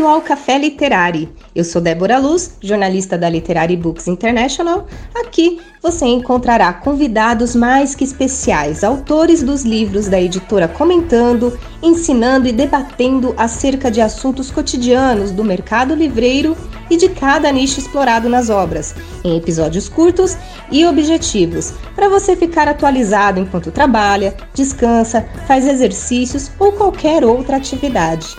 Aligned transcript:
Bem-vindo 0.00 0.16
ao 0.16 0.22
Café 0.22 0.56
Literário. 0.56 1.28
Eu 1.54 1.62
sou 1.62 1.78
Débora 1.78 2.16
Luz, 2.16 2.56
jornalista 2.62 3.18
da 3.18 3.28
Literary 3.28 3.76
Books 3.76 4.08
International. 4.08 4.86
Aqui 5.14 5.60
você 5.82 6.06
encontrará 6.06 6.72
convidados 6.72 7.54
mais 7.54 7.94
que 7.94 8.02
especiais, 8.02 8.82
autores 8.82 9.42
dos 9.42 9.62
livros 9.62 10.08
da 10.08 10.18
editora 10.18 10.66
comentando, 10.66 11.58
ensinando 11.82 12.48
e 12.48 12.52
debatendo 12.52 13.34
acerca 13.36 13.90
de 13.90 14.00
assuntos 14.00 14.50
cotidianos 14.50 15.32
do 15.32 15.44
mercado 15.44 15.94
livreiro 15.94 16.56
e 16.88 16.96
de 16.96 17.10
cada 17.10 17.52
nicho 17.52 17.78
explorado 17.78 18.26
nas 18.26 18.48
obras, 18.48 18.94
em 19.22 19.36
episódios 19.36 19.86
curtos 19.86 20.34
e 20.70 20.86
objetivos, 20.86 21.74
para 21.94 22.08
você 22.08 22.34
ficar 22.34 22.66
atualizado 22.68 23.38
enquanto 23.38 23.70
trabalha, 23.70 24.34
descansa, 24.54 25.28
faz 25.46 25.66
exercícios 25.66 26.50
ou 26.58 26.72
qualquer 26.72 27.22
outra 27.22 27.58
atividade. 27.58 28.34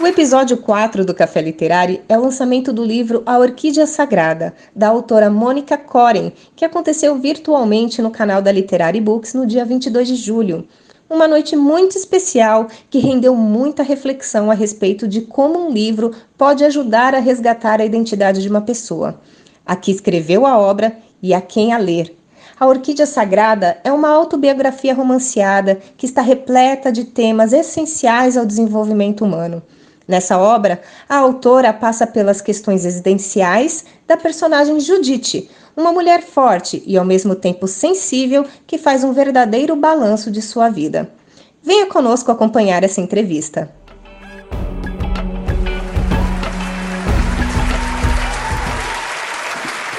O 0.00 0.06
episódio 0.06 0.56
4 0.56 1.04
do 1.04 1.12
Café 1.12 1.42
Literário 1.42 2.00
é 2.08 2.18
o 2.18 2.22
lançamento 2.22 2.72
do 2.72 2.82
livro 2.82 3.22
A 3.26 3.36
Orquídea 3.36 3.86
Sagrada, 3.86 4.54
da 4.74 4.88
autora 4.88 5.28
Mônica 5.28 5.76
Coren, 5.76 6.32
que 6.56 6.64
aconteceu 6.64 7.18
virtualmente 7.18 8.00
no 8.00 8.10
canal 8.10 8.40
da 8.40 8.50
Literary 8.50 8.98
Books 8.98 9.34
no 9.34 9.46
dia 9.46 9.62
22 9.62 10.08
de 10.08 10.16
julho. 10.16 10.66
Uma 11.08 11.28
noite 11.28 11.54
muito 11.54 11.98
especial 11.98 12.66
que 12.88 12.98
rendeu 12.98 13.36
muita 13.36 13.82
reflexão 13.82 14.50
a 14.50 14.54
respeito 14.54 15.06
de 15.06 15.20
como 15.20 15.66
um 15.66 15.70
livro 15.70 16.12
pode 16.38 16.64
ajudar 16.64 17.14
a 17.14 17.18
resgatar 17.18 17.78
a 17.78 17.84
identidade 17.84 18.40
de 18.40 18.48
uma 18.48 18.62
pessoa. 18.62 19.20
A 19.66 19.76
que 19.76 19.90
escreveu 19.90 20.46
a 20.46 20.56
obra 20.56 20.96
e 21.22 21.34
a 21.34 21.42
quem 21.42 21.74
a 21.74 21.78
ler. 21.78 22.16
A 22.58 22.66
Orquídea 22.66 23.04
Sagrada 23.04 23.78
é 23.84 23.92
uma 23.92 24.08
autobiografia 24.08 24.94
romanceada 24.94 25.78
que 25.98 26.06
está 26.06 26.22
repleta 26.22 26.90
de 26.90 27.04
temas 27.04 27.52
essenciais 27.52 28.38
ao 28.38 28.46
desenvolvimento 28.46 29.26
humano. 29.26 29.62
Nessa 30.10 30.36
obra, 30.36 30.82
a 31.08 31.18
autora 31.18 31.72
passa 31.72 32.04
pelas 32.04 32.40
questões 32.40 32.84
existenciais 32.84 33.84
da 34.08 34.16
personagem 34.16 34.80
Judite, 34.80 35.48
uma 35.76 35.92
mulher 35.92 36.20
forte 36.20 36.82
e 36.84 36.98
ao 36.98 37.04
mesmo 37.04 37.36
tempo 37.36 37.68
sensível 37.68 38.44
que 38.66 38.76
faz 38.76 39.04
um 39.04 39.12
verdadeiro 39.12 39.76
balanço 39.76 40.28
de 40.28 40.42
sua 40.42 40.68
vida. 40.68 41.08
Venha 41.62 41.86
conosco 41.86 42.32
acompanhar 42.32 42.82
essa 42.82 43.00
entrevista. 43.00 43.70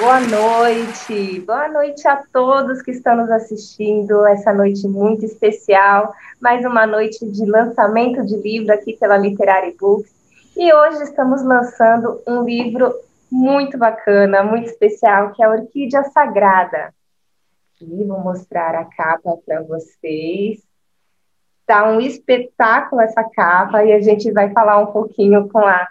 Boa 0.02 0.18
noite, 0.18 1.40
boa 1.42 1.68
noite 1.68 2.08
a 2.08 2.20
todos 2.32 2.82
que 2.82 2.90
estão 2.90 3.18
nos 3.18 3.30
assistindo. 3.30 4.26
Essa 4.26 4.52
noite 4.52 4.88
muito 4.88 5.24
especial, 5.24 6.12
mais 6.40 6.64
uma 6.64 6.84
noite 6.84 7.24
de 7.24 7.46
lançamento 7.46 8.26
de 8.26 8.36
livro 8.36 8.74
aqui 8.74 8.96
pela 8.96 9.16
Literary 9.16 9.76
Books. 9.78 10.12
E 10.56 10.74
hoje 10.74 11.04
estamos 11.04 11.44
lançando 11.44 12.20
um 12.26 12.42
livro 12.42 12.92
muito 13.30 13.78
bacana, 13.78 14.42
muito 14.42 14.66
especial, 14.66 15.30
que 15.30 15.40
é 15.40 15.46
a 15.46 15.50
Orquídea 15.50 16.02
Sagrada. 16.02 16.92
E 17.80 18.02
vou 18.02 18.18
mostrar 18.18 18.74
a 18.74 18.84
capa 18.84 19.38
para 19.46 19.62
vocês. 19.62 20.60
Tá 21.64 21.88
um 21.88 22.00
espetáculo 22.00 23.02
essa 23.02 23.22
capa 23.22 23.84
e 23.84 23.92
a 23.92 24.00
gente 24.00 24.32
vai 24.32 24.50
falar 24.50 24.78
um 24.78 24.86
pouquinho 24.86 25.48
com 25.48 25.60
a 25.60 25.86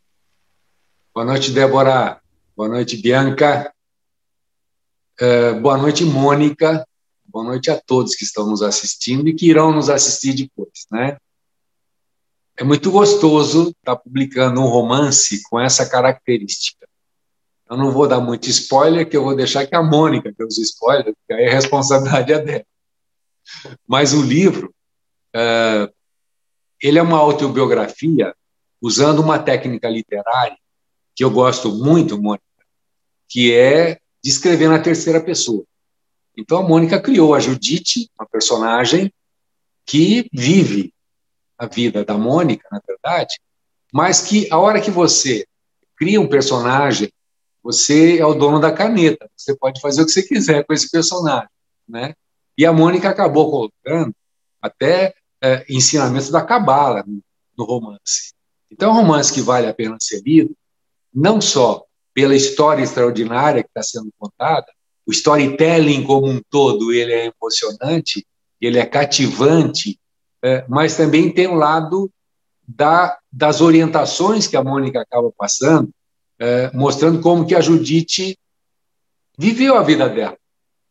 Boa 1.16 1.28
noite, 1.28 1.52
Débora. 1.52 2.20
Boa 2.58 2.68
noite, 2.68 2.98
Bianca. 2.98 3.72
Uh, 5.22 5.62
boa 5.62 5.78
noite, 5.78 6.04
Mônica. 6.04 6.84
Boa 7.24 7.46
noite 7.46 7.70
a 7.70 7.80
todos 7.80 8.16
que 8.16 8.24
estão 8.24 8.48
nos 8.48 8.64
assistindo 8.64 9.30
e 9.30 9.36
que 9.36 9.48
irão 9.48 9.72
nos 9.72 9.92
assistir 9.92 10.34
depois, 10.34 10.88
né? 10.92 11.18
É 12.58 12.64
muito 12.64 12.90
gostoso 12.90 13.70
estar 13.78 13.96
publicando 13.96 14.60
um 14.60 14.66
romance 14.66 15.44
com 15.44 15.60
essa 15.60 15.88
característica. 15.88 16.88
Eu 17.70 17.78
não 17.78 17.92
vou 17.92 18.08
dar 18.08 18.20
muito 18.20 18.50
spoiler, 18.50 19.08
que 19.08 19.16
eu 19.16 19.24
vou 19.24 19.36
deixar 19.36 19.68
que 19.68 19.76
a 19.76 19.84
Mônica 19.84 20.34
dê 20.36 20.44
os 20.44 20.58
spoilers, 20.58 21.16
porque 21.16 21.40
aí 21.40 21.48
a 21.48 21.54
responsabilidade 21.54 22.34
é 22.34 22.40
dela. 22.40 22.66
Mas 23.88 24.14
o 24.14 24.22
livro, 24.24 24.74
uh, 25.36 25.94
ele 26.82 26.98
é 26.98 27.04
uma 27.04 27.20
autobiografia 27.20 28.36
usando 28.82 29.20
uma 29.20 29.38
técnica 29.38 29.88
literária 29.88 30.58
que 31.16 31.24
eu 31.24 31.32
gosto 31.32 31.72
muito, 31.72 32.22
Mônica, 32.22 32.44
que 33.28 33.54
é 33.54 34.00
de 34.24 34.30
escrever 34.30 34.70
na 34.70 34.80
terceira 34.80 35.22
pessoa. 35.22 35.64
Então 36.38 36.60
a 36.60 36.64
Mônica 36.64 37.00
criou 37.00 37.36
a 37.36 37.40
Judite, 37.40 38.10
uma 38.18 38.28
personagem 38.28 39.14
que 39.86 40.30
vive 40.34 40.94
a 41.58 41.68
vida 41.68 42.04
da 42.04 42.18
Mônica, 42.18 42.68
na 42.72 42.82
verdade, 42.86 43.40
mas 43.94 44.22
que 44.22 44.48
a 44.52 44.58
hora 44.58 44.82
que 44.82 44.90
você 44.90 45.46
cria 45.96 46.20
um 46.20 46.28
personagem, 46.28 47.12
você 47.62 48.18
é 48.18 48.26
o 48.26 48.34
dono 48.34 48.60
da 48.60 48.72
caneta, 48.72 49.30
você 49.38 49.56
pode 49.56 49.80
fazer 49.80 50.02
o 50.02 50.06
que 50.06 50.12
você 50.12 50.24
quiser 50.24 50.66
com 50.66 50.74
esse 50.74 50.90
personagem, 50.90 51.50
né? 51.88 52.16
E 52.58 52.66
a 52.66 52.74
Mônica 52.74 53.10
acabou 53.10 53.50
colocando 53.50 54.14
até 54.62 55.14
é, 55.42 55.66
ensinamentos 55.70 56.30
da 56.30 56.42
cabala 56.42 57.04
no, 57.06 57.22
no 57.58 57.66
romance. 57.66 58.34
Então, 58.72 58.90
é 58.90 58.94
um 58.94 58.96
romance 58.96 59.32
que 59.32 59.42
vale 59.42 59.68
a 59.68 59.74
pena 59.74 59.98
ser 60.00 60.22
lido, 60.24 60.56
não 61.14 61.40
só 61.40 61.84
pela 62.14 62.36
história 62.36 62.84
extraordinária 62.84 63.64
que 63.64 63.70
está 63.70 63.84
sendo 63.84 64.12
contada, 64.18 64.68
o 65.06 65.12
storytelling 65.12 66.04
como 66.04 66.28
um 66.28 66.42
todo 66.50 66.94
ele 66.94 67.12
é 67.12 67.32
emocionante, 67.36 68.26
ele 68.62 68.80
é 68.80 68.86
cativante, 68.86 70.00
é, 70.42 70.66
mas 70.70 70.96
também 70.96 71.32
tem 71.32 71.48
um 71.48 71.56
lado 71.56 72.10
da, 72.68 73.18
das 73.32 73.62
orientações 73.62 74.48
que 74.48 74.56
a 74.56 74.64
Mônica 74.64 75.02
acaba 75.02 75.32
passando, 75.38 75.90
é, 76.40 76.72
mostrando 76.74 77.20
como 77.20 77.46
que 77.46 77.56
a 77.56 77.62
Judite 77.62 78.38
viveu 79.38 79.76
a 79.76 79.84
vida 79.84 80.08
dela, 80.08 80.38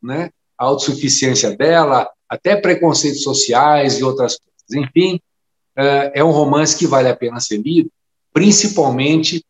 né? 0.03 0.31
A 0.59 0.65
autossuficiência 0.65 1.57
dela, 1.57 2.09
até 2.29 2.57
preconceitos 2.57 3.23
sociais 3.23 3.99
e 3.99 4.05
outras 4.05 4.39
coisas. 4.39 4.89
Enfim, 4.89 5.21
é, 5.77 6.21
é 6.21 6.25
um 6.25 6.31
romance 6.31 6.77
que 6.77 6.87
vale 6.87 7.09
a 7.09 7.17
pena 7.17 7.41
ser 7.41 7.59
lido, 7.59 7.91
principalmente 8.33 9.45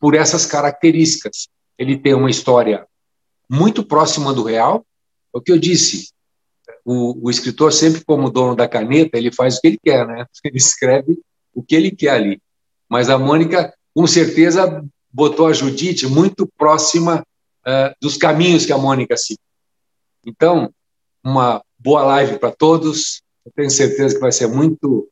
por 0.00 0.14
essas 0.14 0.46
características. 0.46 1.48
Ele 1.78 1.96
tem 1.96 2.14
uma 2.14 2.30
história 2.30 2.86
muito 3.48 3.84
próxima 3.84 4.32
do 4.32 4.42
real. 4.42 4.84
É 5.34 5.38
o 5.38 5.40
que 5.40 5.52
eu 5.52 5.58
disse, 5.58 6.10
o, 6.84 7.26
o, 7.26 7.30
escritor 7.30 7.72
sempre 7.72 8.04
como 8.04 8.30
dono 8.30 8.56
da 8.56 8.66
caneta, 8.66 9.18
ele 9.18 9.30
faz 9.30 9.56
o 9.56 9.60
que 9.60 9.68
ele 9.68 9.78
quer, 9.82 10.06
né? 10.06 10.26
Ele 10.44 10.56
escreve 10.56 11.18
o 11.54 11.62
que 11.62 11.74
ele 11.74 11.90
quer 11.90 12.10
ali. 12.10 12.40
Mas 12.88 13.10
a 13.10 13.18
Mônica, 13.18 13.72
com 13.94 14.06
certeza, 14.06 14.84
botou 15.12 15.46
a 15.46 15.52
Judite 15.52 16.06
muito 16.06 16.48
próxima 16.56 17.24
uh, 17.66 17.94
dos 18.00 18.16
caminhos 18.16 18.64
que 18.64 18.72
a 18.72 18.78
Mônica 18.78 19.16
seguiu. 19.16 19.38
Então, 20.26 20.72
uma 21.22 21.62
boa 21.78 22.02
live 22.04 22.38
para 22.38 22.50
todos. 22.50 23.22
Eu 23.44 23.52
tenho 23.54 23.70
certeza 23.70 24.14
que 24.14 24.20
vai 24.20 24.32
ser 24.32 24.46
muito 24.46 25.08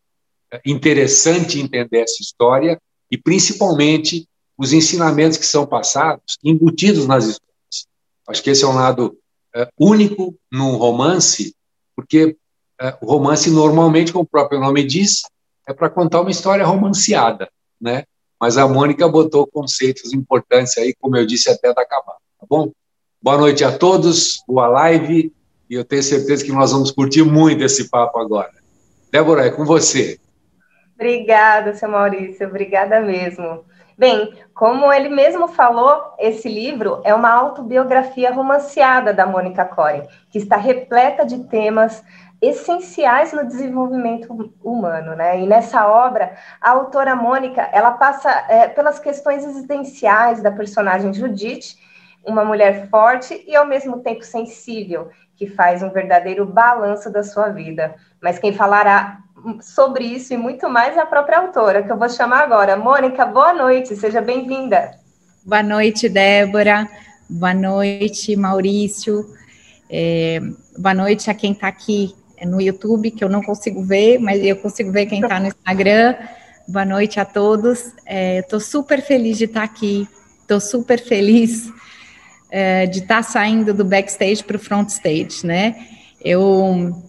eh, 0.52 0.60
interessante 0.66 1.60
entender 1.60 2.00
essa 2.00 2.22
história 2.22 2.80
e, 3.10 3.16
principalmente, 3.16 4.27
os 4.58 4.72
ensinamentos 4.72 5.38
que 5.38 5.46
são 5.46 5.64
passados, 5.64 6.36
embutidos 6.42 7.06
nas 7.06 7.24
histórias. 7.24 7.86
Acho 8.28 8.42
que 8.42 8.50
esse 8.50 8.64
é 8.64 8.66
um 8.66 8.74
lado 8.74 9.16
é, 9.54 9.68
único 9.78 10.36
no 10.50 10.76
romance, 10.76 11.54
porque 11.94 12.36
é, 12.80 12.96
o 13.00 13.06
romance, 13.06 13.48
normalmente, 13.50 14.12
como 14.12 14.24
o 14.24 14.28
próprio 14.28 14.60
nome 14.60 14.84
diz, 14.84 15.22
é 15.66 15.72
para 15.72 15.88
contar 15.88 16.20
uma 16.20 16.30
história 16.30 16.64
romanceada, 16.64 17.48
né? 17.80 18.04
Mas 18.40 18.56
a 18.56 18.68
Mônica 18.68 19.08
botou 19.08 19.46
conceitos 19.46 20.12
importantes 20.12 20.76
aí, 20.78 20.94
como 21.00 21.16
eu 21.16 21.26
disse, 21.26 21.48
até 21.48 21.72
da 21.72 21.82
acabar, 21.82 22.16
tá 22.38 22.46
bom? 22.48 22.70
Boa 23.20 23.38
noite 23.38 23.64
a 23.64 23.76
todos, 23.76 24.42
boa 24.46 24.68
live, 24.68 25.32
e 25.68 25.74
eu 25.74 25.84
tenho 25.84 26.02
certeza 26.02 26.44
que 26.44 26.52
nós 26.52 26.72
vamos 26.72 26.90
curtir 26.90 27.22
muito 27.22 27.64
esse 27.64 27.88
papo 27.88 28.18
agora. 28.18 28.52
Débora, 29.10 29.46
é 29.46 29.50
com 29.50 29.64
você. 29.64 30.18
Obrigada, 30.94 31.74
seu 31.74 31.88
Maurício, 31.88 32.46
obrigada 32.46 33.00
mesmo. 33.00 33.64
Bem, 33.98 34.32
como 34.54 34.92
ele 34.92 35.08
mesmo 35.08 35.48
falou, 35.48 36.14
esse 36.20 36.48
livro 36.48 37.00
é 37.02 37.12
uma 37.12 37.32
autobiografia 37.32 38.32
romanceada 38.32 39.12
da 39.12 39.26
Mônica 39.26 39.64
Coren, 39.64 40.06
que 40.30 40.38
está 40.38 40.56
repleta 40.56 41.26
de 41.26 41.42
temas 41.48 42.04
essenciais 42.40 43.32
no 43.32 43.44
desenvolvimento 43.44 44.52
humano, 44.62 45.16
né? 45.16 45.40
E 45.40 45.46
nessa 45.48 45.88
obra, 45.88 46.32
a 46.60 46.70
autora 46.70 47.16
Mônica, 47.16 47.68
ela 47.72 47.90
passa 47.90 48.30
é, 48.48 48.68
pelas 48.68 49.00
questões 49.00 49.44
existenciais 49.44 50.40
da 50.40 50.52
personagem 50.52 51.12
Judite, 51.12 51.76
uma 52.24 52.44
mulher 52.44 52.88
forte 52.88 53.44
e 53.48 53.56
ao 53.56 53.66
mesmo 53.66 53.98
tempo 53.98 54.22
sensível, 54.22 55.10
que 55.34 55.48
faz 55.48 55.82
um 55.82 55.90
verdadeiro 55.90 56.46
balanço 56.46 57.10
da 57.10 57.24
sua 57.24 57.48
vida. 57.48 57.96
Mas 58.20 58.38
quem 58.38 58.52
falará 58.52 59.18
sobre 59.62 60.04
isso 60.04 60.32
e 60.32 60.36
muito 60.36 60.68
mais 60.68 60.96
a 60.96 61.06
própria 61.06 61.38
autora, 61.38 61.82
que 61.82 61.90
eu 61.90 61.98
vou 61.98 62.08
chamar 62.08 62.42
agora. 62.42 62.76
Mônica, 62.76 63.24
boa 63.24 63.52
noite, 63.52 63.96
seja 63.96 64.20
bem-vinda. 64.20 64.92
Boa 65.44 65.62
noite, 65.62 66.08
Débora. 66.08 66.88
Boa 67.28 67.54
noite, 67.54 68.34
Maurício. 68.36 69.24
É, 69.90 70.40
boa 70.76 70.94
noite 70.94 71.30
a 71.30 71.34
quem 71.34 71.52
está 71.52 71.68
aqui 71.68 72.14
no 72.44 72.60
YouTube, 72.60 73.10
que 73.10 73.24
eu 73.24 73.28
não 73.28 73.42
consigo 73.42 73.82
ver, 73.82 74.18
mas 74.18 74.42
eu 74.42 74.56
consigo 74.56 74.92
ver 74.92 75.06
quem 75.06 75.20
está 75.20 75.40
no 75.40 75.46
Instagram. 75.46 76.14
Boa 76.66 76.84
noite 76.84 77.18
a 77.18 77.24
todos. 77.24 77.92
Estou 78.06 78.58
é, 78.58 78.62
super 78.62 79.02
feliz 79.02 79.38
de 79.38 79.44
estar 79.44 79.60
tá 79.60 79.64
aqui. 79.64 80.06
Estou 80.42 80.60
super 80.60 81.00
feliz 81.00 81.72
é, 82.50 82.86
de 82.86 83.00
estar 83.00 83.16
tá 83.16 83.22
saindo 83.22 83.72
do 83.72 83.84
backstage 83.84 84.44
para 84.44 84.56
o 84.56 84.60
front 84.60 84.88
stage, 84.88 85.46
né? 85.46 85.76
Eu 86.22 87.07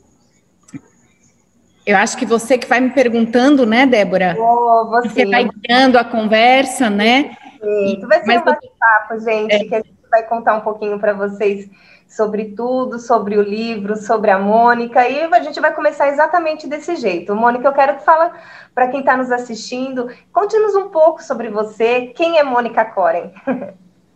eu 1.90 1.98
acho 1.98 2.16
que 2.16 2.26
você 2.26 2.56
que 2.56 2.68
vai 2.68 2.80
me 2.80 2.92
perguntando, 2.92 3.66
né, 3.66 3.88
Débora? 3.88 4.36
Oh, 4.38 4.88
você. 4.90 5.10
você 5.10 5.26
vai 5.26 5.50
guiando 5.50 5.98
a 5.98 6.04
conversa, 6.04 6.88
né? 6.88 7.36
Sim, 7.60 8.00
vai 8.08 8.24
ser 8.24 8.40
um 8.40 8.46
bate-papo, 8.46 9.20
gente, 9.20 9.56
é. 9.56 9.64
que 9.66 9.76
a 9.76 9.80
gente 9.80 9.98
vai 10.10 10.24
contar 10.24 10.54
um 10.56 10.62
pouquinho 10.62 11.00
para 11.00 11.14
vocês 11.14 11.68
sobre 12.08 12.54
tudo, 12.56 13.00
sobre 13.00 13.38
o 13.38 13.42
livro, 13.42 13.96
sobre 13.96 14.30
a 14.30 14.38
Mônica, 14.38 15.08
e 15.10 15.24
a 15.24 15.42
gente 15.42 15.60
vai 15.60 15.74
começar 15.74 16.10
exatamente 16.10 16.68
desse 16.68 16.96
jeito. 16.96 17.36
Mônica, 17.36 17.68
eu 17.68 17.74
quero 17.74 17.98
que 17.98 18.06
fala 18.06 18.34
para 18.74 18.88
quem 18.90 19.00
está 19.00 19.18
nos 19.18 19.32
assistindo, 19.32 20.10
conte-nos 20.32 20.76
um 20.76 20.90
pouco 20.90 21.24
sobre 21.24 21.50
você, 21.50 22.08
quem 22.16 22.38
é 22.38 22.44
Mônica 22.44 22.86
Coren? 22.86 23.32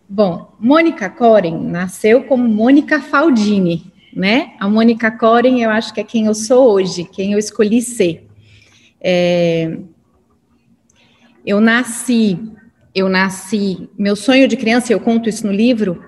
Bom, 0.08 0.52
Mônica 0.60 1.10
Coren 1.10 1.58
nasceu 1.58 2.22
como 2.24 2.48
Mônica 2.48 3.00
Faldini, 3.00 3.92
né? 4.14 4.52
A 4.60 4.68
Mônica 4.68 5.10
Coren, 5.10 5.60
eu 5.60 5.70
acho 5.70 5.92
que 5.92 6.00
é 6.00 6.04
quem 6.04 6.26
eu 6.26 6.34
sou 6.34 6.72
hoje, 6.72 7.04
quem 7.04 7.32
eu 7.32 7.38
escolhi 7.38 7.82
ser. 7.82 8.26
É, 9.00 9.78
eu 11.44 11.60
nasci, 11.60 12.38
eu 12.94 13.08
nasci, 13.08 13.88
meu 13.98 14.16
sonho 14.16 14.48
de 14.48 14.56
criança, 14.56 14.92
eu 14.92 15.00
conto 15.00 15.28
isso 15.28 15.46
no 15.46 15.52
livro, 15.52 16.02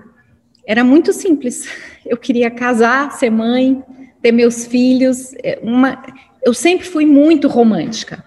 era 0.65 0.83
muito 0.83 1.13
simples. 1.13 1.67
Eu 2.05 2.15
queria 2.15 2.49
casar, 2.49 3.11
ser 3.11 3.29
mãe, 3.29 3.83
ter 4.21 4.31
meus 4.31 4.65
filhos. 4.65 5.33
É, 5.43 5.59
uma, 5.61 6.01
eu 6.41 6.53
sempre 6.53 6.87
fui 6.87 7.05
muito 7.05 7.49
romântica. 7.49 8.23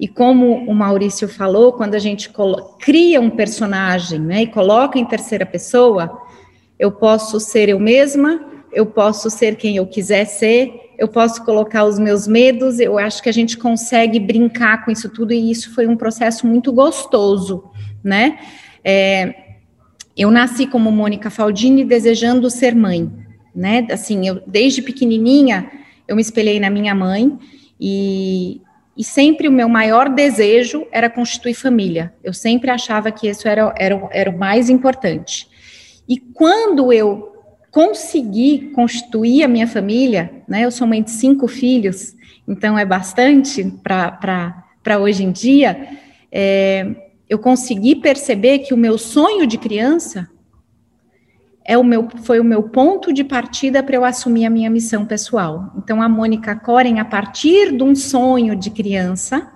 E 0.00 0.08
como 0.08 0.64
o 0.64 0.74
Maurício 0.74 1.28
falou, 1.28 1.72
quando 1.72 1.94
a 1.94 1.98
gente 2.00 2.28
cria 2.80 3.20
um 3.20 3.30
personagem 3.30 4.18
né, 4.18 4.42
e 4.42 4.46
coloca 4.48 4.98
em 4.98 5.04
terceira 5.04 5.46
pessoa, 5.46 6.20
eu 6.78 6.90
posso 6.90 7.38
ser 7.38 7.68
eu 7.68 7.78
mesma, 7.78 8.49
eu 8.72 8.86
posso 8.86 9.28
ser 9.30 9.56
quem 9.56 9.76
eu 9.76 9.86
quiser 9.86 10.24
ser, 10.24 10.92
eu 10.98 11.08
posso 11.08 11.44
colocar 11.44 11.84
os 11.84 11.98
meus 11.98 12.26
medos, 12.26 12.78
eu 12.78 12.98
acho 12.98 13.22
que 13.22 13.28
a 13.28 13.32
gente 13.32 13.56
consegue 13.56 14.20
brincar 14.20 14.84
com 14.84 14.90
isso 14.90 15.08
tudo, 15.08 15.32
e 15.32 15.50
isso 15.50 15.74
foi 15.74 15.86
um 15.86 15.96
processo 15.96 16.46
muito 16.46 16.72
gostoso, 16.72 17.70
né? 18.04 18.38
É, 18.84 19.34
eu 20.16 20.30
nasci 20.30 20.66
como 20.66 20.92
Mônica 20.92 21.30
Faldini 21.30 21.84
desejando 21.84 22.50
ser 22.50 22.74
mãe, 22.74 23.10
né? 23.54 23.86
Assim, 23.90 24.28
eu 24.28 24.42
desde 24.46 24.82
pequenininha 24.82 25.70
eu 26.06 26.16
me 26.16 26.22
espelhei 26.22 26.58
na 26.58 26.68
minha 26.68 26.94
mãe 26.94 27.38
e, 27.80 28.60
e 28.96 29.04
sempre 29.04 29.48
o 29.48 29.52
meu 29.52 29.68
maior 29.68 30.08
desejo 30.08 30.86
era 30.90 31.08
constituir 31.08 31.54
família. 31.54 32.12
Eu 32.22 32.34
sempre 32.34 32.68
achava 32.68 33.10
que 33.10 33.28
isso 33.28 33.48
era, 33.48 33.72
era, 33.78 34.08
era 34.12 34.30
o 34.30 34.36
mais 34.36 34.68
importante. 34.68 35.48
E 36.08 36.18
quando 36.18 36.92
eu 36.92 37.29
consegui 37.70 38.70
constituir 38.74 39.44
a 39.44 39.48
minha 39.48 39.66
família, 39.66 40.42
né? 40.48 40.64
Eu 40.64 40.70
sou 40.70 40.86
mãe 40.86 41.02
de 41.02 41.10
cinco 41.10 41.46
filhos, 41.46 42.14
então 42.46 42.78
é 42.78 42.84
bastante 42.84 43.64
para 43.82 44.98
hoje 44.98 45.22
em 45.22 45.30
dia. 45.30 45.98
É, 46.32 46.86
eu 47.28 47.38
consegui 47.38 47.94
perceber 47.94 48.60
que 48.60 48.74
o 48.74 48.76
meu 48.76 48.98
sonho 48.98 49.46
de 49.46 49.56
criança 49.56 50.28
é 51.64 51.78
o 51.78 51.84
meu, 51.84 52.08
foi 52.24 52.40
o 52.40 52.44
meu 52.44 52.64
ponto 52.64 53.12
de 53.12 53.22
partida 53.22 53.82
para 53.82 53.94
eu 53.94 54.04
assumir 54.04 54.46
a 54.46 54.50
minha 54.50 54.68
missão 54.68 55.06
pessoal. 55.06 55.72
Então, 55.76 56.02
a 56.02 56.08
Mônica 56.08 56.56
Coren, 56.56 56.98
a 56.98 57.04
partir 57.04 57.70
de 57.76 57.82
um 57.84 57.94
sonho 57.94 58.56
de 58.56 58.70
criança, 58.70 59.48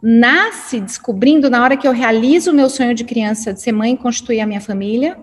nasce 0.00 0.80
descobrindo, 0.80 1.50
na 1.50 1.62
hora 1.62 1.76
que 1.76 1.88
eu 1.88 1.92
realizo 1.92 2.52
o 2.52 2.54
meu 2.54 2.70
sonho 2.70 2.94
de 2.94 3.02
criança, 3.02 3.52
de 3.52 3.60
ser 3.60 3.72
mãe 3.72 3.94
e 3.94 3.96
constituir 3.96 4.40
a 4.40 4.46
minha 4.46 4.60
família, 4.60 5.18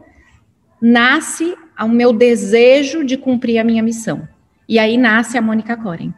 nasce 0.81 1.57
ao 1.77 1.87
meu 1.87 2.13
desejo 2.13 3.03
de 3.03 3.17
cumprir 3.17 3.59
a 3.59 3.63
minha 3.63 3.83
missão. 3.83 4.27
E 4.67 4.77
aí 4.77 4.97
nasce 4.97 5.37
a 5.37 5.41
Mônica 5.41 5.75
Coren. 5.75 6.13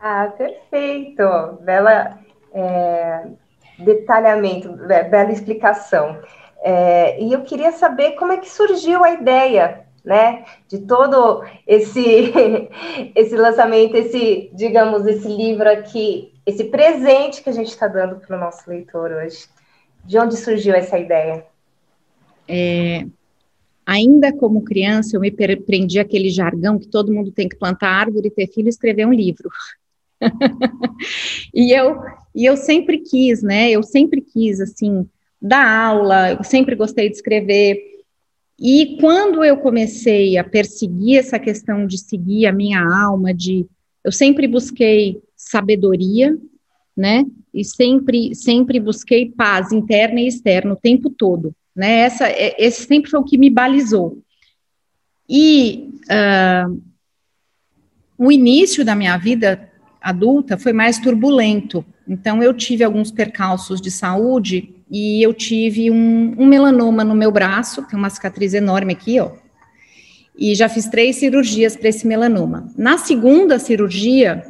Ah, 0.00 0.32
perfeito. 0.36 1.22
Bela 1.62 2.18
é, 2.52 3.26
detalhamento, 3.78 4.72
bela 4.72 5.32
explicação. 5.32 6.20
É, 6.62 7.20
e 7.20 7.32
eu 7.32 7.42
queria 7.42 7.72
saber 7.72 8.12
como 8.12 8.32
é 8.32 8.38
que 8.38 8.48
surgiu 8.48 9.04
a 9.04 9.12
ideia, 9.12 9.84
né, 10.04 10.44
de 10.68 10.78
todo 10.80 11.44
esse 11.66 12.70
esse 13.14 13.36
lançamento, 13.36 13.96
esse, 13.96 14.50
digamos, 14.54 15.06
esse 15.06 15.28
livro 15.28 15.68
aqui, 15.68 16.32
esse 16.46 16.64
presente 16.64 17.42
que 17.42 17.50
a 17.50 17.52
gente 17.52 17.68
está 17.68 17.86
dando 17.86 18.16
para 18.16 18.36
o 18.36 18.40
nosso 18.40 18.68
leitor 18.68 19.10
hoje. 19.10 19.46
De 20.04 20.18
onde 20.18 20.36
surgiu 20.36 20.74
essa 20.74 20.98
ideia? 20.98 21.46
É, 22.46 23.06
Ainda 23.86 24.32
como 24.32 24.64
criança, 24.64 25.16
eu 25.16 25.20
me 25.20 25.30
prendi 25.30 25.98
aquele 25.98 26.30
jargão 26.30 26.78
que 26.78 26.88
todo 26.88 27.12
mundo 27.12 27.30
tem 27.30 27.48
que 27.48 27.56
plantar 27.56 27.88
árvore, 27.88 28.30
ter 28.30 28.46
filho 28.46 28.66
e 28.66 28.70
escrever 28.70 29.06
um 29.06 29.12
livro. 29.12 29.50
e 31.52 31.70
eu 31.70 31.98
e 32.34 32.46
eu 32.46 32.56
sempre 32.56 32.98
quis, 32.98 33.42
né? 33.42 33.70
Eu 33.70 33.82
sempre 33.82 34.22
quis 34.22 34.58
assim 34.60 35.06
dar 35.40 35.68
aula, 35.68 36.32
eu 36.32 36.42
sempre 36.44 36.74
gostei 36.74 37.10
de 37.10 37.16
escrever. 37.16 37.78
E 38.58 38.96
quando 38.98 39.44
eu 39.44 39.58
comecei 39.58 40.38
a 40.38 40.44
perseguir 40.44 41.18
essa 41.18 41.38
questão 41.38 41.86
de 41.86 41.98
seguir 41.98 42.46
a 42.46 42.52
minha 42.52 42.80
alma, 42.80 43.34
de 43.34 43.66
eu 44.02 44.12
sempre 44.12 44.48
busquei 44.48 45.20
sabedoria, 45.36 46.34
né? 46.96 47.26
E 47.52 47.62
sempre 47.64 48.34
sempre 48.34 48.80
busquei 48.80 49.30
paz 49.30 49.72
interna 49.72 50.20
e 50.20 50.26
externa 50.26 50.72
o 50.72 50.76
tempo 50.76 51.10
todo. 51.10 51.54
Né? 51.74 52.00
Essa, 52.00 52.28
é, 52.28 52.54
esse 52.58 52.86
sempre 52.86 53.10
foi 53.10 53.20
o 53.20 53.24
que 53.24 53.36
me 53.36 53.50
balizou. 53.50 54.22
E 55.28 55.90
uh, 56.04 56.82
o 58.18 58.30
início 58.30 58.84
da 58.84 58.94
minha 58.94 59.16
vida 59.16 59.70
adulta 60.00 60.58
foi 60.58 60.72
mais 60.72 60.98
turbulento. 60.98 61.84
Então, 62.06 62.42
eu 62.42 62.52
tive 62.52 62.84
alguns 62.84 63.10
percalços 63.10 63.80
de 63.80 63.90
saúde 63.90 64.74
e 64.90 65.22
eu 65.22 65.32
tive 65.32 65.90
um, 65.90 66.34
um 66.38 66.46
melanoma 66.46 67.02
no 67.02 67.14
meu 67.14 67.32
braço, 67.32 67.82
tem 67.88 67.98
uma 67.98 68.10
cicatriz 68.10 68.52
enorme 68.52 68.92
aqui, 68.92 69.18
ó. 69.18 69.32
E 70.36 70.54
já 70.54 70.68
fiz 70.68 70.88
três 70.88 71.16
cirurgias 71.16 71.76
para 71.76 71.88
esse 71.88 72.06
melanoma. 72.06 72.68
Na 72.76 72.98
segunda 72.98 73.58
cirurgia, 73.58 74.44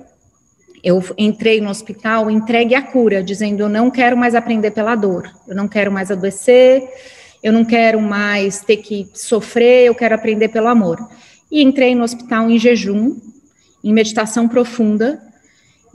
eu 0.85 1.03
entrei 1.17 1.63
no 1.63 1.71
hospital 1.71 2.31
entregue 2.31 2.75
à 2.75 2.83
cura, 2.83 3.23
dizendo: 3.23 3.63
eu 3.63 3.69
não 3.71 3.91
quero 3.91 4.17
mais 4.19 4.35
aprender 4.35 4.71
pela 4.71 4.95
dor, 4.95 5.33
eu 5.49 5.57
não 5.57 5.67
quero 5.67 5.91
mais 5.91 6.11
adoecer, 6.11 6.87
eu 7.43 7.51
não 7.51 7.65
quero 7.65 7.99
mais 8.03 8.61
ter 8.61 8.77
que 8.77 9.09
sofrer, 9.15 9.87
eu 9.87 9.95
quero 9.95 10.15
aprender 10.15 10.49
pelo 10.49 10.69
amor. 10.69 10.99
E 11.51 11.63
entrei 11.63 11.95
no 11.95 12.05
hospital 12.05 12.51
em 12.51 12.59
jejum, 12.59 13.17
em 13.83 13.95
meditação 13.95 14.47
profunda, 14.47 15.23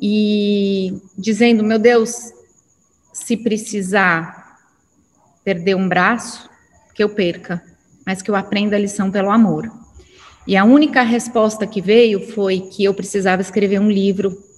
e 0.02 1.00
dizendo: 1.16 1.64
meu 1.64 1.78
Deus, 1.78 2.34
se 3.14 3.38
precisar 3.38 4.58
perder 5.44 5.76
um 5.76 5.88
braço, 5.88 6.50
que 6.96 7.04
eu 7.04 7.10
perca, 7.10 7.62
mas 8.04 8.24
que 8.24 8.32
eu 8.32 8.36
aprenda 8.36 8.76
a 8.76 8.80
lição 8.80 9.12
pelo 9.12 9.30
amor. 9.30 9.72
E 10.48 10.58
a 10.58 10.64
única 10.64 11.04
resposta 11.04 11.68
que 11.68 11.80
veio 11.80 12.32
foi 12.34 12.62
que 12.62 12.84
eu 12.84 12.94
precisava 12.94 13.44
escrever 13.44 13.80
um 13.80 13.92
livro 13.92 14.49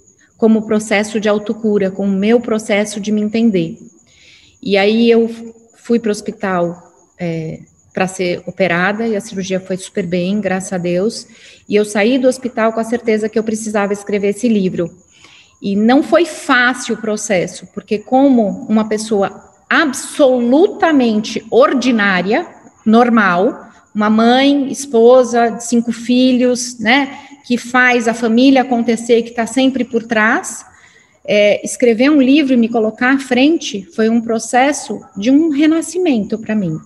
como 0.42 0.64
processo 0.64 1.20
de 1.20 1.30
autocura, 1.30 1.92
como 1.92 2.12
meu 2.12 2.40
processo 2.40 3.00
de 3.00 3.12
me 3.12 3.22
entender. 3.22 3.78
E 4.60 4.76
aí 4.76 5.08
eu 5.08 5.30
fui 5.76 6.00
para 6.00 6.10
o 6.10 6.12
hospital 6.12 6.92
é, 7.20 7.60
para 7.94 8.08
ser 8.08 8.42
operada 8.48 9.06
e 9.08 9.16
a 9.16 9.22
cirurgia 9.22 9.60
foi 9.60 9.78
super 9.78 10.04
bem, 10.04 10.42
graças 10.42 10.74
a 10.74 10.80
Deus. 10.80 11.28
E 11.70 11.76
eu 11.76 11.86
saí 11.86 12.18
do 12.18 12.28
hospital 12.28 12.74
com 12.74 12.80
a 12.80 12.84
certeza 12.84 13.30
que 13.30 13.38
eu 13.38 13.44
precisava 13.44 13.94
escrever 13.94 14.30
esse 14.30 14.50
livro. 14.50 14.90
E 15.62 15.76
não 15.76 16.02
foi 16.02 16.26
fácil 16.26 16.96
o 16.96 17.02
processo, 17.02 17.68
porque 17.72 18.00
como 18.00 18.66
uma 18.68 18.90
pessoa 18.90 19.48
absolutamente 19.70 21.46
ordinária, 21.52 22.48
normal, 22.84 23.70
uma 23.94 24.10
mãe, 24.10 24.72
esposa, 24.72 25.50
de 25.50 25.64
cinco 25.64 25.92
filhos, 25.92 26.80
né, 26.80 27.16
que 27.44 27.58
faz 27.58 28.08
a 28.08 28.14
família 28.14 28.62
acontecer, 28.62 29.22
que 29.24 29.30
está 29.30 29.46
sempre 29.46 29.84
por 29.84 30.04
trás, 30.04 30.66
é, 31.26 31.64
escrever 31.64 32.10
um 32.10 32.22
livro 32.22 32.54
e 32.54 32.58
me 32.58 32.68
colocar 32.68 33.14
à 33.14 33.20
frente 33.20 33.88
foi 33.96 34.10
um 34.10 34.22
processo 34.22 35.00
de 35.16 35.30
um 35.30 35.50
renascimento 35.50 36.38
para 36.38 36.56
mim. 36.56 36.78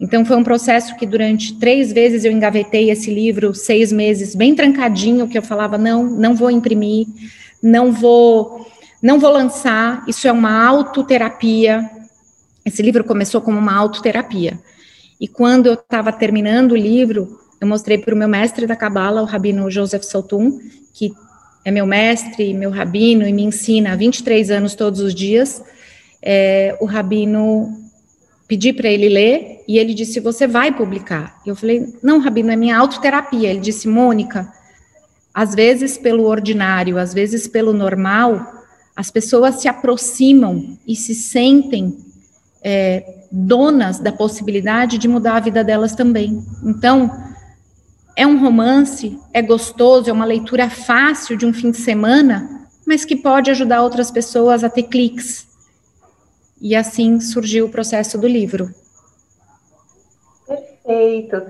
Então, 0.00 0.24
foi 0.24 0.36
um 0.36 0.42
processo 0.42 0.96
que 0.96 1.06
durante 1.06 1.56
três 1.60 1.92
vezes 1.92 2.24
eu 2.24 2.32
engavetei 2.32 2.90
esse 2.90 3.08
livro, 3.12 3.54
seis 3.54 3.92
meses, 3.92 4.34
bem 4.34 4.52
trancadinho, 4.52 5.28
que 5.28 5.38
eu 5.38 5.42
falava, 5.42 5.78
não, 5.78 6.02
não 6.04 6.34
vou 6.34 6.50
imprimir, 6.50 7.06
não 7.62 7.92
vou, 7.92 8.66
não 9.00 9.20
vou 9.20 9.30
lançar, 9.30 10.04
isso 10.08 10.26
é 10.26 10.32
uma 10.32 10.66
autoterapia. 10.66 11.88
Esse 12.64 12.82
livro 12.82 13.04
começou 13.04 13.40
como 13.40 13.58
uma 13.58 13.76
autoterapia. 13.76 14.58
E 15.20 15.28
quando 15.28 15.66
eu 15.66 15.74
estava 15.74 16.12
terminando 16.12 16.72
o 16.72 16.76
livro, 16.76 17.38
eu 17.62 17.68
mostrei 17.68 17.96
para 17.96 18.12
o 18.12 18.18
meu 18.18 18.26
mestre 18.26 18.66
da 18.66 18.74
Cabala, 18.74 19.22
o 19.22 19.24
rabino 19.24 19.70
Joseph 19.70 20.02
Sotum, 20.02 20.58
que 20.92 21.14
é 21.64 21.70
meu 21.70 21.86
mestre, 21.86 22.52
meu 22.52 22.70
rabino 22.70 23.24
e 23.24 23.32
me 23.32 23.44
ensina 23.44 23.92
há 23.92 23.96
23 23.96 24.50
anos 24.50 24.74
todos 24.74 24.98
os 24.98 25.14
dias. 25.14 25.62
É, 26.20 26.76
o 26.80 26.86
rabino 26.86 27.72
pedi 28.48 28.72
para 28.72 28.88
ele 28.88 29.08
ler 29.08 29.62
e 29.68 29.78
ele 29.78 29.94
disse: 29.94 30.18
Você 30.18 30.44
vai 30.48 30.76
publicar? 30.76 31.40
Eu 31.46 31.54
falei: 31.54 31.86
Não, 32.02 32.18
Rabino, 32.18 32.50
é 32.50 32.56
minha 32.56 32.76
autoterapia. 32.76 33.50
Ele 33.50 33.60
disse: 33.60 33.86
Mônica, 33.86 34.52
às 35.32 35.54
vezes 35.54 35.96
pelo 35.96 36.24
ordinário, 36.24 36.98
às 36.98 37.14
vezes 37.14 37.46
pelo 37.46 37.72
normal, 37.72 38.44
as 38.96 39.08
pessoas 39.08 39.60
se 39.60 39.68
aproximam 39.68 40.76
e 40.84 40.96
se 40.96 41.14
sentem 41.14 41.96
é, 42.60 43.20
donas 43.30 44.00
da 44.00 44.10
possibilidade 44.10 44.98
de 44.98 45.06
mudar 45.06 45.36
a 45.36 45.40
vida 45.40 45.62
delas 45.62 45.94
também. 45.94 46.44
Então, 46.64 47.30
é 48.16 48.26
um 48.26 48.38
romance, 48.38 49.18
é 49.32 49.40
gostoso, 49.42 50.10
é 50.10 50.12
uma 50.12 50.24
leitura 50.24 50.68
fácil 50.68 51.36
de 51.36 51.46
um 51.46 51.52
fim 51.52 51.70
de 51.70 51.78
semana, 51.78 52.66
mas 52.86 53.04
que 53.04 53.16
pode 53.16 53.50
ajudar 53.50 53.82
outras 53.82 54.10
pessoas 54.10 54.62
a 54.62 54.68
ter 54.68 54.84
cliques, 54.84 55.46
e 56.60 56.76
assim 56.76 57.20
surgiu 57.20 57.66
o 57.66 57.70
processo 57.70 58.16
do 58.18 58.26
livro. 58.28 58.72
Perfeito. 60.46 61.42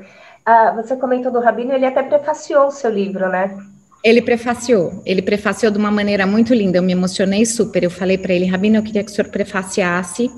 Ah, 0.44 0.72
você 0.72 0.96
comentou 0.96 1.30
do 1.30 1.40
Rabino, 1.40 1.72
ele 1.72 1.86
até 1.86 2.02
prefaciou 2.02 2.66
o 2.66 2.70
seu 2.70 2.90
livro, 2.90 3.28
né? 3.28 3.56
Ele 4.02 4.20
prefaciou, 4.20 5.00
ele 5.06 5.22
prefaciou 5.22 5.70
de 5.70 5.78
uma 5.78 5.90
maneira 5.90 6.26
muito 6.26 6.52
linda, 6.52 6.78
eu 6.78 6.82
me 6.82 6.92
emocionei 6.92 7.46
super. 7.46 7.84
Eu 7.84 7.90
falei 7.90 8.18
para 8.18 8.34
ele, 8.34 8.46
Rabino, 8.46 8.76
eu 8.76 8.82
queria 8.82 9.04
que 9.04 9.12
o 9.12 9.14
senhor 9.14 9.30
prefaciasse. 9.30 10.28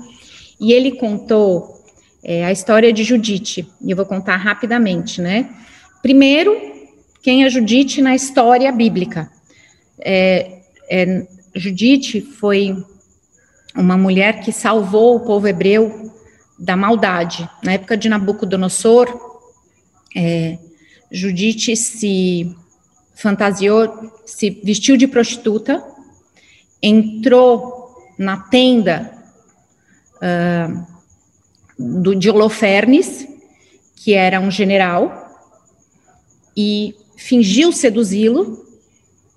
E 0.59 0.71
ele 0.71 0.91
contou 0.97 1.83
é, 2.23 2.45
a 2.45 2.51
história 2.51 2.93
de 2.93 3.03
Judite, 3.03 3.67
e 3.81 3.91
eu 3.91 3.97
vou 3.97 4.05
contar 4.05 4.35
rapidamente, 4.35 5.21
né? 5.21 5.49
Primeiro, 6.05 6.55
quem 7.23 7.45
é 7.45 7.49
Judite 7.49 7.99
na 7.99 8.13
história 8.13 8.71
bíblica? 8.71 9.27
É, 9.99 10.61
é, 10.87 11.27
Judite 11.55 12.21
foi 12.21 12.77
uma 13.75 13.97
mulher 13.97 14.39
que 14.41 14.51
salvou 14.51 15.15
o 15.15 15.21
povo 15.21 15.47
hebreu 15.47 16.11
da 16.59 16.77
maldade. 16.77 17.49
Na 17.63 17.73
época 17.73 17.97
de 17.97 18.07
Nabucodonosor, 18.07 19.19
é, 20.15 20.59
Judite 21.11 21.75
se 21.75 22.55
fantasiou, 23.15 24.11
se 24.27 24.51
vestiu 24.63 24.97
de 24.97 25.07
prostituta, 25.07 25.83
entrou 26.83 27.95
na 28.15 28.41
tenda 28.41 29.11
uh, 30.17 30.85
do, 31.79 32.13
de 32.13 32.29
Holofernes, 32.29 33.27
que 33.95 34.13
era 34.13 34.39
um 34.39 34.51
general, 34.51 35.24
e 36.55 36.95
fingiu 37.17 37.71
seduzi-lo 37.71 38.65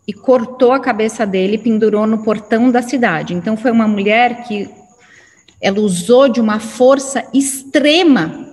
e 0.06 0.12
cortou 0.12 0.72
a 0.72 0.80
cabeça 0.80 1.26
dele 1.26 1.56
e 1.56 1.58
pendurou 1.58 2.06
no 2.06 2.22
portão 2.22 2.70
da 2.70 2.80
cidade. 2.80 3.34
Então 3.34 3.56
foi 3.56 3.70
uma 3.70 3.86
mulher 3.86 4.44
que 4.44 4.70
ela 5.60 5.80
usou 5.80 6.28
de 6.28 6.40
uma 6.40 6.60
força 6.60 7.28
extrema 7.34 8.48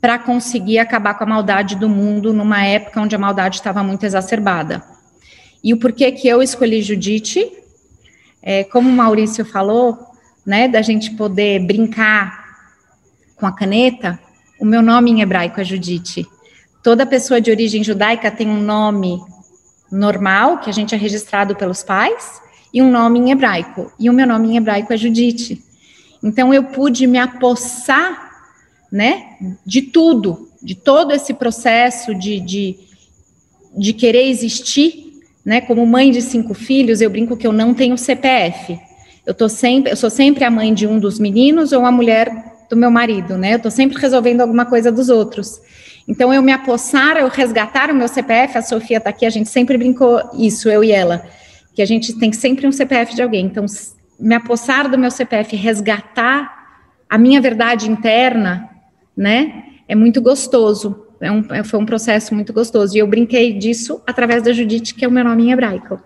para 0.00 0.18
conseguir 0.18 0.78
acabar 0.78 1.14
com 1.14 1.24
a 1.24 1.26
maldade 1.26 1.74
do 1.74 1.88
mundo 1.88 2.32
numa 2.32 2.64
época 2.64 3.00
onde 3.00 3.16
a 3.16 3.18
maldade 3.18 3.56
estava 3.56 3.82
muito 3.82 4.04
exacerbada. 4.04 4.82
E 5.64 5.72
o 5.72 5.78
porquê 5.78 6.12
que 6.12 6.28
eu 6.28 6.42
escolhi 6.42 6.82
Judite, 6.82 7.50
é, 8.40 8.62
como 8.62 8.88
o 8.88 8.92
Maurício 8.92 9.44
falou, 9.44 9.98
né, 10.44 10.68
da 10.68 10.80
gente 10.82 11.10
poder 11.12 11.66
brincar 11.66 12.44
com 13.34 13.46
a 13.46 13.52
caneta, 13.52 14.20
o 14.60 14.64
meu 14.64 14.80
nome 14.80 15.10
em 15.10 15.20
hebraico 15.22 15.60
é 15.60 15.64
Judite. 15.64 16.24
Toda 16.86 17.04
pessoa 17.04 17.40
de 17.40 17.50
origem 17.50 17.82
judaica 17.82 18.30
tem 18.30 18.46
um 18.48 18.62
nome 18.62 19.20
normal, 19.90 20.60
que 20.60 20.70
a 20.70 20.72
gente 20.72 20.94
é 20.94 20.96
registrado 20.96 21.56
pelos 21.56 21.82
pais, 21.82 22.40
e 22.72 22.80
um 22.80 22.88
nome 22.88 23.18
em 23.18 23.32
hebraico. 23.32 23.90
E 23.98 24.08
o 24.08 24.12
meu 24.12 24.24
nome 24.24 24.50
em 24.50 24.56
hebraico 24.56 24.92
é 24.92 24.96
Judite. 24.96 25.60
Então 26.22 26.54
eu 26.54 26.62
pude 26.62 27.04
me 27.08 27.18
apossar, 27.18 28.30
né, 28.92 29.36
de 29.66 29.82
tudo, 29.82 30.48
de 30.62 30.76
todo 30.76 31.12
esse 31.12 31.34
processo 31.34 32.14
de, 32.14 32.38
de, 32.38 32.76
de 33.76 33.92
querer 33.92 34.28
existir, 34.28 35.12
né, 35.44 35.60
como 35.60 35.84
mãe 35.84 36.12
de 36.12 36.22
cinco 36.22 36.54
filhos, 36.54 37.00
eu 37.00 37.10
brinco 37.10 37.36
que 37.36 37.48
eu 37.48 37.52
não 37.52 37.74
tenho 37.74 37.98
CPF. 37.98 38.78
Eu 39.26 39.34
tô 39.34 39.48
sempre, 39.48 39.90
eu 39.90 39.96
sou 39.96 40.08
sempre 40.08 40.44
a 40.44 40.50
mãe 40.52 40.72
de 40.72 40.86
um 40.86 41.00
dos 41.00 41.18
meninos 41.18 41.72
ou 41.72 41.84
a 41.84 41.90
mulher 41.90 42.30
do 42.70 42.76
meu 42.76 42.92
marido, 42.92 43.36
né? 43.36 43.54
Eu 43.54 43.58
tô 43.58 43.72
sempre 43.72 44.00
resolvendo 44.00 44.40
alguma 44.40 44.64
coisa 44.64 44.92
dos 44.92 45.08
outros. 45.08 45.60
Então, 46.08 46.32
eu 46.32 46.40
me 46.40 46.52
apossar, 46.52 47.16
eu 47.16 47.28
resgatar 47.28 47.90
o 47.90 47.94
meu 47.94 48.06
CPF, 48.06 48.58
a 48.58 48.62
Sofia 48.62 48.98
está 48.98 49.10
aqui, 49.10 49.26
a 49.26 49.30
gente 49.30 49.48
sempre 49.48 49.76
brincou 49.76 50.20
isso, 50.34 50.68
eu 50.68 50.84
e 50.84 50.92
ela, 50.92 51.26
que 51.74 51.82
a 51.82 51.86
gente 51.86 52.16
tem 52.18 52.32
sempre 52.32 52.66
um 52.66 52.72
CPF 52.72 53.14
de 53.14 53.22
alguém. 53.22 53.46
Então, 53.46 53.66
me 54.18 54.34
apossar 54.34 54.88
do 54.88 54.96
meu 54.96 55.10
CPF, 55.10 55.56
resgatar 55.56 56.56
a 57.08 57.18
minha 57.18 57.40
verdade 57.40 57.90
interna, 57.90 58.68
né, 59.16 59.64
é 59.88 59.94
muito 59.94 60.20
gostoso. 60.20 61.06
É 61.20 61.30
um, 61.30 61.42
é, 61.50 61.64
foi 61.64 61.80
um 61.80 61.86
processo 61.86 62.34
muito 62.34 62.52
gostoso. 62.52 62.96
E 62.96 63.00
eu 63.00 63.06
brinquei 63.06 63.52
disso 63.52 64.02
através 64.06 64.42
da 64.42 64.52
Judite, 64.52 64.94
que 64.94 65.04
é 65.04 65.08
o 65.08 65.10
meu 65.10 65.24
nome 65.24 65.44
em 65.44 65.52
hebraico. 65.52 66.00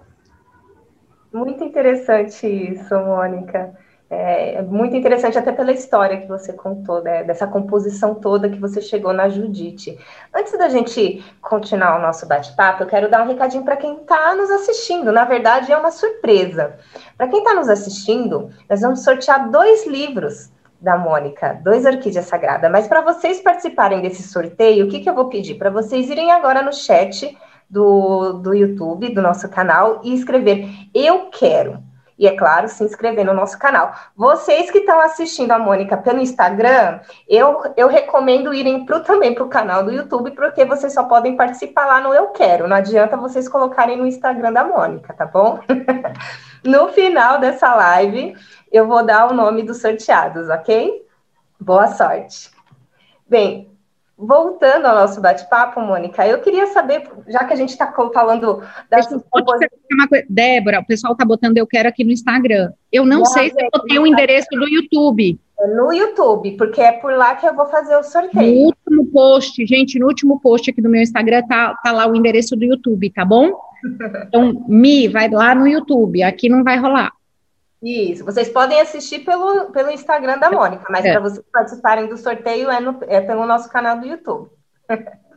Muito 1.32 1.64
interessante 1.64 2.46
isso, 2.46 2.94
Mônica. 2.94 3.72
É, 4.10 4.56
é 4.56 4.62
muito 4.62 4.96
interessante 4.96 5.38
até 5.38 5.52
pela 5.52 5.70
história 5.70 6.20
que 6.20 6.26
você 6.26 6.52
contou, 6.52 7.00
né, 7.00 7.22
dessa 7.22 7.46
composição 7.46 8.12
toda 8.16 8.48
que 8.48 8.58
você 8.58 8.82
chegou 8.82 9.12
na 9.12 9.28
Judite. 9.28 9.96
Antes 10.34 10.58
da 10.58 10.68
gente 10.68 11.24
continuar 11.40 11.96
o 11.96 12.02
nosso 12.02 12.26
bate-papo, 12.26 12.82
eu 12.82 12.88
quero 12.88 13.08
dar 13.08 13.22
um 13.22 13.28
recadinho 13.28 13.64
para 13.64 13.76
quem 13.76 13.98
está 13.98 14.34
nos 14.34 14.50
assistindo. 14.50 15.12
Na 15.12 15.24
verdade, 15.24 15.70
é 15.70 15.78
uma 15.78 15.92
surpresa. 15.92 16.76
Para 17.16 17.28
quem 17.28 17.38
está 17.38 17.54
nos 17.54 17.68
assistindo, 17.68 18.50
nós 18.68 18.80
vamos 18.80 19.04
sortear 19.04 19.48
dois 19.48 19.86
livros 19.86 20.50
da 20.80 20.98
Mônica, 20.98 21.60
dois 21.62 21.86
Orquídea 21.86 22.22
Sagrada. 22.22 22.68
Mas 22.68 22.88
para 22.88 23.02
vocês 23.02 23.40
participarem 23.40 24.00
desse 24.02 24.24
sorteio, 24.24 24.86
o 24.86 24.88
que, 24.88 24.98
que 24.98 25.08
eu 25.08 25.14
vou 25.14 25.28
pedir? 25.28 25.54
Para 25.54 25.70
vocês 25.70 26.10
irem 26.10 26.32
agora 26.32 26.62
no 26.62 26.72
chat 26.72 27.38
do, 27.68 28.32
do 28.32 28.52
YouTube, 28.54 29.14
do 29.14 29.22
nosso 29.22 29.48
canal, 29.48 30.00
e 30.02 30.12
escrever 30.12 30.68
Eu 30.92 31.26
Quero 31.26 31.89
e, 32.20 32.26
é 32.26 32.36
claro, 32.36 32.68
se 32.68 32.84
inscrever 32.84 33.24
no 33.24 33.32
nosso 33.32 33.58
canal. 33.58 33.94
Vocês 34.14 34.70
que 34.70 34.80
estão 34.80 35.00
assistindo 35.00 35.52
a 35.52 35.58
Mônica 35.58 35.96
pelo 35.96 36.20
Instagram, 36.20 37.00
eu, 37.26 37.62
eu 37.78 37.88
recomendo 37.88 38.52
irem 38.52 38.84
pro, 38.84 39.00
também 39.00 39.34
para 39.34 39.42
o 39.42 39.48
canal 39.48 39.82
do 39.82 39.90
YouTube, 39.90 40.32
porque 40.32 40.66
vocês 40.66 40.92
só 40.92 41.04
podem 41.04 41.34
participar 41.34 41.86
lá 41.86 41.98
no 41.98 42.12
Eu 42.12 42.26
Quero. 42.28 42.68
Não 42.68 42.76
adianta 42.76 43.16
vocês 43.16 43.48
colocarem 43.48 43.96
no 43.96 44.06
Instagram 44.06 44.52
da 44.52 44.62
Mônica, 44.62 45.14
tá 45.14 45.24
bom? 45.24 45.60
no 46.62 46.88
final 46.88 47.40
dessa 47.40 47.74
live, 47.74 48.36
eu 48.70 48.86
vou 48.86 49.02
dar 49.02 49.30
o 49.30 49.34
nome 49.34 49.62
dos 49.62 49.80
sorteados, 49.80 50.50
ok? 50.50 51.02
Boa 51.58 51.86
sorte. 51.86 52.50
Bem, 53.26 53.69
voltando 54.20 54.86
ao 54.86 54.94
nosso 54.94 55.20
bate-papo, 55.20 55.80
Mônica, 55.80 56.26
eu 56.26 56.40
queria 56.40 56.66
saber, 56.66 57.08
já 57.26 57.44
que 57.44 57.54
a 57.54 57.56
gente 57.56 57.70
está 57.70 57.90
falando 58.12 58.62
das 58.90 59.08
Débora, 60.28 60.80
o 60.80 60.86
pessoal 60.86 61.14
está 61.14 61.24
botando 61.24 61.56
eu 61.56 61.66
quero 61.66 61.88
aqui 61.88 62.04
no 62.04 62.12
Instagram. 62.12 62.72
Eu 62.92 63.06
não 63.06 63.24
sei 63.24 63.50
se 63.50 63.62
eu 63.62 63.68
botei 63.72 63.98
o 63.98 64.06
endereço 64.06 64.48
do 64.50 64.68
YouTube. 64.68 65.40
É 65.58 65.66
no 65.66 65.92
YouTube, 65.92 66.52
porque 66.52 66.80
é 66.80 66.92
por 66.92 67.12
lá 67.12 67.34
que 67.34 67.46
eu 67.46 67.54
vou 67.54 67.66
fazer 67.66 67.96
o 67.96 68.02
sorteio. 68.02 68.54
No 68.54 68.66
último 68.66 69.06
post, 69.12 69.66
gente, 69.66 69.98
no 69.98 70.06
último 70.06 70.40
post 70.40 70.70
aqui 70.70 70.80
do 70.80 70.88
meu 70.88 71.02
Instagram 71.02 71.42
tá, 71.46 71.74
tá 71.82 71.92
lá 71.92 72.06
o 72.06 72.14
endereço 72.14 72.56
do 72.56 72.64
YouTube, 72.64 73.10
tá 73.10 73.24
bom? 73.24 73.50
Então, 74.28 74.62
Mi, 74.68 75.08
vai 75.08 75.30
lá 75.30 75.54
no 75.54 75.66
YouTube, 75.66 76.22
aqui 76.22 76.50
não 76.50 76.62
vai 76.62 76.78
rolar. 76.78 77.10
Isso, 77.82 78.24
vocês 78.24 78.48
podem 78.50 78.80
assistir 78.80 79.20
pelo, 79.20 79.70
pelo 79.70 79.90
Instagram 79.90 80.38
da 80.38 80.50
Mônica, 80.50 80.84
mas 80.90 81.04
é. 81.04 81.12
para 81.12 81.20
vocês 81.20 81.44
participarem 81.50 82.08
do 82.08 82.18
sorteio 82.18 82.70
é, 82.70 82.78
no, 82.78 82.98
é 83.02 83.20
pelo 83.22 83.46
nosso 83.46 83.70
canal 83.70 83.98
do 83.98 84.06
YouTube. 84.06 84.50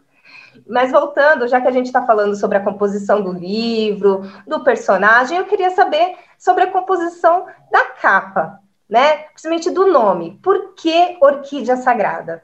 Mas 0.68 0.92
voltando, 0.92 1.48
já 1.48 1.60
que 1.60 1.68
a 1.68 1.72
gente 1.72 1.88
está 1.88 2.06
falando 2.06 2.36
sobre 2.36 2.58
a 2.58 2.64
composição 2.64 3.22
do 3.22 3.34
livro, 3.34 4.22
do 4.48 4.64
personagem, 4.64 5.38
eu 5.38 5.46
queria 5.46 5.72
saber 5.72 6.16
sobre 6.38 6.64
a 6.64 6.72
composição 6.72 7.48
da 7.72 7.84
capa, 8.02 8.60
né? 8.90 9.24
Principalmente 9.30 9.72
do 9.72 9.88
nome. 9.88 10.40
Por 10.42 10.74
que 10.76 11.18
Orquídea 11.20 11.76
Sagrada? 11.76 12.42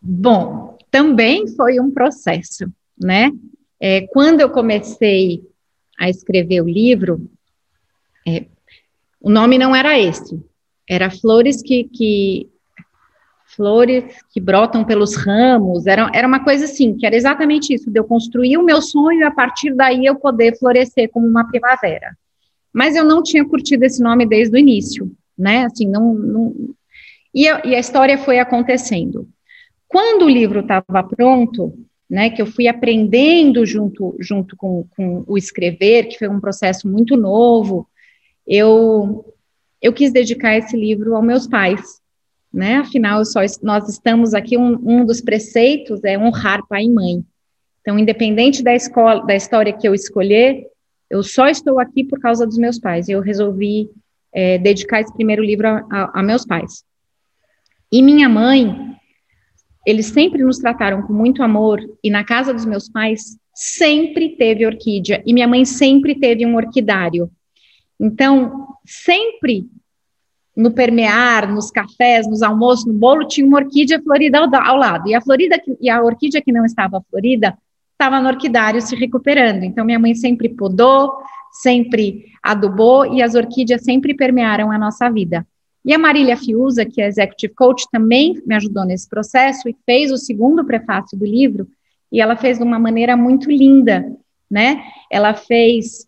Bom, 0.00 0.76
também 0.90 1.46
foi 1.48 1.78
um 1.78 1.90
processo, 1.90 2.66
né? 2.98 3.30
É, 3.78 4.06
quando 4.08 4.40
eu 4.40 4.50
comecei 4.50 5.42
a 5.98 6.08
escrever 6.08 6.62
o 6.62 6.68
livro, 6.68 7.28
é, 8.26 8.46
o 9.20 9.30
nome 9.30 9.58
não 9.58 9.74
era 9.74 9.98
esse, 9.98 10.40
era 10.88 11.10
Flores 11.10 11.62
que, 11.62 11.84
que 11.84 12.50
flores 13.56 14.04
que 14.30 14.40
brotam 14.40 14.84
pelos 14.84 15.16
ramos, 15.16 15.86
era, 15.86 16.10
era 16.14 16.28
uma 16.28 16.44
coisa 16.44 16.66
assim, 16.66 16.94
que 16.96 17.06
era 17.06 17.16
exatamente 17.16 17.72
isso, 17.72 17.90
de 17.90 17.98
eu 17.98 18.04
construir 18.04 18.58
o 18.58 18.62
meu 18.62 18.82
sonho 18.82 19.20
e 19.20 19.24
a 19.24 19.30
partir 19.30 19.74
daí 19.74 20.04
eu 20.04 20.16
poder 20.16 20.58
florescer 20.58 21.08
como 21.10 21.26
uma 21.26 21.48
primavera. 21.48 22.16
Mas 22.72 22.94
eu 22.94 23.04
não 23.04 23.22
tinha 23.22 23.44
curtido 23.44 23.84
esse 23.84 24.02
nome 24.02 24.26
desde 24.26 24.54
o 24.54 24.58
início, 24.58 25.10
né, 25.38 25.64
assim, 25.64 25.88
não... 25.88 26.14
não... 26.14 26.54
E, 27.32 27.48
a, 27.48 27.62
e 27.64 27.74
a 27.74 27.78
história 27.78 28.16
foi 28.18 28.38
acontecendo. 28.38 29.28
Quando 29.88 30.24
o 30.24 30.28
livro 30.28 30.60
estava 30.60 31.02
pronto, 31.02 31.74
né, 32.08 32.30
que 32.30 32.40
eu 32.40 32.46
fui 32.46 32.66
aprendendo 32.66 33.64
junto, 33.64 34.16
junto 34.18 34.56
com, 34.56 34.86
com 34.96 35.24
o 35.26 35.36
escrever, 35.36 36.08
que 36.08 36.18
foi 36.18 36.28
um 36.28 36.40
processo 36.40 36.88
muito 36.88 37.16
novo, 37.16 37.86
eu, 38.46 39.34
eu 39.80 39.92
quis 39.92 40.12
dedicar 40.12 40.56
esse 40.56 40.76
livro 40.76 41.14
aos 41.14 41.24
meus 41.24 41.46
pais, 41.46 42.00
né? 42.52 42.76
Afinal, 42.76 43.24
só, 43.24 43.40
nós 43.62 43.88
estamos 43.88 44.34
aqui, 44.34 44.56
um, 44.56 44.78
um 44.82 45.04
dos 45.04 45.20
preceitos 45.20 46.04
é 46.04 46.18
honrar 46.18 46.66
pai 46.66 46.84
e 46.84 46.90
mãe. 46.90 47.24
Então, 47.80 47.98
independente 47.98 48.62
da 48.62 48.74
escola, 48.74 49.24
da 49.24 49.34
história 49.34 49.72
que 49.72 49.86
eu 49.86 49.94
escolher, 49.94 50.66
eu 51.08 51.22
só 51.22 51.48
estou 51.48 51.78
aqui 51.78 52.02
por 52.02 52.18
causa 52.18 52.46
dos 52.46 52.58
meus 52.58 52.78
pais. 52.78 53.08
Eu 53.08 53.20
resolvi 53.20 53.90
é, 54.32 54.58
dedicar 54.58 55.00
esse 55.00 55.12
primeiro 55.12 55.42
livro 55.42 55.68
a, 55.68 55.86
a, 55.90 56.20
a 56.20 56.22
meus 56.22 56.44
pais. 56.44 56.84
E 57.92 58.02
minha 58.02 58.28
mãe, 58.28 58.96
eles 59.86 60.06
sempre 60.06 60.42
nos 60.42 60.58
trataram 60.58 61.02
com 61.02 61.12
muito 61.12 61.42
amor, 61.42 61.80
e 62.02 62.10
na 62.10 62.24
casa 62.24 62.52
dos 62.52 62.66
meus 62.66 62.88
pais 62.88 63.38
sempre 63.54 64.30
teve 64.36 64.66
orquídea, 64.66 65.22
e 65.24 65.32
minha 65.32 65.46
mãe 65.46 65.64
sempre 65.64 66.14
teve 66.14 66.44
um 66.44 66.56
orquidário. 66.56 67.30
Então, 67.98 68.68
sempre 68.84 69.66
no 70.56 70.70
permear, 70.70 71.52
nos 71.52 71.70
cafés, 71.70 72.26
nos 72.26 72.42
almoços, 72.42 72.86
no 72.86 72.94
bolo, 72.94 73.26
tinha 73.26 73.46
uma 73.46 73.58
orquídea 73.58 74.00
florida 74.02 74.38
ao, 74.38 74.54
ao 74.54 74.76
lado. 74.76 75.08
E 75.08 75.14
a 75.14 75.20
florida 75.20 75.60
e 75.80 75.90
a 75.90 76.02
orquídea 76.02 76.40
que 76.40 76.52
não 76.52 76.64
estava 76.64 77.04
florida 77.10 77.56
estava 77.92 78.20
no 78.20 78.28
orquidário 78.28 78.80
se 78.80 78.96
recuperando. 78.96 79.64
Então 79.64 79.84
minha 79.84 79.98
mãe 79.98 80.14
sempre 80.14 80.48
podou, 80.48 81.12
sempre 81.52 82.26
adubou 82.42 83.06
e 83.06 83.22
as 83.22 83.34
orquídeas 83.34 83.82
sempre 83.82 84.14
permearam 84.14 84.70
a 84.70 84.78
nossa 84.78 85.10
vida. 85.10 85.46
E 85.84 85.94
a 85.94 85.98
Marília 85.98 86.36
Fiuza, 86.36 86.84
que 86.84 87.00
é 87.00 87.06
executive 87.06 87.54
coach, 87.54 87.86
também 87.92 88.42
me 88.44 88.54
ajudou 88.56 88.84
nesse 88.84 89.08
processo 89.08 89.68
e 89.68 89.76
fez 89.86 90.10
o 90.10 90.16
segundo 90.16 90.64
prefácio 90.64 91.16
do 91.16 91.24
livro, 91.24 91.68
e 92.10 92.20
ela 92.20 92.36
fez 92.36 92.58
de 92.58 92.64
uma 92.64 92.78
maneira 92.78 93.16
muito 93.16 93.48
linda, 93.48 94.04
né? 94.50 94.82
Ela 95.10 95.32
fez 95.32 96.05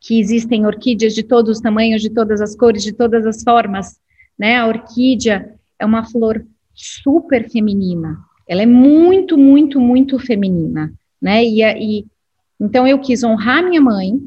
que 0.00 0.18
existem 0.18 0.66
orquídeas 0.66 1.14
de 1.14 1.22
todos 1.22 1.58
os 1.58 1.60
tamanhos, 1.62 2.00
de 2.00 2.10
todas 2.10 2.40
as 2.40 2.56
cores, 2.56 2.82
de 2.82 2.92
todas 2.92 3.26
as 3.26 3.42
formas, 3.42 4.00
né? 4.38 4.56
A 4.56 4.66
orquídea 4.66 5.54
é 5.78 5.84
uma 5.84 6.04
flor 6.04 6.44
super 6.74 7.50
feminina. 7.50 8.18
Ela 8.48 8.62
é 8.62 8.66
muito, 8.66 9.36
muito, 9.36 9.78
muito 9.78 10.18
feminina, 10.18 10.92
né? 11.20 11.44
E, 11.44 11.62
e 11.62 12.06
então 12.58 12.86
eu 12.86 12.98
quis 12.98 13.22
honrar 13.22 13.62
minha 13.62 13.80
mãe, 13.80 14.18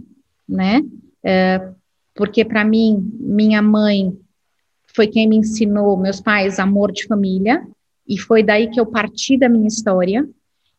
né? 0.47 0.81
É, 1.23 1.69
porque 2.13 2.45
para 2.45 2.63
mim, 2.63 3.11
minha 3.19 3.61
mãe 3.61 4.15
foi 4.95 5.07
quem 5.07 5.27
me 5.27 5.37
ensinou, 5.37 5.97
meus 5.97 6.21
pais, 6.21 6.59
amor 6.59 6.91
de 6.91 7.07
família, 7.07 7.65
e 8.07 8.17
foi 8.19 8.43
daí 8.43 8.69
que 8.69 8.79
eu 8.79 8.85
parti 8.85 9.37
da 9.37 9.49
minha 9.49 9.67
história. 9.67 10.27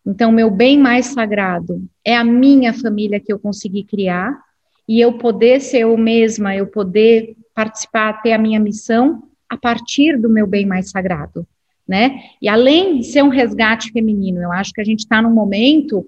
Então, 0.06 0.30
meu 0.30 0.50
bem 0.50 0.78
mais 0.78 1.06
sagrado 1.06 1.82
é 2.04 2.16
a 2.16 2.22
minha 2.22 2.72
família 2.72 3.18
que 3.18 3.32
eu 3.32 3.38
consegui 3.38 3.82
criar, 3.82 4.38
e 4.88 5.00
eu 5.00 5.14
poder 5.14 5.60
ser 5.60 5.80
eu 5.80 5.96
mesma, 5.96 6.54
eu 6.54 6.66
poder 6.66 7.36
participar, 7.54 8.20
ter 8.22 8.32
a 8.32 8.38
minha 8.38 8.60
missão 8.60 9.22
a 9.48 9.56
partir 9.56 10.18
do 10.18 10.28
meu 10.28 10.46
bem 10.46 10.66
mais 10.66 10.90
sagrado, 10.90 11.46
né? 11.86 12.20
E 12.40 12.48
além 12.48 12.98
de 12.98 13.06
ser 13.06 13.22
um 13.22 13.28
resgate 13.28 13.92
feminino, 13.92 14.40
eu 14.40 14.52
acho 14.52 14.72
que 14.72 14.80
a 14.80 14.84
gente 14.84 15.00
está 15.00 15.22
num 15.22 15.32
momento, 15.32 16.04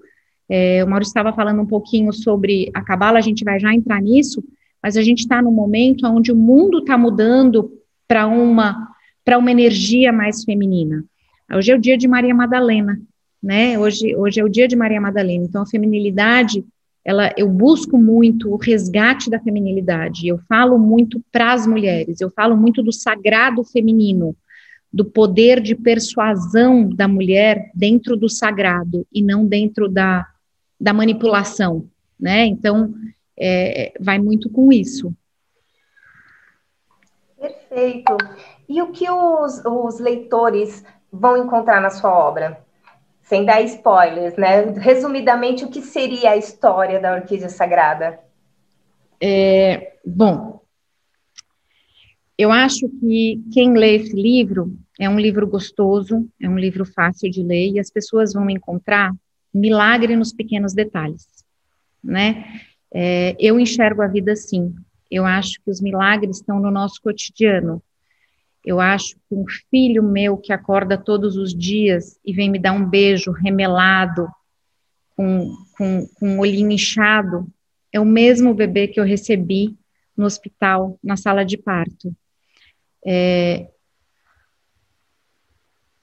é, 0.49 0.83
o 0.83 0.87
Maurício 0.87 1.11
estava 1.11 1.33
falando 1.33 1.61
um 1.61 1.65
pouquinho 1.65 2.11
sobre 2.11 2.69
a 2.73 2.81
cabala, 2.81 3.17
a 3.17 3.21
gente 3.21 3.43
vai 3.43 3.59
já 3.59 3.73
entrar 3.73 4.01
nisso, 4.01 4.43
mas 4.81 4.95
a 4.95 5.01
gente 5.01 5.19
está 5.19 5.41
num 5.41 5.51
momento 5.51 6.05
onde 6.07 6.31
o 6.31 6.35
mundo 6.35 6.79
está 6.79 6.97
mudando 6.97 7.71
para 8.07 8.27
uma 8.27 8.95
para 9.23 9.37
uma 9.37 9.51
energia 9.51 10.13
mais 10.13 10.45
feminina. 10.45 11.03
Hoje 11.53 11.69
é 11.69 11.75
o 11.75 11.79
dia 11.79 11.97
de 11.97 12.07
Maria 12.07 12.33
Madalena, 12.33 12.97
né? 13.43 13.77
Hoje, 13.77 14.15
hoje 14.15 14.39
é 14.39 14.43
o 14.43 14.47
dia 14.47 14.69
de 14.69 14.75
Maria 14.75 15.01
Madalena. 15.01 15.43
Então 15.43 15.63
a 15.63 15.65
feminilidade 15.65 16.63
ela, 17.07 17.33
eu 17.37 17.47
busco 17.47 17.97
muito 17.97 18.51
o 18.51 18.57
resgate 18.57 19.29
da 19.29 19.39
feminilidade, 19.39 20.27
eu 20.27 20.37
falo 20.39 20.77
muito 20.77 21.23
para 21.31 21.53
as 21.53 21.65
mulheres, 21.65 22.19
eu 22.19 22.29
falo 22.29 22.57
muito 22.57 22.83
do 22.83 22.91
sagrado 22.91 23.63
feminino, 23.63 24.35
do 24.91 25.05
poder 25.05 25.61
de 25.61 25.73
persuasão 25.73 26.89
da 26.89 27.07
mulher 27.07 27.71
dentro 27.73 28.17
do 28.17 28.27
sagrado 28.27 29.07
e 29.09 29.23
não 29.23 29.45
dentro 29.45 29.87
da, 29.87 30.27
da 30.77 30.91
manipulação, 30.91 31.89
né? 32.19 32.45
Então, 32.45 32.93
é, 33.39 33.93
vai 34.01 34.19
muito 34.19 34.49
com 34.49 34.69
isso. 34.69 35.15
Perfeito. 37.39 38.17
E 38.67 38.81
o 38.81 38.91
que 38.91 39.09
os, 39.09 39.63
os 39.65 39.97
leitores 39.97 40.83
vão 41.09 41.37
encontrar 41.37 41.79
na 41.79 41.89
sua 41.89 42.11
obra? 42.11 42.66
Sem 43.27 43.43
dar 43.43 43.61
spoilers, 43.61 44.35
né? 44.37 44.71
Resumidamente, 44.79 45.65
o 45.65 45.69
que 45.69 45.81
seria 45.81 46.31
a 46.31 46.37
história 46.37 46.99
da 46.99 47.13
Orquídea 47.13 47.49
Sagrada? 47.49 48.19
É, 49.21 49.95
bom, 50.05 50.61
eu 52.37 52.51
acho 52.51 52.87
que 52.87 53.43
quem 53.51 53.73
lê 53.73 53.95
esse 53.95 54.15
livro 54.15 54.77
é 54.99 55.09
um 55.09 55.19
livro 55.19 55.45
gostoso, 55.45 56.27
é 56.41 56.47
um 56.47 56.57
livro 56.57 56.85
fácil 56.85 57.29
de 57.29 57.43
ler 57.43 57.73
e 57.73 57.79
as 57.79 57.89
pessoas 57.89 58.33
vão 58.33 58.49
encontrar 58.49 59.13
milagre 59.53 60.15
nos 60.15 60.31
pequenos 60.31 60.73
detalhes, 60.73 61.27
né? 62.01 62.61
É, 62.93 63.35
eu 63.39 63.59
enxergo 63.59 64.01
a 64.01 64.07
vida 64.07 64.31
assim. 64.31 64.73
Eu 65.11 65.25
acho 65.25 65.61
que 65.63 65.69
os 65.69 65.81
milagres 65.81 66.37
estão 66.37 66.59
no 66.59 66.71
nosso 66.71 67.01
cotidiano. 67.01 67.81
Eu 68.67 68.81
acho 68.81 69.15
que 69.15 69.33
um 69.33 69.45
filho 69.69 70.03
meu 70.03 70.35
que 70.35 70.51
acorda 70.51 70.97
todos 70.97 71.37
os 71.37 71.55
dias 71.55 72.19
e 72.25 72.33
vem 72.33 72.51
me 72.51 72.59
dar 72.59 72.73
um 72.73 72.85
beijo 72.85 73.31
remelado, 73.31 74.27
com, 75.15 75.55
com, 75.77 76.05
com 76.19 76.27
um 76.27 76.39
olhinho 76.39 76.71
inchado, 76.71 77.47
é 77.93 77.97
o 77.97 78.03
mesmo 78.03 78.53
bebê 78.53 78.85
que 78.89 78.99
eu 78.99 79.05
recebi 79.05 79.73
no 80.17 80.25
hospital, 80.25 80.99
na 81.01 81.15
sala 81.15 81.45
de 81.45 81.55
parto. 81.55 82.13
É, 83.05 83.69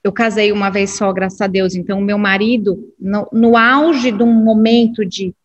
eu 0.03 0.11
casei 0.11 0.51
uma 0.51 0.71
vez 0.71 0.97
só, 0.97 1.13
graças 1.13 1.41
a 1.41 1.47
Deus. 1.47 1.75
Então, 1.75 2.01
meu 2.01 2.17
marido, 2.17 2.91
no, 2.99 3.29
no, 3.31 3.55
auge 3.55 4.11
de 4.11 4.23
um 4.23 4.33
momento 4.33 5.05
de 5.05 5.35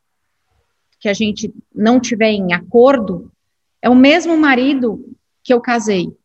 que 0.99 1.09
a 1.11 1.13
gente 1.13 1.53
não 1.75 2.01
tiver 2.01 2.31
em 2.31 2.55
acordo, 2.55 3.31
é 3.83 3.91
o 3.91 3.95
mesmo 3.95 4.39
marido 4.39 5.15
que 5.45 5.53
eu 5.53 5.61
casei. 5.61 6.19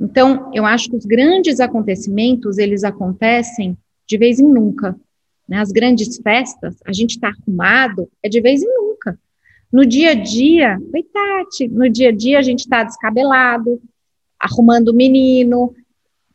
Então, 0.00 0.50
eu 0.52 0.66
acho 0.66 0.90
que 0.90 0.96
os 0.96 1.04
grandes 1.04 1.60
acontecimentos, 1.60 2.58
eles 2.58 2.84
acontecem 2.84 3.76
de 4.06 4.18
vez 4.18 4.38
em 4.38 4.48
nunca. 4.48 4.96
Né? 5.48 5.58
As 5.58 5.70
grandes 5.70 6.16
festas, 6.18 6.76
a 6.84 6.92
gente 6.92 7.12
está 7.12 7.28
arrumado, 7.28 8.08
é 8.22 8.28
de 8.28 8.40
vez 8.40 8.62
em 8.62 8.74
nunca. 8.74 9.18
No 9.72 9.84
dia 9.84 10.10
a 10.10 10.14
dia, 10.14 10.78
coitate, 10.90 11.68
no 11.68 11.88
dia 11.88 12.10
a 12.10 12.12
dia 12.12 12.38
a 12.38 12.42
gente 12.42 12.60
está 12.60 12.84
descabelado, 12.84 13.80
arrumando 14.38 14.88
o 14.88 14.94
menino, 14.94 15.74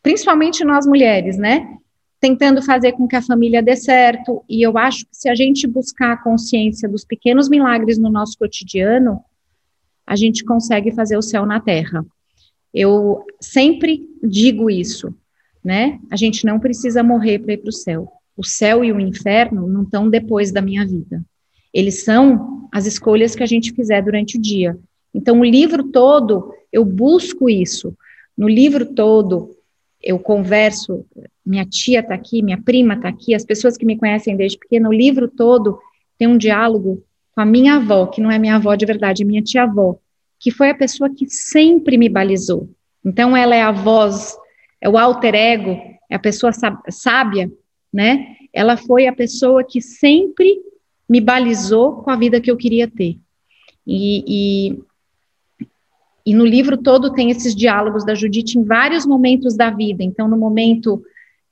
principalmente 0.01 0.63
nós 0.63 0.85
mulheres, 0.85 1.37
né? 1.37 1.77
Tentando 2.19 2.61
fazer 2.61 2.93
com 2.93 3.07
que 3.07 3.15
a 3.15 3.21
família 3.21 3.63
dê 3.63 3.75
certo. 3.75 4.43
E 4.49 4.61
eu 4.61 4.77
acho 4.77 5.05
que 5.05 5.15
se 5.15 5.29
a 5.29 5.35
gente 5.35 5.65
buscar 5.67 6.13
a 6.13 6.17
consciência 6.17 6.89
dos 6.89 7.05
pequenos 7.05 7.47
milagres 7.47 7.97
no 7.97 8.09
nosso 8.09 8.37
cotidiano, 8.37 9.21
a 10.05 10.15
gente 10.15 10.43
consegue 10.43 10.91
fazer 10.91 11.17
o 11.17 11.21
céu 11.21 11.45
na 11.45 11.61
terra. 11.61 12.05
Eu 12.73 13.25
sempre 13.39 14.07
digo 14.23 14.69
isso, 14.69 15.13
né? 15.63 15.99
A 16.09 16.15
gente 16.15 16.45
não 16.45 16.59
precisa 16.59 17.03
morrer 17.03 17.39
para 17.39 17.53
ir 17.53 17.57
para 17.57 17.69
o 17.69 17.73
céu. 17.73 18.11
O 18.37 18.45
céu 18.45 18.83
e 18.83 18.91
o 18.91 18.99
inferno 18.99 19.67
não 19.67 19.83
estão 19.83 20.09
depois 20.09 20.51
da 20.51 20.61
minha 20.61 20.85
vida. 20.85 21.23
Eles 21.73 22.03
são 22.03 22.67
as 22.71 22.85
escolhas 22.85 23.35
que 23.35 23.43
a 23.43 23.47
gente 23.47 23.73
fizer 23.73 24.01
durante 24.01 24.37
o 24.37 24.41
dia. 24.41 24.77
Então, 25.13 25.39
o 25.39 25.45
livro 25.45 25.85
todo, 25.85 26.53
eu 26.71 26.85
busco 26.85 27.49
isso. 27.49 27.95
No 28.37 28.47
livro 28.47 28.85
todo, 28.85 29.55
eu 30.01 30.17
converso, 30.17 31.05
minha 31.45 31.65
tia 31.65 31.99
está 31.99 32.13
aqui, 32.13 32.41
minha 32.41 32.61
prima 32.61 32.93
está 32.93 33.09
aqui, 33.09 33.33
as 33.33 33.43
pessoas 33.43 33.75
que 33.75 33.85
me 33.85 33.97
conhecem 33.97 34.35
desde 34.35 34.57
pequena, 34.57 34.87
o 34.87 34.93
livro 34.93 35.27
todo 35.27 35.79
tem 36.17 36.27
um 36.27 36.37
diálogo 36.37 37.03
com 37.33 37.41
a 37.41 37.45
minha 37.45 37.75
avó, 37.75 38.05
que 38.07 38.21
não 38.21 38.31
é 38.31 38.39
minha 38.39 38.55
avó 38.55 38.75
de 38.75 38.85
verdade, 38.85 39.23
é 39.23 39.25
minha 39.25 39.41
tia-avó, 39.41 39.97
que 40.39 40.51
foi 40.51 40.69
a 40.69 40.75
pessoa 40.75 41.09
que 41.09 41.29
sempre 41.29 41.97
me 41.97 42.07
balizou. 42.07 42.69
Então, 43.03 43.35
ela 43.35 43.55
é 43.55 43.61
a 43.61 43.71
voz, 43.71 44.35
é 44.81 44.87
o 44.87 44.97
alter 44.97 45.35
ego, 45.35 45.77
é 46.09 46.15
a 46.15 46.19
pessoa 46.19 46.51
sábia, 46.89 47.51
né? 47.91 48.35
Ela 48.53 48.77
foi 48.77 49.07
a 49.07 49.13
pessoa 49.13 49.63
que 49.63 49.81
sempre 49.81 50.59
me 51.07 51.19
balizou 51.19 52.03
com 52.03 52.09
a 52.09 52.15
vida 52.15 52.39
que 52.39 52.49
eu 52.49 52.57
queria 52.57 52.87
ter. 52.87 53.17
E, 53.85 54.23
e, 54.27 54.79
e 56.25 56.33
no 56.33 56.45
livro 56.45 56.77
todo 56.77 57.13
tem 57.13 57.31
esses 57.31 57.55
diálogos 57.55 58.05
da 58.05 58.15
Judite 58.15 58.57
em 58.57 58.63
vários 58.63 59.05
momentos 59.05 59.55
da 59.55 59.69
vida. 59.69 60.03
Então, 60.03 60.27
no 60.27 60.37
momento 60.37 61.03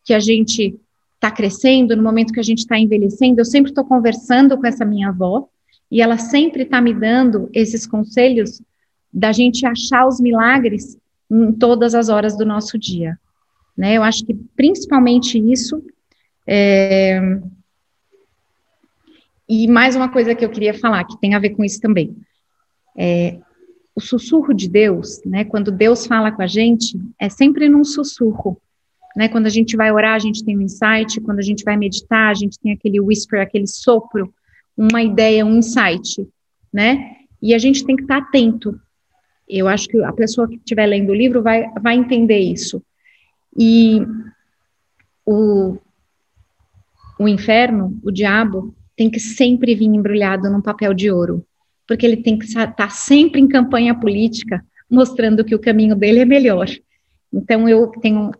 que 0.03 0.13
a 0.13 0.19
gente 0.19 0.79
está 1.15 1.31
crescendo, 1.31 1.95
no 1.95 2.03
momento 2.03 2.31
que 2.31 2.39
a 2.39 2.43
gente 2.43 2.59
está 2.59 2.77
envelhecendo, 2.77 3.41
eu 3.41 3.45
sempre 3.45 3.71
estou 3.71 3.83
conversando 3.83 4.57
com 4.57 4.65
essa 4.65 4.85
minha 4.85 5.09
avó 5.09 5.49
e 5.89 6.01
ela 6.01 6.17
sempre 6.17 6.63
está 6.63 6.79
me 6.79 6.93
dando 6.93 7.49
esses 7.53 7.87
conselhos 7.87 8.61
da 9.13 9.31
gente 9.31 9.65
achar 9.65 10.07
os 10.07 10.19
milagres 10.19 10.97
em 11.29 11.51
todas 11.51 11.95
as 11.95 12.09
horas 12.09 12.37
do 12.37 12.45
nosso 12.45 12.77
dia. 12.77 13.17
Né? 13.75 13.95
Eu 13.95 14.03
acho 14.03 14.25
que 14.25 14.33
principalmente 14.55 15.37
isso. 15.37 15.83
É... 16.45 17.19
E 19.49 19.67
mais 19.67 19.95
uma 19.95 20.09
coisa 20.09 20.35
que 20.35 20.43
eu 20.43 20.49
queria 20.49 20.73
falar, 20.73 21.05
que 21.05 21.19
tem 21.19 21.33
a 21.33 21.39
ver 21.39 21.51
com 21.51 21.63
isso 21.63 21.79
também. 21.79 22.15
É, 22.97 23.39
o 23.95 24.01
sussurro 24.01 24.53
de 24.53 24.67
Deus, 24.67 25.21
né, 25.25 25.45
quando 25.45 25.71
Deus 25.71 26.05
fala 26.05 26.31
com 26.31 26.41
a 26.41 26.47
gente, 26.47 26.99
é 27.17 27.29
sempre 27.29 27.69
num 27.69 27.83
sussurro. 27.83 28.61
Né, 29.15 29.27
quando 29.27 29.47
a 29.47 29.49
gente 29.49 29.75
vai 29.75 29.91
orar, 29.91 30.15
a 30.15 30.19
gente 30.19 30.43
tem 30.43 30.57
um 30.57 30.61
insight, 30.61 31.19
quando 31.21 31.39
a 31.39 31.43
gente 31.43 31.63
vai 31.63 31.77
meditar, 31.77 32.29
a 32.29 32.33
gente 32.33 32.59
tem 32.59 32.73
aquele 32.73 32.99
whisper, 32.99 33.41
aquele 33.41 33.65
sopro, 33.65 34.31
uma 34.77 35.01
ideia, 35.01 35.43
um 35.43 35.55
insight, 35.55 36.27
né? 36.71 37.15
E 37.41 37.55
a 37.55 37.57
gente 37.57 37.83
tem 37.83 37.95
que 37.95 38.03
estar 38.03 38.17
atento. 38.17 38.79
Eu 39.47 39.67
acho 39.67 39.87
que 39.87 40.01
a 40.03 40.11
pessoa 40.11 40.47
que 40.47 40.55
estiver 40.55 40.85
lendo 40.85 41.09
o 41.09 41.15
livro 41.15 41.41
vai, 41.41 41.65
vai 41.81 41.95
entender 41.95 42.39
isso. 42.39 42.83
E 43.57 44.01
o, 45.25 45.77
o 47.19 47.27
inferno, 47.27 47.99
o 48.03 48.11
diabo, 48.11 48.75
tem 48.95 49.09
que 49.09 49.19
sempre 49.19 49.75
vir 49.75 49.85
embrulhado 49.85 50.49
num 50.49 50.61
papel 50.61 50.93
de 50.93 51.09
ouro 51.11 51.45
porque 51.87 52.05
ele 52.05 52.17
tem 52.17 52.37
que 52.37 52.45
estar 52.45 52.67
tá 52.67 52.89
sempre 52.89 53.39
em 53.39 53.47
campanha 53.47 53.95
política, 53.95 54.63
mostrando 54.89 55.45
que 55.45 55.55
o 55.55 55.59
caminho 55.59 55.95
dele 55.95 56.19
é 56.19 56.25
melhor. 56.25 56.67
Então 57.33 57.67
eu 57.67 57.87
tenho, 58.01 58.31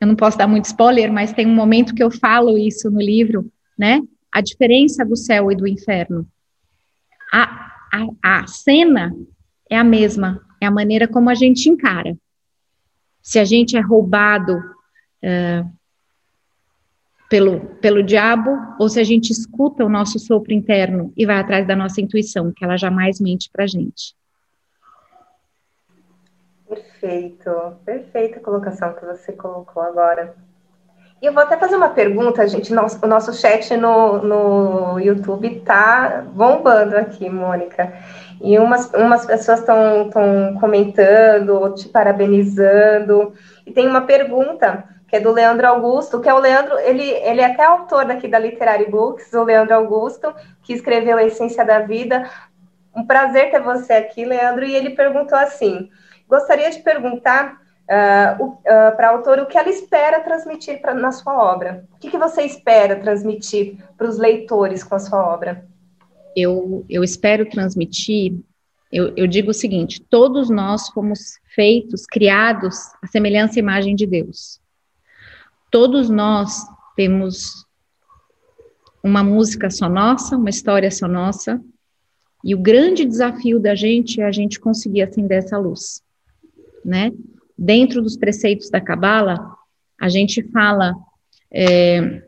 eu 0.00 0.06
não 0.06 0.16
posso 0.16 0.36
dar 0.36 0.48
muito 0.48 0.64
spoiler, 0.64 1.12
mas 1.12 1.32
tem 1.32 1.46
um 1.46 1.54
momento 1.54 1.94
que 1.94 2.02
eu 2.02 2.10
falo 2.10 2.58
isso 2.58 2.90
no 2.90 3.00
livro, 3.00 3.50
né? 3.78 4.02
A 4.32 4.40
diferença 4.40 5.04
do 5.04 5.16
céu 5.16 5.50
e 5.50 5.56
do 5.56 5.66
inferno. 5.66 6.26
A, 7.32 7.72
a, 8.22 8.40
a 8.40 8.46
cena 8.48 9.14
é 9.70 9.78
a 9.78 9.84
mesma, 9.84 10.44
é 10.60 10.66
a 10.66 10.70
maneira 10.70 11.08
como 11.08 11.30
a 11.30 11.34
gente 11.34 11.68
encara. 11.68 12.16
Se 13.22 13.38
a 13.38 13.44
gente 13.44 13.76
é 13.76 13.80
roubado 13.80 14.56
uh, 14.56 15.78
pelo, 17.28 17.60
pelo 17.76 18.02
diabo, 18.02 18.50
ou 18.78 18.88
se 18.88 18.98
a 18.98 19.04
gente 19.04 19.30
escuta 19.30 19.84
o 19.84 19.88
nosso 19.88 20.18
sopro 20.18 20.52
interno 20.52 21.12
e 21.16 21.26
vai 21.26 21.38
atrás 21.38 21.66
da 21.66 21.76
nossa 21.76 22.00
intuição, 22.00 22.52
que 22.52 22.64
ela 22.64 22.76
jamais 22.76 23.20
mente 23.20 23.50
para 23.52 23.64
a 23.64 23.66
gente. 23.66 24.16
Perfeito, 26.66 27.50
perfeita 27.84 28.40
colocação 28.40 28.94
que 28.94 29.04
você 29.04 29.32
colocou 29.32 29.82
agora. 29.82 30.34
E 31.20 31.26
eu 31.26 31.32
vou 31.32 31.42
até 31.42 31.56
fazer 31.56 31.76
uma 31.76 31.88
pergunta, 31.88 32.46
gente. 32.46 32.72
Nosso, 32.72 33.04
o 33.04 33.08
nosso 33.08 33.32
chat 33.32 33.76
no, 33.76 34.22
no 34.22 35.00
YouTube 35.00 35.60
tá 35.60 36.24
bombando 36.32 36.96
aqui, 36.96 37.28
Mônica. 37.28 37.92
E 38.40 38.58
umas, 38.58 38.92
umas 38.94 39.26
pessoas 39.26 39.60
estão 39.60 40.10
comentando, 40.60 41.74
te 41.74 41.88
parabenizando. 41.88 43.32
E 43.66 43.72
tem 43.72 43.86
uma 43.86 44.02
pergunta 44.02 44.84
que 45.08 45.16
é 45.16 45.20
do 45.20 45.32
Leandro 45.32 45.66
Augusto, 45.66 46.20
que 46.20 46.28
é 46.28 46.34
o 46.34 46.38
Leandro, 46.38 46.78
ele, 46.80 47.02
ele 47.02 47.40
é 47.40 47.46
até 47.46 47.64
autor 47.64 48.04
daqui 48.04 48.28
da 48.28 48.38
Literary 48.38 48.90
Books, 48.90 49.32
o 49.32 49.42
Leandro 49.42 49.74
Augusto, 49.74 50.34
que 50.62 50.74
escreveu 50.74 51.16
A 51.16 51.24
Essência 51.24 51.64
da 51.64 51.80
Vida. 51.80 52.28
Um 52.94 53.06
prazer 53.06 53.50
ter 53.50 53.60
você 53.60 53.94
aqui, 53.94 54.24
Leandro, 54.24 54.64
e 54.64 54.74
ele 54.74 54.90
perguntou 54.90 55.38
assim: 55.38 55.88
gostaria 56.28 56.70
de 56.70 56.80
perguntar 56.80 57.58
uh, 57.88 58.44
uh, 58.44 58.96
para 58.96 59.08
a 59.08 59.10
autora 59.12 59.42
o 59.42 59.46
que 59.46 59.56
ela 59.56 59.70
espera 59.70 60.20
transmitir 60.20 60.80
pra, 60.80 60.92
na 60.92 61.10
sua 61.10 61.42
obra. 61.42 61.84
O 61.94 61.98
que, 61.98 62.10
que 62.10 62.18
você 62.18 62.42
espera 62.42 62.96
transmitir 62.96 63.78
para 63.96 64.06
os 64.06 64.18
leitores 64.18 64.84
com 64.84 64.94
a 64.94 64.98
sua 64.98 65.26
obra? 65.26 65.64
Eu, 66.36 66.84
eu 66.88 67.02
espero 67.02 67.48
transmitir 67.48 68.34
eu, 68.90 69.12
eu, 69.16 69.26
digo 69.26 69.50
o 69.50 69.54
seguinte: 69.54 70.00
todos 70.00 70.48
nós 70.48 70.88
fomos 70.88 71.38
feitos, 71.54 72.06
criados 72.06 72.76
à 73.02 73.06
semelhança 73.06 73.58
e 73.58 73.62
imagem 73.62 73.94
de 73.94 74.06
Deus. 74.06 74.60
Todos 75.70 76.08
nós 76.08 76.62
temos 76.96 77.66
uma 79.02 79.22
música 79.22 79.70
só 79.70 79.88
nossa, 79.88 80.36
uma 80.36 80.50
história 80.50 80.90
só 80.90 81.06
nossa, 81.06 81.62
e 82.42 82.54
o 82.54 82.58
grande 82.58 83.04
desafio 83.04 83.60
da 83.60 83.74
gente 83.74 84.20
é 84.20 84.24
a 84.24 84.32
gente 84.32 84.58
conseguir 84.58 85.02
acender 85.02 85.38
essa 85.38 85.58
luz, 85.58 86.02
né? 86.84 87.12
Dentro 87.56 88.00
dos 88.00 88.16
preceitos 88.16 88.70
da 88.70 88.80
Cabala, 88.80 89.54
a 90.00 90.08
gente 90.08 90.42
fala, 90.50 90.94
é, 91.52 92.22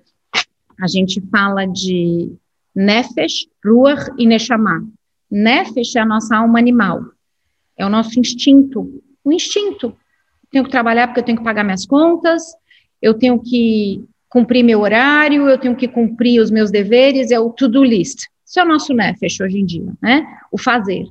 a 0.78 0.86
gente 0.88 1.20
fala 1.30 1.64
de 1.64 2.32
Nefesh, 2.74 3.46
Ruach 3.64 4.11
e 4.18 4.26
Neshama. 4.26 4.87
Nefesh 5.30 5.96
é 5.96 6.00
a 6.00 6.06
nossa 6.06 6.37
alma 6.37 6.59
animal, 6.59 7.04
é 7.76 7.87
o 7.87 7.88
nosso 7.88 8.18
instinto, 8.18 9.02
o 9.24 9.33
instinto. 9.33 9.96
Tenho 10.50 10.64
que 10.64 10.70
trabalhar 10.70 11.06
porque 11.06 11.20
eu 11.20 11.24
tenho 11.24 11.38
que 11.38 11.44
pagar 11.44 11.62
minhas 11.62 11.87
contas, 11.87 12.42
eu 13.00 13.14
tenho 13.14 13.40
que 13.40 14.04
cumprir 14.28 14.64
meu 14.64 14.80
horário, 14.80 15.48
eu 15.48 15.59
tenho 15.59 15.76
que 15.76 15.88
cumprir 15.88 16.40
os 16.40 16.50
meus 16.50 16.70
deveres, 16.70 17.30
é 17.30 17.38
o 17.38 17.50
to-do 17.50 17.85
list. 17.85 18.26
Isso 18.44 18.59
é 18.59 18.64
o 18.64 18.68
nosso 18.68 18.92
nefesh 18.92 19.40
hoje 19.40 19.59
em 19.59 19.64
dia, 19.64 19.92
né? 20.02 20.26
O 20.50 20.59
fazer. 20.59 21.06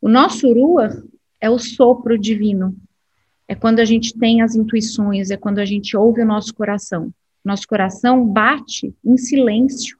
O 0.00 0.08
nosso 0.08 0.52
rua 0.52 1.04
é 1.40 1.48
o 1.48 1.58
sopro 1.58 2.18
divino. 2.18 2.76
É 3.48 3.54
quando 3.54 3.78
a 3.78 3.84
gente 3.84 4.16
tem 4.18 4.42
as 4.42 4.56
intuições, 4.56 5.30
é 5.30 5.36
quando 5.36 5.60
a 5.60 5.64
gente 5.64 5.96
ouve 5.96 6.22
o 6.22 6.26
nosso 6.26 6.52
coração. 6.52 7.12
Nosso 7.44 7.66
coração 7.68 8.26
bate 8.26 8.92
em 9.04 9.16
silêncio, 9.16 9.96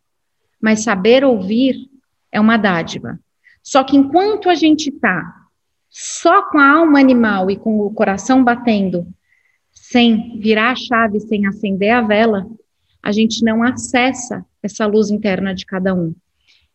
mas 0.61 0.83
saber 0.83 1.25
ouvir 1.25 1.89
é 2.31 2.41
uma 2.41 2.57
dádiva. 2.57 3.19
Só 3.63 3.83
que 3.83 3.97
enquanto 3.97 4.49
a 4.49 4.55
gente 4.55 4.91
está 4.91 5.47
só 5.91 6.43
com 6.51 6.59
a 6.59 6.71
alma 6.79 7.01
animal 7.01 7.51
e 7.51 7.57
com 7.57 7.81
o 7.81 7.91
coração 7.91 8.45
batendo, 8.45 9.07
sem 9.73 10.39
virar 10.41 10.73
a 10.73 10.77
chave, 10.77 11.21
sem 11.21 11.47
acender 11.47 11.91
a 11.91 12.03
vela, 12.03 12.47
a 13.03 13.13
gente 13.13 13.45
não 13.45 13.63
acessa 13.63 14.45
essa 14.63 14.85
luz 14.85 15.11
interna 15.11 15.55
de 15.55 15.65
cada 15.65 15.95
um. 15.95 16.15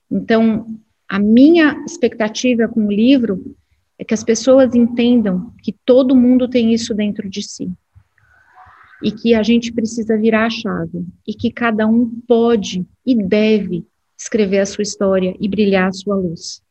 Então, 0.10 0.66
a 1.08 1.20
minha 1.20 1.84
expectativa 1.86 2.68
com 2.68 2.88
o 2.88 2.92
livro 2.92 3.56
é 4.00 4.04
que 4.04 4.14
as 4.14 4.24
pessoas 4.24 4.74
entendam 4.74 5.54
que 5.62 5.76
todo 5.86 6.16
mundo 6.16 6.48
tem 6.48 6.74
isso 6.74 6.94
dentro 6.94 7.30
de 7.30 7.44
si. 7.44 7.72
E 9.02 9.12
que 9.12 9.34
a 9.34 9.44
gente 9.44 9.72
precisa 9.74 10.18
virar 10.18 10.46
a 10.46 10.50
chave. 10.50 11.06
E 11.28 11.34
que 11.34 11.52
cada 11.52 11.88
um 11.88 12.10
pode 12.28 12.86
e 13.06 13.16
deve 13.16 13.86
escrever 14.18 14.60
a 14.60 14.66
sua 14.66 14.84
história 14.84 15.36
e 15.40 15.50
brilhar 15.50 15.88
a 15.88 15.92
sua 15.92 16.16
luz. 16.16 16.62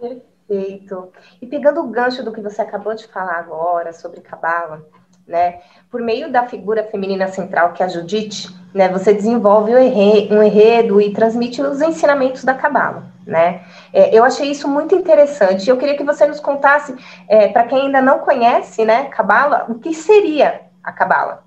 Perfeito. 0.00 1.12
E 1.42 1.46
pegando 1.46 1.80
o 1.80 1.90
gancho 1.90 2.24
do 2.24 2.32
que 2.32 2.40
você 2.40 2.62
acabou 2.62 2.94
de 2.94 3.06
falar 3.08 3.38
agora 3.38 3.92
sobre 3.92 4.20
Cabala, 4.20 4.88
né? 5.28 5.58
Por 5.90 6.00
meio 6.00 6.32
da 6.32 6.46
figura 6.48 6.82
feminina 6.84 7.28
central 7.28 7.72
que 7.72 7.82
é 7.82 7.86
a 7.86 7.88
Judite, 7.88 8.48
né? 8.74 8.88
Você 8.88 9.12
desenvolve 9.12 9.72
um 9.74 10.42
enredo 10.42 11.00
e 11.00 11.12
transmite 11.12 11.60
os 11.60 11.80
ensinamentos 11.82 12.42
da 12.44 12.54
Cabala, 12.54 13.12
né? 13.26 13.62
É, 13.92 14.16
eu 14.16 14.24
achei 14.24 14.50
isso 14.50 14.66
muito 14.66 14.94
interessante. 14.94 15.68
Eu 15.68 15.76
queria 15.76 15.96
que 15.96 16.04
você 16.04 16.26
nos 16.26 16.40
contasse, 16.40 16.94
é, 17.28 17.48
para 17.48 17.64
quem 17.64 17.82
ainda 17.82 18.00
não 18.00 18.20
conhece, 18.20 18.84
né? 18.84 19.04
Cabala, 19.04 19.66
o 19.68 19.78
que 19.78 19.92
seria 19.94 20.62
a 20.82 20.90
Cabala? 20.90 21.44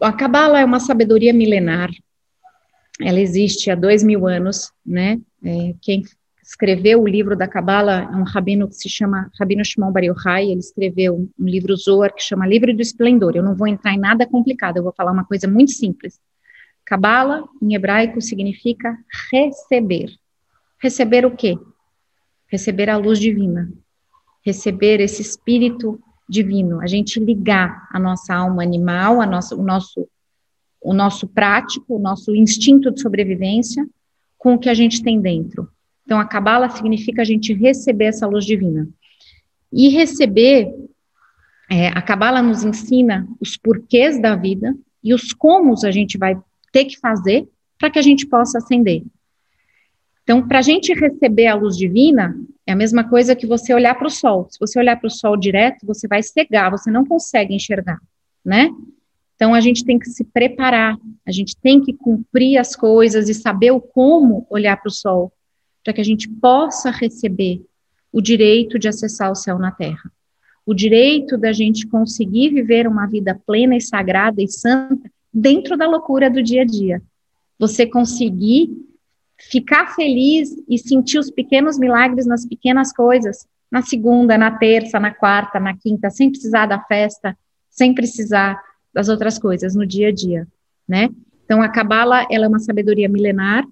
A 0.00 0.12
Cabala 0.12 0.58
é 0.58 0.64
uma 0.64 0.80
sabedoria 0.80 1.32
milenar. 1.32 1.90
Ela 3.00 3.20
existe 3.20 3.70
há 3.70 3.74
dois 3.74 4.02
mil 4.02 4.26
anos, 4.26 4.72
né? 4.84 5.18
É, 5.44 5.74
quem 5.80 6.02
escreveu 6.42 7.00
o 7.00 7.06
livro 7.06 7.36
da 7.36 7.46
Cabala, 7.46 8.10
um 8.12 8.24
rabino 8.24 8.68
que 8.68 8.74
se 8.74 8.88
chama 8.88 9.30
Rabino 9.38 9.64
Shimon 9.64 9.92
Bar 9.92 10.04
Yochai, 10.04 10.50
ele 10.50 10.60
escreveu 10.60 11.28
um 11.38 11.44
livro 11.44 11.76
Zohar 11.76 12.12
que 12.12 12.22
chama 12.22 12.46
Livro 12.46 12.74
do 12.74 12.82
Esplendor. 12.82 13.36
Eu 13.36 13.42
não 13.42 13.54
vou 13.54 13.68
entrar 13.68 13.94
em 13.94 13.98
nada 13.98 14.26
complicado, 14.26 14.76
eu 14.76 14.82
vou 14.82 14.92
falar 14.92 15.12
uma 15.12 15.24
coisa 15.24 15.46
muito 15.46 15.70
simples. 15.70 16.18
Cabala, 16.84 17.44
em 17.62 17.74
hebraico, 17.74 18.20
significa 18.20 18.98
receber. 19.30 20.10
Receber 20.80 21.24
o 21.24 21.30
quê? 21.30 21.56
Receber 22.48 22.90
a 22.90 22.96
luz 22.96 23.20
divina. 23.20 23.72
Receber 24.44 25.00
esse 25.00 25.22
espírito 25.22 26.00
divino. 26.28 26.80
A 26.80 26.88
gente 26.88 27.20
ligar 27.20 27.88
a 27.92 28.00
nossa 28.00 28.34
alma 28.34 28.64
animal, 28.64 29.20
a 29.20 29.26
nossa, 29.26 29.54
o, 29.54 29.62
nosso, 29.62 30.08
o 30.82 30.92
nosso 30.92 31.28
prático, 31.28 31.96
o 31.96 32.00
nosso 32.00 32.34
instinto 32.34 32.90
de 32.90 33.00
sobrevivência 33.00 33.86
com 34.36 34.54
o 34.54 34.58
que 34.58 34.68
a 34.68 34.74
gente 34.74 35.04
tem 35.04 35.20
dentro. 35.20 35.68
Então, 36.12 36.20
a 36.20 36.26
Cabala 36.26 36.68
significa 36.68 37.22
a 37.22 37.24
gente 37.24 37.54
receber 37.54 38.04
essa 38.04 38.26
luz 38.26 38.44
divina. 38.44 38.86
E 39.72 39.88
receber, 39.88 40.70
é, 41.70 41.88
a 41.88 42.02
Cabala 42.02 42.42
nos 42.42 42.62
ensina 42.62 43.26
os 43.40 43.56
porquês 43.56 44.20
da 44.20 44.36
vida 44.36 44.76
e 45.02 45.14
os 45.14 45.32
comos 45.32 45.84
a 45.84 45.90
gente 45.90 46.18
vai 46.18 46.38
ter 46.70 46.84
que 46.84 46.98
fazer 46.98 47.48
para 47.78 47.88
que 47.88 47.98
a 47.98 48.02
gente 48.02 48.26
possa 48.26 48.58
ascender. 48.58 49.02
Então, 50.22 50.46
para 50.46 50.58
a 50.58 50.62
gente 50.62 50.92
receber 50.92 51.46
a 51.46 51.54
luz 51.54 51.78
divina, 51.78 52.36
é 52.66 52.72
a 52.72 52.76
mesma 52.76 53.08
coisa 53.08 53.34
que 53.34 53.46
você 53.46 53.72
olhar 53.72 53.94
para 53.94 54.08
o 54.08 54.10
sol. 54.10 54.46
Se 54.50 54.60
você 54.60 54.78
olhar 54.78 55.00
para 55.00 55.06
o 55.06 55.10
sol 55.10 55.34
direto, 55.34 55.86
você 55.86 56.06
vai 56.06 56.22
cegar, 56.22 56.70
você 56.70 56.90
não 56.90 57.06
consegue 57.06 57.54
enxergar, 57.54 57.98
né? 58.44 58.68
Então, 59.34 59.54
a 59.54 59.60
gente 59.62 59.82
tem 59.82 59.98
que 59.98 60.10
se 60.10 60.24
preparar, 60.24 60.98
a 61.26 61.32
gente 61.32 61.56
tem 61.56 61.80
que 61.80 61.94
cumprir 61.94 62.58
as 62.58 62.76
coisas 62.76 63.30
e 63.30 63.34
saber 63.34 63.70
o 63.70 63.80
como 63.80 64.46
olhar 64.50 64.76
para 64.76 64.88
o 64.88 64.92
sol, 64.92 65.32
para 65.82 65.92
que 65.92 66.00
a 66.00 66.04
gente 66.04 66.28
possa 66.28 66.90
receber 66.90 67.62
o 68.12 68.20
direito 68.20 68.78
de 68.78 68.88
acessar 68.88 69.30
o 69.30 69.34
céu 69.34 69.58
na 69.58 69.70
terra. 69.70 70.10
O 70.64 70.74
direito 70.74 71.36
da 71.36 71.52
gente 71.52 71.86
conseguir 71.86 72.50
viver 72.50 72.86
uma 72.86 73.06
vida 73.06 73.40
plena 73.46 73.76
e 73.76 73.80
sagrada 73.80 74.40
e 74.42 74.48
santa 74.48 75.10
dentro 75.32 75.76
da 75.76 75.88
loucura 75.88 76.30
do 76.30 76.42
dia 76.42 76.62
a 76.62 76.64
dia. 76.64 77.02
Você 77.58 77.86
conseguir 77.86 78.70
ficar 79.38 79.94
feliz 79.94 80.54
e 80.68 80.78
sentir 80.78 81.18
os 81.18 81.30
pequenos 81.30 81.78
milagres 81.78 82.26
nas 82.26 82.46
pequenas 82.46 82.92
coisas, 82.92 83.46
na 83.70 83.82
segunda, 83.82 84.38
na 84.38 84.50
terça, 84.50 85.00
na 85.00 85.12
quarta, 85.12 85.58
na 85.58 85.76
quinta, 85.76 86.10
sem 86.10 86.30
precisar 86.30 86.66
da 86.66 86.80
festa, 86.80 87.36
sem 87.70 87.94
precisar 87.94 88.62
das 88.92 89.08
outras 89.08 89.38
coisas 89.38 89.74
no 89.74 89.86
dia 89.86 90.08
a 90.08 90.12
dia, 90.12 90.46
né? 90.86 91.08
Então 91.44 91.62
a 91.62 91.68
cabala, 91.68 92.26
ela 92.30 92.44
é 92.44 92.48
uma 92.48 92.60
sabedoria 92.60 93.08
milenar 93.08 93.66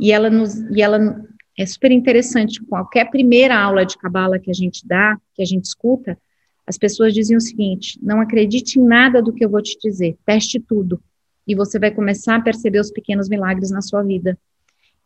e 0.00 0.10
ela 0.10 0.30
nos 0.30 0.56
e 0.74 0.80
ela 0.80 1.22
é 1.58 1.66
super 1.66 1.92
interessante. 1.92 2.64
Qualquer 2.64 3.10
primeira 3.10 3.56
aula 3.56 3.84
de 3.84 3.98
cabala 3.98 4.38
que 4.38 4.50
a 4.50 4.54
gente 4.54 4.86
dá, 4.86 5.16
que 5.34 5.42
a 5.42 5.44
gente 5.44 5.66
escuta, 5.66 6.18
as 6.66 6.78
pessoas 6.78 7.12
dizem 7.12 7.36
o 7.36 7.40
seguinte: 7.40 7.98
não 8.02 8.20
acredite 8.20 8.80
em 8.80 8.82
nada 8.82 9.22
do 9.22 9.32
que 9.32 9.44
eu 9.44 9.50
vou 9.50 9.62
te 9.62 9.78
dizer, 9.78 10.16
teste 10.24 10.58
tudo 10.58 11.00
e 11.46 11.54
você 11.54 11.78
vai 11.78 11.90
começar 11.90 12.36
a 12.36 12.40
perceber 12.40 12.78
os 12.78 12.92
pequenos 12.92 13.28
milagres 13.28 13.70
na 13.70 13.82
sua 13.82 14.02
vida. 14.02 14.38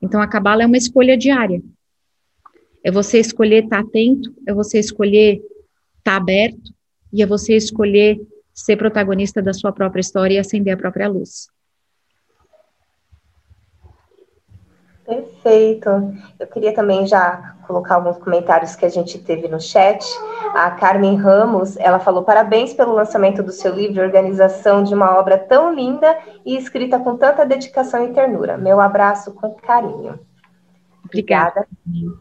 Então 0.01 0.21
a 0.21 0.29
cabala 0.29 0.63
é 0.63 0.67
uma 0.67 0.77
escolha 0.77 1.17
diária. 1.17 1.63
É 2.85 2.91
você 2.91 3.19
escolher 3.19 3.65
estar 3.65 3.81
atento, 3.81 4.35
é 4.47 4.53
você 4.53 4.79
escolher 4.79 5.41
estar 5.99 6.17
aberto 6.17 6.75
e 7.11 7.23
é 7.23 7.27
você 7.27 7.57
escolher 7.57 8.21
ser 8.53 8.77
protagonista 8.77 9.41
da 9.41 9.55
sua 9.55 9.73
própria 9.73 10.03
história 10.03 10.35
e 10.35 10.39
acender 10.39 10.75
a 10.75 10.77
própria 10.77 11.09
luz. 11.09 11.49
Perfeito. 15.45 15.91
Eu 16.41 16.47
queria 16.47 16.73
também 16.75 17.07
já 17.07 17.55
colocar 17.67 17.97
alguns 17.97 18.17
comentários 18.17 18.75
que 18.75 18.87
a 18.87 18.89
gente 18.89 19.19
teve 19.19 19.47
no 19.47 19.61
chat. 19.61 20.03
A 20.55 20.71
Carmen 20.71 21.17
Ramos, 21.17 21.77
ela 21.77 21.99
falou 21.99 22.25
parabéns 22.25 22.73
pelo 22.73 22.95
lançamento 22.95 23.43
do 23.43 23.53
seu 23.53 23.75
livro 23.75 24.03
organização 24.03 24.83
de 24.83 24.95
uma 24.95 25.19
obra 25.19 25.37
tão 25.37 25.75
linda 25.75 26.17
e 26.47 26.57
escrita 26.57 26.99
com 26.99 27.19
tanta 27.19 27.45
dedicação 27.45 28.03
e 28.05 28.15
ternura. 28.15 28.57
Meu 28.57 28.81
abraço 28.81 29.35
com 29.35 29.55
carinho. 29.55 30.19
Obrigada. 31.05 31.67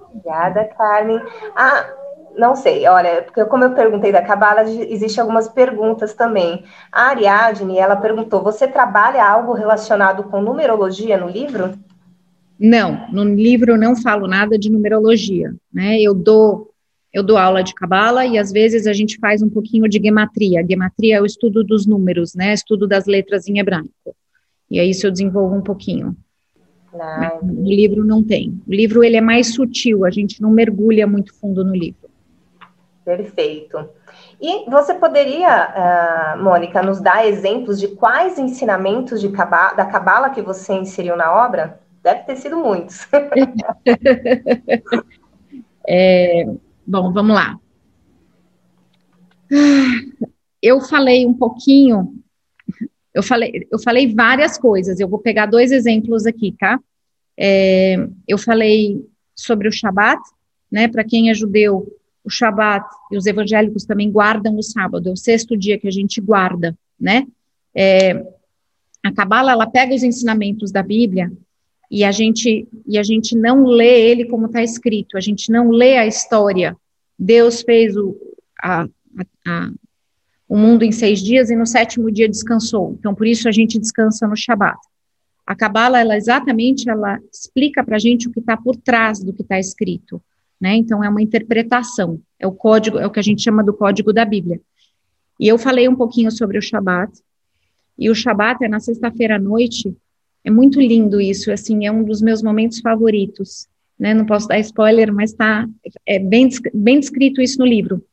Obrigada, 0.10 0.66
Carmen. 0.78 1.22
Ah, 1.56 1.86
não 2.36 2.58
sei, 2.58 2.86
olha, 2.88 3.24
porque 3.24 3.46
como 3.46 3.64
eu 3.64 3.74
perguntei 3.74 4.12
da 4.12 4.22
Cabala, 4.22 4.64
existem 4.64 5.22
algumas 5.22 5.48
perguntas 5.48 6.14
também. 6.14 6.66
A 6.92 7.04
Ariadne, 7.04 7.78
ela 7.78 7.96
perguntou, 7.96 8.44
você 8.44 8.68
trabalha 8.68 9.26
algo 9.26 9.54
relacionado 9.54 10.26
com 10.26 10.42
numerologia 10.42 11.18
no 11.18 11.30
livro? 11.30 11.74
Não, 12.64 13.10
no 13.12 13.26
livro 13.26 13.74
eu 13.74 13.78
não 13.78 13.94
falo 13.94 14.26
nada 14.26 14.58
de 14.58 14.72
numerologia, 14.72 15.54
né? 15.72 16.00
Eu 16.00 16.14
dou 16.14 16.72
eu 17.12 17.22
dou 17.22 17.38
aula 17.38 17.62
de 17.62 17.76
cabala 17.76 18.26
e 18.26 18.40
às 18.40 18.54
vezes 18.54 18.88
a 18.88 18.94
gente 18.94 19.20
faz 19.20 19.42
um 19.44 19.50
pouquinho 19.50 19.88
de 19.88 20.02
gematria. 20.02 20.66
Gematria 20.68 21.18
é 21.18 21.22
o 21.22 21.26
estudo 21.26 21.62
dos 21.62 21.86
números, 21.86 22.34
né? 22.34 22.54
Estudo 22.54 22.88
das 22.88 23.06
letras 23.06 23.50
em 23.50 23.60
hebraico. 23.60 24.16
E 24.72 24.80
aí 24.80 24.90
isso 24.90 25.06
eu 25.06 25.12
desenvolvo 25.12 25.56
um 25.56 25.62
pouquinho. 25.62 26.16
Ah, 26.96 27.38
no 27.44 27.66
livro 27.66 28.06
não 28.06 28.24
tem. 28.24 28.60
O 28.66 28.74
livro 28.74 29.04
ele 29.04 29.18
é 29.18 29.22
mais 29.22 29.54
sutil, 29.54 30.06
a 30.06 30.10
gente 30.10 30.42
não 30.42 30.50
mergulha 30.50 31.06
muito 31.06 31.34
fundo 31.36 31.66
no 31.66 31.76
livro. 31.76 32.10
Perfeito. 33.04 33.90
E 34.42 34.70
você 34.70 34.94
poderia, 34.94 36.36
uh, 36.38 36.42
Mônica, 36.42 36.82
nos 36.82 37.02
dar 37.02 37.28
exemplos 37.28 37.78
de 37.80 37.90
quais 37.90 38.40
ensinamentos 38.40 39.20
de 39.20 39.30
cabala, 39.30 39.74
da 39.74 39.86
cabala 39.86 40.30
que 40.30 40.42
você 40.42 40.74
inseriu 40.74 41.18
na 41.18 41.46
obra? 41.46 41.83
Deve 42.04 42.24
ter 42.24 42.36
sido 42.36 42.58
muitos. 42.58 43.08
é, 45.88 46.46
bom, 46.86 47.14
vamos 47.14 47.34
lá. 47.34 47.58
Eu 50.62 50.82
falei 50.82 51.26
um 51.26 51.34
pouquinho, 51.34 52.14
eu 53.14 53.24
falei, 53.24 53.68
eu 53.72 53.80
falei 53.80 54.14
várias 54.14 54.58
coisas. 54.58 55.00
Eu 55.00 55.08
vou 55.08 55.20
pegar 55.20 55.46
dois 55.46 55.72
exemplos 55.72 56.26
aqui, 56.26 56.54
tá? 56.60 56.78
É, 57.38 57.96
eu 58.28 58.38
falei 58.38 59.02
sobre 59.34 59.70
o 59.70 59.72
Shabat, 59.72 60.22
né? 60.70 60.90
Para 60.90 61.06
quem 61.06 61.30
é 61.30 61.34
judeu, 61.34 61.88
o 62.22 62.30
Shabat 62.30 62.86
e 63.12 63.18
os 63.18 63.26
evangélicos 63.26 63.86
também 63.86 64.12
guardam 64.12 64.58
o 64.58 64.64
sábado, 64.64 65.08
é 65.08 65.12
o 65.12 65.18
sexto 65.18 65.56
dia 65.56 65.80
que 65.80 65.88
a 65.88 65.92
gente 65.92 66.20
guarda, 66.20 66.78
né? 67.00 67.26
É, 67.74 68.26
a 69.02 69.12
Kabbalah, 69.12 69.54
ela 69.54 69.70
pega 69.70 69.96
os 69.96 70.04
ensinamentos 70.04 70.72
da 70.72 70.84
Bíblia 70.84 71.32
e 71.94 72.04
a 72.04 72.12
gente 72.12 72.68
e 72.88 72.98
a 72.98 73.04
gente 73.04 73.38
não 73.38 73.66
lê 73.66 74.10
ele 74.10 74.26
como 74.26 74.48
está 74.48 74.64
escrito, 74.64 75.16
a 75.16 75.20
gente 75.22 75.52
não 75.52 75.70
lê 75.70 75.96
a 75.96 76.08
história. 76.08 76.76
Deus 77.20 77.62
fez 77.62 77.96
o, 77.96 78.18
a, 78.60 78.88
a, 79.46 79.72
o 80.50 80.58
mundo 80.58 80.82
em 80.82 80.92
seis 80.92 81.22
dias 81.22 81.52
e 81.52 81.56
no 81.56 81.68
sétimo 81.68 82.12
dia 82.12 82.28
descansou. 82.28 82.96
Então, 82.98 83.14
por 83.14 83.28
isso 83.28 83.48
a 83.48 83.52
gente 83.52 83.78
descansa 83.78 84.28
no 84.28 84.36
Shabat. 84.36 84.80
A 85.46 85.56
Kabbalah, 85.56 86.00
ela 86.00 86.18
exatamente, 86.18 86.90
ela 86.90 87.20
explica 87.32 87.84
para 87.84 87.98
a 87.98 88.00
gente 88.00 88.28
o 88.28 88.32
que 88.32 88.40
está 88.40 88.58
por 88.58 88.76
trás 88.76 89.24
do 89.24 89.32
que 89.32 89.44
está 89.44 89.60
escrito, 89.60 90.20
né? 90.60 90.76
Então, 90.76 91.04
é 91.04 91.10
uma 91.10 91.22
interpretação, 91.22 92.20
é 92.40 92.48
o 92.48 92.52
código, 92.52 92.98
é 92.98 93.06
o 93.06 93.12
que 93.12 93.20
a 93.20 93.24
gente 93.24 93.44
chama 93.44 93.64
do 93.64 93.74
código 93.74 94.12
da 94.12 94.26
Bíblia. 94.26 94.60
E 95.40 95.48
eu 95.48 95.60
falei 95.60 95.88
um 95.88 95.96
pouquinho 95.96 96.32
sobre 96.32 96.58
o 96.58 96.62
Shabat, 96.62 97.12
e 98.00 98.10
o 98.10 98.16
Shabat 98.16 98.64
é 98.64 98.68
na 98.68 98.80
sexta-feira 98.80 99.36
à 99.36 99.40
noite, 99.40 99.96
é 100.44 100.52
muito 100.52 100.80
lindo 100.80 101.22
isso, 101.22 101.52
assim, 101.52 101.86
é 101.86 101.92
um 101.92 102.04
dos 102.04 102.22
meus 102.22 102.42
momentos 102.42 102.80
favoritos. 102.80 103.68
Né? 103.98 104.14
Não 104.14 104.26
posso 104.26 104.48
dar 104.48 104.60
spoiler, 104.60 105.14
mas 105.14 105.32
está 105.32 105.68
é 106.06 106.20
bem, 106.20 106.50
bem 106.74 107.00
descrito 107.00 107.42
isso 107.42 107.60
no 107.60 107.66
livro. 107.66 108.04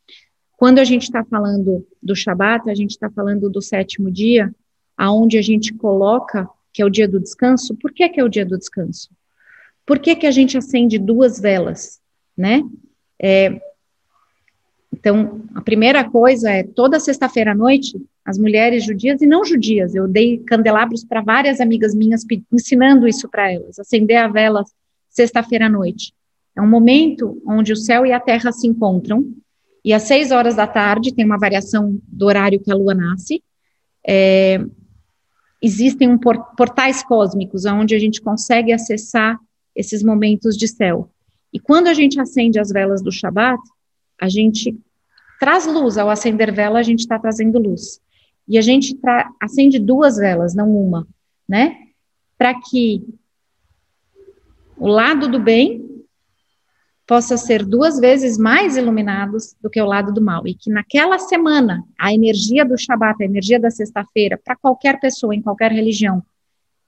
Quando 0.56 0.78
a 0.78 0.84
gente 0.84 1.04
está 1.04 1.24
falando 1.24 1.86
do 2.02 2.14
Shabat, 2.14 2.68
a 2.70 2.74
gente 2.74 2.90
está 2.90 3.10
falando 3.10 3.48
do 3.48 3.62
sétimo 3.62 4.10
dia, 4.10 4.54
aonde 4.96 5.38
a 5.38 5.42
gente 5.42 5.72
coloca 5.74 6.48
que 6.72 6.82
é 6.82 6.84
o 6.84 6.90
dia 6.90 7.08
do 7.08 7.18
descanso. 7.18 7.74
Por 7.74 7.92
que, 7.92 8.08
que 8.08 8.20
é 8.20 8.24
o 8.24 8.28
dia 8.28 8.44
do 8.44 8.58
descanso? 8.58 9.10
Por 9.84 9.98
que, 9.98 10.14
que 10.14 10.26
a 10.26 10.30
gente 10.30 10.56
acende 10.56 10.98
duas 10.98 11.40
velas, 11.40 12.00
né? 12.36 12.62
É, 13.18 13.60
então, 14.92 15.42
a 15.54 15.60
primeira 15.62 16.08
coisa 16.08 16.50
é, 16.50 16.62
toda 16.62 17.00
sexta-feira 17.00 17.52
à 17.52 17.54
noite, 17.54 18.00
as 18.30 18.38
mulheres 18.38 18.84
judias 18.84 19.20
e 19.20 19.26
não 19.26 19.44
judias, 19.44 19.92
eu 19.92 20.06
dei 20.06 20.38
candelabros 20.38 21.04
para 21.04 21.20
várias 21.20 21.60
amigas 21.60 21.92
minhas, 21.92 22.24
ensinando 22.52 23.08
isso 23.08 23.28
para 23.28 23.52
elas, 23.52 23.76
acender 23.78 24.18
a 24.18 24.28
vela 24.28 24.64
sexta-feira 25.08 25.66
à 25.66 25.68
noite. 25.68 26.14
É 26.56 26.62
um 26.62 26.68
momento 26.68 27.42
onde 27.44 27.72
o 27.72 27.76
céu 27.76 28.06
e 28.06 28.12
a 28.12 28.20
terra 28.20 28.52
se 28.52 28.68
encontram, 28.68 29.24
e 29.84 29.92
às 29.92 30.04
seis 30.04 30.30
horas 30.30 30.54
da 30.54 30.66
tarde, 30.66 31.12
tem 31.12 31.24
uma 31.24 31.38
variação 31.38 31.98
do 32.06 32.26
horário 32.26 32.60
que 32.60 32.70
a 32.70 32.74
lua 32.74 32.94
nasce, 32.94 33.42
é, 34.06 34.64
existem 35.60 36.08
um 36.08 36.18
portais 36.18 37.02
cósmicos, 37.02 37.64
onde 37.64 37.96
a 37.96 37.98
gente 37.98 38.20
consegue 38.20 38.72
acessar 38.72 39.38
esses 39.74 40.04
momentos 40.04 40.56
de 40.56 40.68
céu. 40.68 41.10
E 41.52 41.58
quando 41.58 41.88
a 41.88 41.94
gente 41.94 42.20
acende 42.20 42.60
as 42.60 42.70
velas 42.70 43.02
do 43.02 43.10
Shabat, 43.10 43.60
a 44.20 44.28
gente 44.28 44.78
traz 45.40 45.66
luz. 45.66 45.96
Ao 45.96 46.10
acender 46.10 46.52
vela, 46.54 46.78
a 46.78 46.82
gente 46.82 47.00
está 47.00 47.18
trazendo 47.18 47.58
luz. 47.58 47.98
E 48.50 48.58
a 48.58 48.60
gente 48.60 48.98
acende 49.40 49.78
duas 49.78 50.16
velas, 50.16 50.56
não 50.56 50.76
uma, 50.76 51.06
né? 51.48 51.76
Para 52.36 52.52
que 52.60 53.06
o 54.76 54.88
lado 54.88 55.28
do 55.28 55.38
bem 55.38 55.88
possa 57.06 57.36
ser 57.36 57.64
duas 57.64 58.00
vezes 58.00 58.36
mais 58.36 58.76
iluminados 58.76 59.54
do 59.62 59.70
que 59.70 59.80
o 59.80 59.86
lado 59.86 60.12
do 60.12 60.20
mal. 60.20 60.48
E 60.48 60.54
que 60.54 60.68
naquela 60.68 61.16
semana, 61.16 61.84
a 61.96 62.12
energia 62.12 62.64
do 62.64 62.76
Shabat, 62.76 63.22
a 63.22 63.24
energia 63.24 63.60
da 63.60 63.70
sexta-feira, 63.70 64.36
para 64.44 64.56
qualquer 64.56 64.98
pessoa, 64.98 65.32
em 65.32 65.40
qualquer 65.40 65.70
religião, 65.70 66.20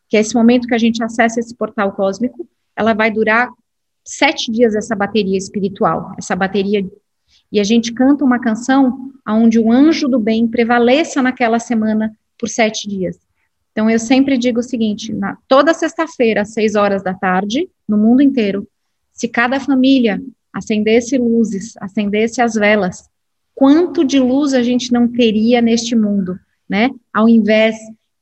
que 0.08 0.16
é 0.16 0.20
esse 0.20 0.34
momento 0.34 0.66
que 0.66 0.74
a 0.74 0.78
gente 0.78 1.00
acessa 1.00 1.38
esse 1.38 1.54
portal 1.54 1.92
cósmico, 1.92 2.44
ela 2.74 2.92
vai 2.92 3.08
durar 3.08 3.48
sete 4.04 4.50
dias 4.50 4.74
essa 4.74 4.96
bateria 4.96 5.38
espiritual, 5.38 6.12
essa 6.18 6.34
bateria 6.34 6.84
e 7.52 7.60
a 7.60 7.64
gente 7.64 7.92
canta 7.92 8.24
uma 8.24 8.40
canção 8.40 9.12
onde 9.28 9.58
o 9.58 9.70
anjo 9.70 10.08
do 10.08 10.18
bem 10.18 10.48
prevaleça 10.48 11.22
naquela 11.22 11.58
semana 11.58 12.16
por 12.38 12.48
sete 12.48 12.88
dias. 12.88 13.18
Então, 13.70 13.88
eu 13.88 13.98
sempre 13.98 14.38
digo 14.38 14.60
o 14.60 14.62
seguinte: 14.62 15.12
na, 15.12 15.36
toda 15.46 15.74
sexta-feira, 15.74 16.42
às 16.42 16.52
seis 16.52 16.74
horas 16.74 17.02
da 17.02 17.14
tarde, 17.14 17.68
no 17.86 17.98
mundo 17.98 18.22
inteiro, 18.22 18.66
se 19.12 19.28
cada 19.28 19.60
família 19.60 20.20
acendesse 20.52 21.16
luzes, 21.18 21.74
acendesse 21.78 22.40
as 22.40 22.54
velas, 22.54 23.08
quanto 23.54 24.04
de 24.04 24.18
luz 24.18 24.54
a 24.54 24.62
gente 24.62 24.92
não 24.92 25.08
teria 25.08 25.60
neste 25.60 25.94
mundo, 25.94 26.38
né? 26.68 26.90
Ao 27.12 27.28
invés 27.28 27.76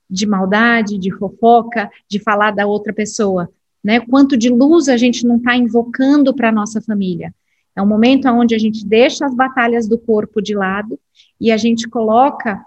de 0.09 0.27
maldade, 0.27 0.99
de 0.99 1.13
fofoca, 1.13 1.89
de 2.09 2.19
falar 2.19 2.51
da 2.51 2.67
outra 2.67 2.93
pessoa, 2.93 3.49
né? 3.83 4.01
Quanto 4.01 4.37
de 4.37 4.49
luz 4.49 4.89
a 4.89 4.97
gente 4.97 5.25
não 5.27 5.37
está 5.37 5.57
invocando 5.57 6.35
para 6.35 6.53
nossa 6.53 6.81
família. 6.81 7.33
É 7.81 7.83
um 7.83 7.87
momento 7.87 8.29
onde 8.29 8.55
a 8.55 8.59
gente 8.59 8.87
deixa 8.87 9.25
as 9.25 9.35
batalhas 9.35 9.89
do 9.89 9.97
corpo 9.97 10.43
de 10.43 10.55
lado 10.55 11.01
e 11.41 11.51
a 11.51 11.57
gente 11.57 11.89
coloca 11.89 12.63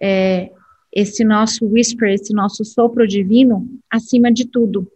é, 0.00 0.52
esse 0.92 1.24
nosso 1.24 1.66
whisper, 1.66 2.12
esse 2.12 2.32
nosso 2.32 2.64
sopro 2.64 3.04
divino 3.04 3.68
acima 3.90 4.30
de 4.30 4.44
tudo. 4.44 4.88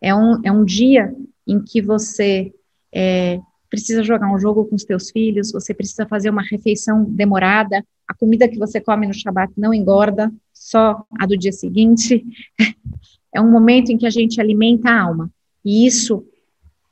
É 0.00 0.14
um, 0.14 0.40
é 0.42 0.50
um 0.50 0.64
dia 0.64 1.14
em 1.46 1.62
que 1.62 1.82
você 1.82 2.50
é, 2.90 3.38
precisa 3.68 4.02
jogar 4.02 4.34
um 4.34 4.38
jogo 4.38 4.64
com 4.64 4.74
os 4.74 4.84
teus 4.84 5.10
filhos, 5.10 5.52
você 5.52 5.74
precisa 5.74 6.06
fazer 6.06 6.30
uma 6.30 6.42
refeição 6.42 7.04
demorada, 7.04 7.84
a 8.08 8.14
comida 8.14 8.48
que 8.48 8.58
você 8.58 8.80
come 8.80 9.06
no 9.06 9.12
Shabat 9.12 9.52
não 9.54 9.74
engorda, 9.74 10.32
só 10.50 11.04
a 11.20 11.26
do 11.26 11.36
dia 11.36 11.52
seguinte. 11.52 12.24
É 13.34 13.40
um 13.40 13.50
momento 13.50 13.90
em 13.90 13.98
que 13.98 14.06
a 14.06 14.10
gente 14.10 14.40
alimenta 14.40 14.88
a 14.88 15.02
alma. 15.02 15.30
E 15.62 15.86
isso 15.86 16.24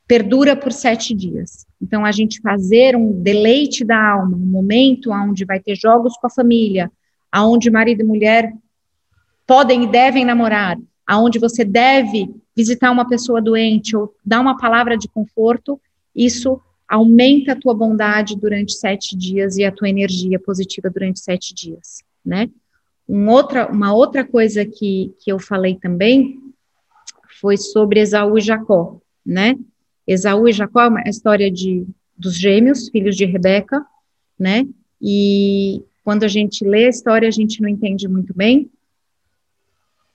perdura 0.07 0.55
por 0.55 0.73
sete 0.73 1.15
dias. 1.15 1.67
Então, 1.81 2.05
a 2.05 2.13
gente 2.13 2.41
fazer 2.41 2.97
um 2.97 3.23
deleite 3.23 3.85
da 3.85 4.13
alma, 4.13 4.37
um 4.37 4.47
momento 4.47 5.11
onde 5.11 5.45
vai 5.45 5.61
ter 5.61 5.75
jogos 5.75 6.17
com 6.17 6.27
a 6.27 6.31
família, 6.31 6.91
aonde 7.31 7.71
marido 7.71 8.01
e 8.01 8.05
mulher 8.05 8.53
podem 9.47 9.85
e 9.85 9.87
devem 9.87 10.25
namorar, 10.25 10.79
aonde 11.07 11.39
você 11.39 11.65
deve 11.65 12.35
visitar 12.57 12.91
uma 12.91 13.07
pessoa 13.07 13.43
doente 13.43 13.97
ou 13.97 14.15
dar 14.25 14.41
uma 14.41 14.57
palavra 14.57 14.97
de 14.97 15.09
conforto, 15.09 15.81
isso 16.15 16.61
aumenta 16.89 17.53
a 17.53 17.57
tua 17.57 17.75
bondade 17.75 18.37
durante 18.37 18.75
sete 18.75 19.17
dias 19.17 19.57
e 19.57 19.65
a 19.65 19.73
tua 19.73 19.89
energia 19.89 20.39
positiva 20.39 20.89
durante 20.89 21.21
sete 21.21 21.55
dias, 21.55 22.03
né? 22.25 22.49
Um 23.09 23.29
outra, 23.29 23.71
uma 23.71 23.93
outra 23.93 24.25
coisa 24.25 24.65
que, 24.65 25.15
que 25.19 25.31
eu 25.31 25.39
falei 25.39 25.75
também 25.75 26.39
foi 27.41 27.57
sobre 27.57 28.01
Esaú 28.01 28.39
e 28.39 28.41
Jacó, 28.41 28.99
né? 29.27 29.57
Esaú 30.07 30.49
e 30.49 30.53
Jacó 30.53 30.83
é 30.83 30.89
uma 30.89 31.03
história 31.03 31.51
de, 31.51 31.87
dos 32.17 32.39
gêmeos, 32.39 32.89
filhos 32.89 33.17
de 33.17 33.25
Rebeca, 33.25 33.85
né? 34.39 34.67
E 35.01 35.83
quando 36.03 36.25
a 36.25 36.29
gente 36.29 36.65
lê 36.65 36.87
a 36.87 36.91
história, 36.91 37.29
a 37.29 37.33
gente 37.33 37.63
não 37.63 37.69
entende 37.69 38.07
muito 38.07 38.35
bem. 38.35 38.71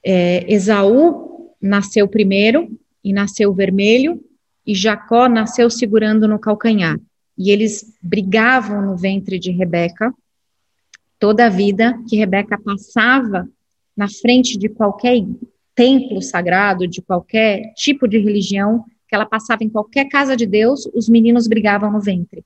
É, 0.03 0.51
Esaú 0.51 1.53
nasceu 1.61 2.07
primeiro 2.07 2.69
e 3.03 3.11
nasceu 3.11 3.53
vermelho, 3.53 4.23
e 4.65 4.75
Jacó 4.75 5.27
nasceu 5.27 5.69
segurando 5.69 6.27
no 6.27 6.37
calcanhar. 6.37 6.99
E 7.37 7.49
eles 7.49 7.97
brigavam 8.01 8.81
no 8.85 8.95
ventre 8.95 9.39
de 9.39 9.51
Rebeca 9.51 10.13
toda 11.17 11.45
a 11.45 11.49
vida 11.49 11.99
que 12.07 12.15
Rebeca 12.15 12.57
passava 12.57 13.47
na 13.95 14.07
frente 14.07 14.57
de 14.57 14.69
qualquer 14.69 15.21
templo 15.75 16.21
sagrado, 16.21 16.87
de 16.87 17.01
qualquer 17.01 17.73
tipo 17.73 18.07
de 18.07 18.17
religião, 18.17 18.85
que 19.09 19.15
ela 19.15 19.25
passava 19.25 19.63
em 19.63 19.69
qualquer 19.69 20.07
casa 20.07 20.37
de 20.37 20.45
Deus, 20.45 20.87
os 20.93 21.09
meninos 21.09 21.47
brigavam 21.47 21.91
no 21.91 21.99
ventre. 21.99 22.45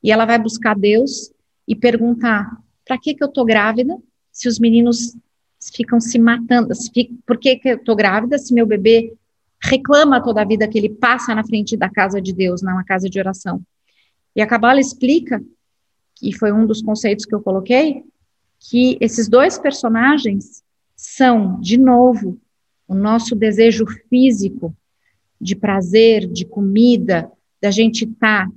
E 0.00 0.12
ela 0.12 0.24
vai 0.24 0.38
buscar 0.38 0.78
Deus 0.78 1.32
e 1.66 1.74
perguntar: 1.74 2.56
para 2.86 2.96
que, 2.96 3.14
que 3.14 3.24
eu 3.24 3.26
estou 3.26 3.44
grávida 3.44 3.98
se 4.30 4.46
os 4.46 4.60
meninos 4.60 5.16
ficam 5.74 6.00
se 6.00 6.16
matando? 6.18 6.72
Por 7.26 7.36
que, 7.36 7.56
que 7.56 7.68
eu 7.70 7.76
estou 7.76 7.96
grávida 7.96 8.38
se 8.38 8.54
meu 8.54 8.64
bebê 8.64 9.12
reclama 9.60 10.22
toda 10.22 10.42
a 10.42 10.44
vida 10.44 10.68
que 10.68 10.78
ele 10.78 10.88
passa 10.90 11.34
na 11.34 11.44
frente 11.44 11.76
da 11.76 11.90
casa 11.90 12.20
de 12.20 12.32
Deus, 12.32 12.62
na 12.62 12.84
casa 12.84 13.10
de 13.10 13.18
oração? 13.18 13.60
E 14.36 14.40
a 14.40 14.46
Kabbalah 14.46 14.80
explica, 14.80 15.42
e 16.22 16.32
foi 16.32 16.52
um 16.52 16.64
dos 16.64 16.80
conceitos 16.80 17.24
que 17.24 17.34
eu 17.34 17.40
coloquei, 17.40 18.04
que 18.60 18.96
esses 19.00 19.28
dois 19.28 19.58
personagens 19.58 20.62
são, 20.94 21.60
de 21.60 21.76
novo, 21.76 22.38
o 22.86 22.94
nosso 22.94 23.34
desejo 23.34 23.84
físico 24.08 24.74
de 25.44 25.54
prazer, 25.54 26.26
de 26.26 26.46
comida, 26.46 27.30
da 27.60 27.70
gente 27.70 28.06
estar 28.06 28.48
tá, 28.48 28.52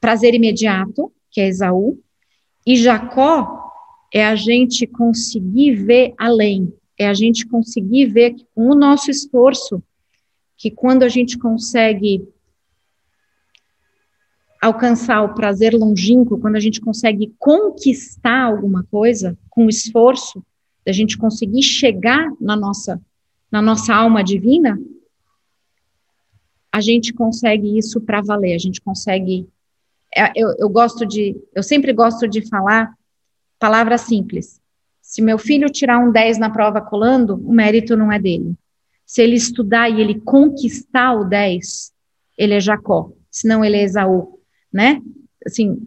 prazer 0.00 0.34
imediato, 0.34 1.12
que 1.30 1.40
é 1.40 1.46
Esaú, 1.46 2.02
e 2.66 2.76
Jacó 2.76 3.70
é 4.12 4.26
a 4.26 4.34
gente 4.34 4.84
conseguir 4.84 5.76
ver 5.76 6.12
além, 6.18 6.74
é 6.98 7.06
a 7.06 7.14
gente 7.14 7.46
conseguir 7.46 8.06
ver 8.06 8.34
que 8.34 8.44
com 8.52 8.68
o 8.68 8.74
nosso 8.74 9.12
esforço, 9.12 9.80
que 10.56 10.72
quando 10.72 11.04
a 11.04 11.08
gente 11.08 11.38
consegue 11.38 12.26
alcançar 14.60 15.22
o 15.22 15.34
prazer 15.34 15.72
longínquo, 15.72 16.38
quando 16.38 16.56
a 16.56 16.60
gente 16.60 16.80
consegue 16.80 17.32
conquistar 17.38 18.42
alguma 18.42 18.82
coisa 18.90 19.38
com 19.48 19.68
esforço, 19.68 20.44
da 20.84 20.90
gente 20.90 21.16
conseguir 21.16 21.62
chegar 21.62 22.28
na 22.40 22.56
nossa 22.56 23.00
na 23.52 23.62
nossa 23.62 23.94
alma 23.94 24.24
divina, 24.24 24.76
a 26.76 26.80
gente 26.82 27.10
consegue 27.14 27.78
isso 27.78 28.02
para 28.02 28.20
valer, 28.20 28.54
a 28.54 28.58
gente 28.58 28.82
consegue. 28.82 29.48
É, 30.14 30.30
eu, 30.36 30.54
eu 30.58 30.68
gosto 30.68 31.06
de, 31.06 31.34
eu 31.54 31.62
sempre 31.62 31.90
gosto 31.90 32.28
de 32.28 32.46
falar 32.46 32.92
palavras 33.58 34.02
simples. 34.02 34.60
Se 35.00 35.22
meu 35.22 35.38
filho 35.38 35.70
tirar 35.70 35.98
um 35.98 36.12
10 36.12 36.36
na 36.36 36.50
prova 36.50 36.82
colando, 36.82 37.36
o 37.36 37.50
mérito 37.50 37.96
não 37.96 38.12
é 38.12 38.18
dele. 38.18 38.54
Se 39.06 39.22
ele 39.22 39.36
estudar 39.36 39.88
e 39.88 40.02
ele 40.02 40.20
conquistar 40.20 41.14
o 41.14 41.24
10, 41.24 41.92
ele 42.36 42.52
é 42.52 42.60
Jacó, 42.60 43.10
senão 43.30 43.64
ele 43.64 43.78
é 43.78 43.82
Esaú, 43.82 44.38
né? 44.70 45.00
Assim, 45.46 45.80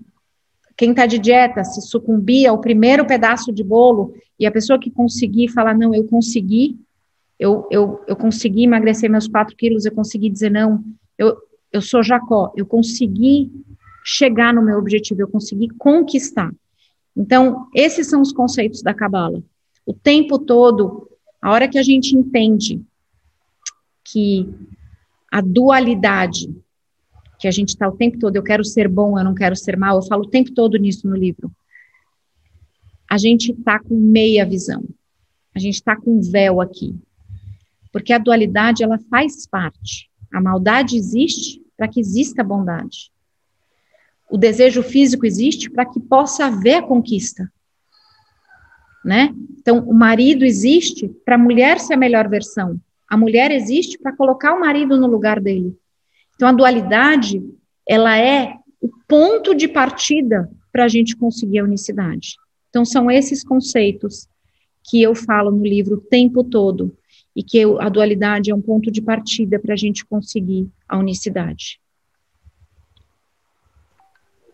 quem 0.75 0.89
está 0.89 1.05
de 1.05 1.19
dieta, 1.19 1.63
se 1.63 1.83
sucumbir 1.83 2.47
ao 2.47 2.59
primeiro 2.59 3.05
pedaço 3.05 3.51
de 3.53 3.63
bolo 3.63 4.15
e 4.39 4.47
a 4.47 4.51
pessoa 4.51 4.79
que 4.79 4.89
conseguir 4.89 5.49
falar, 5.49 5.77
não, 5.77 5.93
eu 5.93 6.05
consegui, 6.05 6.79
eu, 7.39 7.65
eu, 7.71 8.03
eu 8.05 8.15
consegui 8.17 8.63
emagrecer 8.63 9.09
meus 9.09 9.27
4 9.27 9.55
quilos, 9.55 9.85
eu 9.85 9.93
consegui 9.93 10.29
dizer 10.29 10.51
não, 10.51 10.83
eu, 11.17 11.37
eu 11.71 11.81
sou 11.81 12.03
Jacó, 12.03 12.51
eu 12.55 12.65
consegui 12.65 13.49
chegar 14.03 14.53
no 14.53 14.61
meu 14.61 14.77
objetivo, 14.77 15.21
eu 15.21 15.27
consegui 15.27 15.69
conquistar. 15.69 16.51
Então, 17.15 17.67
esses 17.73 18.07
são 18.07 18.21
os 18.21 18.33
conceitos 18.33 18.81
da 18.81 18.93
Cabala. 18.93 19.41
O 19.85 19.93
tempo 19.93 20.37
todo, 20.37 21.09
a 21.41 21.51
hora 21.51 21.67
que 21.67 21.77
a 21.77 21.83
gente 21.83 22.15
entende 22.15 22.81
que 24.03 24.49
a 25.31 25.39
dualidade, 25.39 26.53
que 27.39 27.47
a 27.47 27.51
gente 27.51 27.69
está 27.69 27.87
o 27.87 27.95
tempo 27.95 28.19
todo, 28.19 28.35
eu 28.35 28.43
quero 28.43 28.65
ser 28.65 28.89
bom, 28.89 29.17
eu 29.17 29.23
não 29.23 29.33
quero 29.33 29.55
ser 29.55 29.77
mal, 29.77 29.95
eu 29.95 30.03
falo 30.03 30.23
o 30.23 30.29
tempo 30.29 30.51
todo 30.51 30.77
nisso 30.77 31.07
no 31.07 31.15
livro. 31.15 31.49
A 33.09 33.17
gente 33.17 33.53
está 33.53 33.79
com 33.79 33.95
meia 33.95 34.45
visão. 34.45 34.83
A 35.55 35.59
gente 35.59 35.75
está 35.75 35.95
com 35.95 36.17
um 36.17 36.21
véu 36.21 36.61
aqui 36.61 36.95
porque 37.91 38.13
a 38.13 38.17
dualidade 38.17 38.83
ela 38.83 38.99
faz 39.09 39.47
parte. 39.47 40.09
A 40.33 40.41
maldade 40.41 40.95
existe 40.95 41.61
para 41.75 41.87
que 41.87 41.99
exista 41.99 42.41
a 42.41 42.45
bondade. 42.45 43.11
O 44.29 44.37
desejo 44.37 44.83
físico 44.83 45.25
existe 45.25 45.69
para 45.69 45.85
que 45.85 45.99
possa 45.99 46.45
haver 46.45 46.75
a 46.75 46.83
conquista. 46.83 47.51
Né? 49.03 49.33
Então, 49.57 49.79
o 49.79 49.93
marido 49.93 50.45
existe 50.45 51.09
para 51.25 51.35
a 51.35 51.37
mulher 51.37 51.79
ser 51.79 51.93
a 51.93 51.97
melhor 51.97 52.29
versão. 52.29 52.79
A 53.09 53.17
mulher 53.17 53.49
existe 53.49 53.97
para 53.97 54.15
colocar 54.15 54.53
o 54.53 54.59
marido 54.59 54.99
no 54.99 55.07
lugar 55.07 55.39
dele. 55.39 55.75
Então, 56.35 56.47
a 56.47 56.51
dualidade, 56.51 57.41
ela 57.87 58.17
é 58.17 58.53
o 58.79 58.89
ponto 59.07 59.55
de 59.55 59.67
partida 59.67 60.49
para 60.71 60.85
a 60.85 60.87
gente 60.87 61.15
conseguir 61.15 61.59
a 61.59 61.63
unicidade. 61.63 62.35
Então, 62.69 62.85
são 62.85 63.09
esses 63.09 63.43
conceitos 63.43 64.27
que 64.83 65.01
eu 65.01 65.15
falo 65.15 65.49
no 65.49 65.63
livro 65.63 65.95
o 65.95 66.01
tempo 66.01 66.43
todo 66.43 66.95
e 67.39 67.43
que 67.43 67.63
a 67.79 67.87
dualidade 67.87 68.51
é 68.51 68.53
um 68.53 68.61
ponto 68.61 68.91
de 68.91 69.01
partida 69.01 69.57
para 69.57 69.73
a 69.73 69.77
gente 69.77 70.05
conseguir 70.05 70.69
a 70.89 70.97
unicidade. 70.97 71.79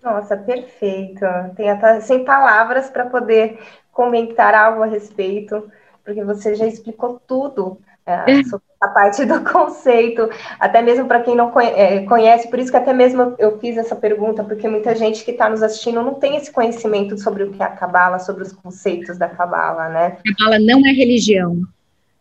Nossa, 0.03 0.37
perfeito. 0.37 1.25
Tem 1.55 1.67
até 1.67 1.99
sem 2.01 2.23
palavras 2.23 2.87
para 2.91 3.07
poder 3.07 3.57
comentar 3.91 4.53
algo 4.53 4.83
a 4.83 4.85
respeito, 4.85 5.67
porque 6.03 6.23
você 6.23 6.53
já 6.53 6.67
explicou 6.67 7.19
tudo 7.25 7.79
é, 8.05 8.43
sobre 8.43 8.65
a 8.79 8.87
parte 8.89 9.25
do 9.25 9.43
conceito, 9.43 10.29
até 10.59 10.79
mesmo 10.83 11.07
para 11.07 11.23
quem 11.23 11.35
não 11.35 11.59
é, 11.59 12.05
conhece, 12.05 12.51
por 12.51 12.59
isso 12.59 12.69
que 12.69 12.77
até 12.77 12.93
mesmo 12.93 13.33
eu 13.39 13.57
fiz 13.57 13.77
essa 13.77 13.95
pergunta, 13.95 14.43
porque 14.43 14.67
muita 14.67 14.93
gente 14.93 15.25
que 15.25 15.31
está 15.31 15.49
nos 15.49 15.63
assistindo 15.63 16.03
não 16.03 16.13
tem 16.13 16.35
esse 16.35 16.51
conhecimento 16.51 17.17
sobre 17.17 17.45
o 17.45 17.51
que 17.51 17.63
é 17.63 17.65
a 17.65 17.69
Cabala, 17.69 18.19
sobre 18.19 18.43
os 18.43 18.51
conceitos 18.51 19.17
da 19.17 19.27
Cabala, 19.27 19.89
né? 19.89 20.17
A 20.19 20.35
Cabala 20.35 20.59
não 20.59 20.85
é 20.85 20.91
religião. 20.91 21.65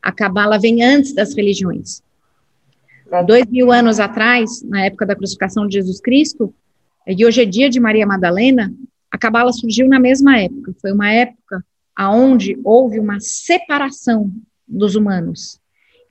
A 0.05 0.13
Cabala 0.13 0.59
vem 0.59 0.83
antes 0.83 1.15
das 1.15 1.35
religiões. 1.35 2.03
Dois 3.27 3.47
mil 3.47 3.73
anos 3.73 3.99
atrás, 3.99 4.63
na 4.63 4.85
época 4.85 5.07
da 5.07 5.17
crucificação 5.17 5.67
de 5.67 5.79
Jesus 5.79 5.99
Cristo, 5.99 6.53
e 7.07 7.25
hoje 7.25 7.41
é 7.41 7.47
dia 7.47 7.71
de 7.71 7.81
Maria 7.81 8.07
Madalena, 8.07 8.71
a 9.11 9.17
Cabala 9.17 9.51
surgiu 9.51 9.89
na 9.89 9.99
mesma 9.99 10.39
época. 10.39 10.75
Foi 10.79 10.93
uma 10.93 11.11
época 11.11 11.65
aonde 11.97 12.59
houve 12.63 13.01
uma 13.01 13.19
separação 13.19 14.31
dos 14.69 14.95
humanos. 14.95 15.59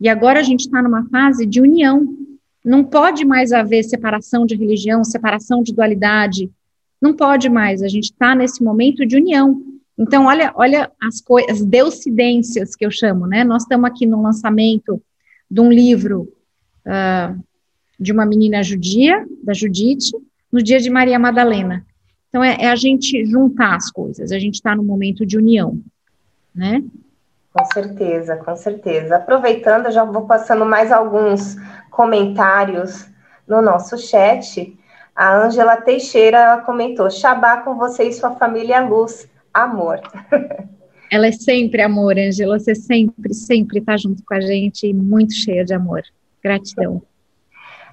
E 0.02 0.10
agora 0.10 0.39
a 0.39 0.44
gente 0.44 0.62
está 0.62 0.82
numa 0.82 1.08
fase 1.10 1.46
de 1.46 1.62
união. 1.62 2.18
Não 2.66 2.84
pode 2.84 3.24
mais 3.24 3.52
haver 3.52 3.84
separação 3.84 4.44
de 4.44 4.56
religião, 4.56 5.04
separação 5.04 5.62
de 5.62 5.72
dualidade. 5.72 6.50
Não 7.00 7.14
pode 7.14 7.48
mais. 7.48 7.84
A 7.84 7.88
gente 7.88 8.06
está 8.06 8.34
nesse 8.34 8.64
momento 8.64 9.06
de 9.06 9.18
união. 9.18 9.62
Então, 9.98 10.26
olha, 10.26 10.52
olha 10.56 10.91
as 11.02 11.22
coisas, 11.22 11.58
as 11.58 11.66
deucidências 11.66 12.76
que 12.76 12.86
eu 12.86 12.91
chamo, 12.91 13.28
né? 13.28 13.44
Nós 13.44 13.64
estamos 13.64 13.89
aqui 13.89 14.06
no 14.06 14.22
lançamento 14.22 15.02
de 15.50 15.62
um 15.62 15.72
livro 15.72 16.28
uh, 16.86 17.44
de 18.00 18.12
uma 18.12 18.26
menina 18.26 18.64
judia, 18.64 19.26
da 19.44 19.54
Judite, 19.54 20.12
no 20.52 20.62
dia 20.62 20.80
de 20.80 20.89
Maria 20.89 21.20
Madalena. 21.20 21.86
Então, 22.30 22.44
é, 22.44 22.58
é 22.62 22.70
a 22.70 22.76
gente 22.76 23.24
juntar 23.26 23.76
as 23.76 23.91
coisas, 23.91 24.32
a 24.32 24.39
gente 24.39 24.56
está 24.56 24.76
no 24.76 24.84
momento 24.84 25.26
de 25.26 25.38
união, 25.38 25.80
né? 26.54 26.84
Com 27.54 27.66
certeza, 27.66 28.36
com 28.38 28.56
certeza. 28.56 29.18
Aproveitando, 29.18 29.91
já 29.91 30.04
vou 30.04 30.26
passando 30.26 30.66
mais 30.66 30.91
alguns 30.91 31.56
comentários 31.91 33.08
no 33.48 33.62
nosso 33.62 33.96
chat. 33.98 34.76
A 35.16 35.38
Ângela 35.38 35.78
Teixeira 35.78 36.64
comentou: 36.66 37.12
Shabá 37.12 37.58
com 37.58 37.76
você 37.76 38.06
e 38.06 38.14
sua 38.14 38.32
família 38.32 38.82
luz, 38.82 39.28
amor. 39.54 40.01
Ela 41.12 41.28
é 41.28 41.32
sempre 41.32 41.82
amor, 41.82 42.18
Ângela. 42.18 42.58
Você 42.58 42.74
sempre, 42.74 43.34
sempre 43.34 43.80
está 43.80 43.95
junto 43.95 44.24
com 44.26 44.34
a 44.34 44.41
gente 44.41 44.88
e 44.88 44.93
muito 44.93 45.34
cheia 45.34 45.64
de 45.64 45.74
amor. 45.74 46.01
Gratidão. 46.43 47.04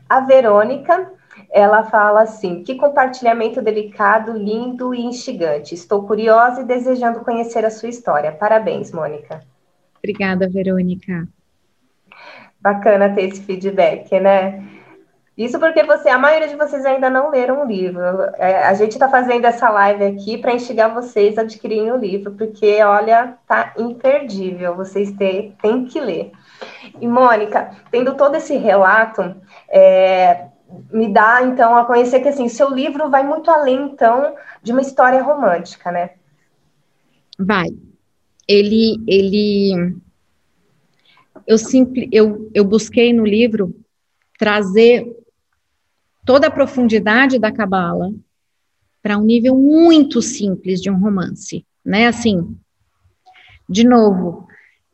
A 0.08 0.20
Verônica, 0.20 1.12
ela 1.52 1.84
fala 1.84 2.22
assim: 2.22 2.64
que 2.64 2.76
compartilhamento 2.76 3.60
delicado, 3.60 4.32
lindo 4.32 4.94
e 4.94 5.02
instigante. 5.02 5.74
Estou 5.74 6.04
curiosa 6.04 6.62
e 6.62 6.64
desejando 6.64 7.20
conhecer 7.20 7.64
a 7.64 7.70
sua 7.70 7.90
história. 7.90 8.32
Parabéns, 8.32 8.90
Mônica. 8.90 9.42
Obrigada, 9.98 10.48
Verônica. 10.48 11.28
Bacana 12.60 13.14
ter 13.14 13.28
esse 13.28 13.42
feedback, 13.42 14.18
né? 14.18 14.79
Isso 15.40 15.58
porque 15.58 15.82
você, 15.82 16.10
a 16.10 16.18
maioria 16.18 16.48
de 16.48 16.54
vocês 16.54 16.84
ainda 16.84 17.08
não 17.08 17.30
leram 17.30 17.62
o 17.62 17.66
livro. 17.66 18.02
É, 18.34 18.62
a 18.62 18.74
gente 18.74 18.92
está 18.92 19.08
fazendo 19.08 19.46
essa 19.46 19.70
live 19.70 20.04
aqui 20.04 20.36
para 20.36 20.52
instigar 20.52 20.92
vocês 20.92 21.38
a 21.38 21.40
adquirirem 21.40 21.90
o 21.90 21.96
livro, 21.96 22.32
porque, 22.32 22.82
olha, 22.82 23.38
tá 23.48 23.72
imperdível. 23.78 24.76
Vocês 24.76 25.10
têm, 25.12 25.56
têm 25.62 25.86
que 25.86 25.98
ler. 25.98 26.30
E, 27.00 27.08
Mônica, 27.08 27.74
tendo 27.90 28.14
todo 28.16 28.34
esse 28.34 28.54
relato, 28.58 29.34
é, 29.70 30.48
me 30.92 31.10
dá, 31.10 31.40
então, 31.42 31.74
a 31.74 31.86
conhecer 31.86 32.20
que, 32.20 32.28
assim, 32.28 32.46
seu 32.50 32.68
livro 32.68 33.08
vai 33.08 33.26
muito 33.26 33.50
além, 33.50 33.92
então, 33.92 34.34
de 34.62 34.72
uma 34.72 34.82
história 34.82 35.22
romântica, 35.22 35.90
né? 35.90 36.10
Vai. 37.38 37.68
Ele, 38.46 39.02
ele... 39.08 39.96
Eu, 41.46 41.56
simples, 41.56 42.10
eu, 42.12 42.50
eu 42.52 42.62
busquei 42.62 43.10
no 43.14 43.24
livro 43.24 43.74
trazer 44.38 45.19
toda 46.24 46.46
a 46.46 46.50
profundidade 46.50 47.38
da 47.38 47.52
cabala 47.52 48.12
para 49.02 49.18
um 49.18 49.24
nível 49.24 49.56
muito 49.56 50.20
simples 50.20 50.80
de 50.80 50.90
um 50.90 50.98
romance, 50.98 51.64
né? 51.84 52.06
Assim, 52.06 52.56
de 53.68 53.84
novo, 53.84 54.46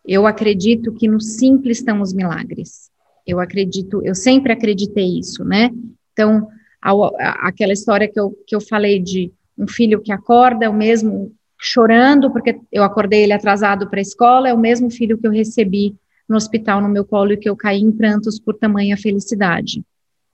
eu 0.05 0.27
acredito 0.27 0.93
que 0.93 1.09
no 1.09 1.21
simples 1.21 1.79
estão 1.79 2.01
os 2.01 2.13
milagres. 2.13 2.91
Eu 3.27 3.41
acredito, 3.41 4.01
eu 4.05 4.15
sempre 4.15 4.53
acreditei 4.53 5.19
isso, 5.19 5.45
né? 5.45 5.71
Então, 6.13 6.49
a, 6.81 6.93
a, 6.93 7.49
aquela 7.49 7.73
história 7.73 8.07
que 8.07 8.19
eu, 8.19 8.33
que 8.47 8.55
eu 8.55 8.61
falei 8.61 9.01
de 9.01 9.33
um 9.59 9.67
filho 9.67 10.01
que 10.01 10.13
acorda, 10.13 10.71
o 10.71 10.75
mesmo 10.75 11.35
chorando 11.59 12.31
porque 12.31 12.61
eu 12.71 12.85
acordei 12.85 13.23
ele 13.25 13.33
atrasado 13.33 13.89
para 13.89 13.99
a 13.99 14.03
escola, 14.03 14.49
é 14.49 14.55
o 14.55 14.59
mesmo 14.59 14.91
filho 14.91 15.19
que 15.19 15.27
eu 15.27 15.31
recebi 15.31 15.95
no 16.29 16.37
hospital 16.37 16.81
no 16.81 16.89
meu 16.89 17.05
colo 17.05 17.33
e 17.33 17.37
que 17.37 17.49
eu 17.49 17.57
caí 17.57 17.81
em 17.81 17.93
prantos 17.93 18.39
por 18.39 18.55
tamanha 18.55 18.97
felicidade. 18.97 19.83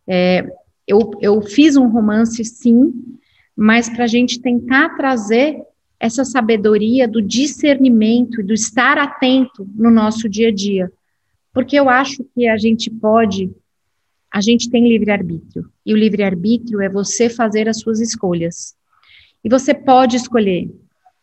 É, 0.06 0.44
eu, 0.86 1.10
eu 1.20 1.40
fiz 1.42 1.76
um 1.76 1.88
romance, 1.88 2.44
sim, 2.44 2.92
mas 3.56 3.88
para 3.88 4.04
a 4.04 4.08
gente 4.08 4.40
tentar 4.40 4.96
trazer 4.96 5.62
essa 6.00 6.24
sabedoria 6.24 7.06
do 7.06 7.22
discernimento 7.22 8.40
e 8.40 8.44
do 8.44 8.52
estar 8.52 8.98
atento 8.98 9.68
no 9.74 9.90
nosso 9.90 10.28
dia 10.28 10.48
a 10.48 10.52
dia. 10.52 10.92
Porque 11.52 11.76
eu 11.76 11.88
acho 11.88 12.24
que 12.34 12.48
a 12.48 12.56
gente 12.56 12.90
pode, 12.90 13.50
a 14.32 14.40
gente 14.40 14.68
tem 14.68 14.88
livre-arbítrio. 14.88 15.70
E 15.86 15.94
o 15.94 15.96
livre-arbítrio 15.96 16.80
é 16.80 16.88
você 16.88 17.28
fazer 17.28 17.68
as 17.68 17.78
suas 17.78 18.00
escolhas. 18.00 18.74
E 19.44 19.48
você 19.48 19.72
pode 19.74 20.16
escolher, 20.16 20.74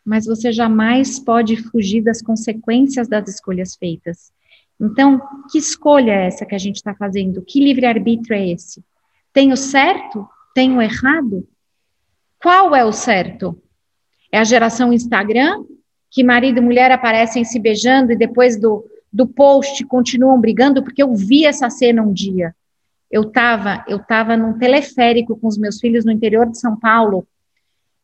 mas 0.06 0.26
você 0.26 0.52
jamais 0.52 1.20
pode 1.20 1.58
fugir 1.58 2.02
das 2.02 2.22
consequências 2.22 3.08
das 3.08 3.28
escolhas 3.28 3.76
feitas. 3.76 4.32
Então, 4.80 5.22
que 5.52 5.58
escolha 5.58 6.12
é 6.12 6.28
essa 6.28 6.46
que 6.46 6.56
a 6.56 6.60
gente 6.60 6.78
está 6.78 6.96
fazendo? 6.96 7.42
Que 7.42 7.60
livre-arbítrio 7.60 8.34
é 8.34 8.50
esse? 8.52 8.82
Tem 9.40 9.54
o 9.54 9.56
certo? 9.56 10.28
Tem 10.54 10.76
o 10.76 10.82
errado? 10.82 11.48
Qual 12.42 12.76
é 12.76 12.84
o 12.84 12.92
certo? 12.92 13.58
É 14.30 14.38
a 14.38 14.44
geração 14.44 14.92
Instagram, 14.92 15.64
que 16.12 16.26
marido 16.26 16.58
e 16.58 16.62
mulher 16.62 16.92
aparecem 16.92 17.46
se 17.46 17.58
beijando 17.58 18.12
e 18.12 18.18
depois 18.18 18.60
do, 18.60 18.86
do 19.14 19.26
post 19.26 19.86
continuam 19.86 20.42
brigando, 20.42 20.84
porque 20.84 21.02
eu 21.02 21.16
vi 21.16 21.46
essa 21.46 21.70
cena 21.70 22.02
um 22.02 22.12
dia. 22.12 22.54
Eu 23.10 23.22
estava 23.22 23.86
eu 23.88 24.00
tava 24.00 24.36
num 24.36 24.60
teleférico 24.60 25.38
com 25.38 25.48
os 25.48 25.58
meus 25.58 25.80
filhos 25.80 26.04
no 26.04 26.12
interior 26.12 26.46
de 26.46 26.60
São 26.60 26.78
Paulo 26.78 27.26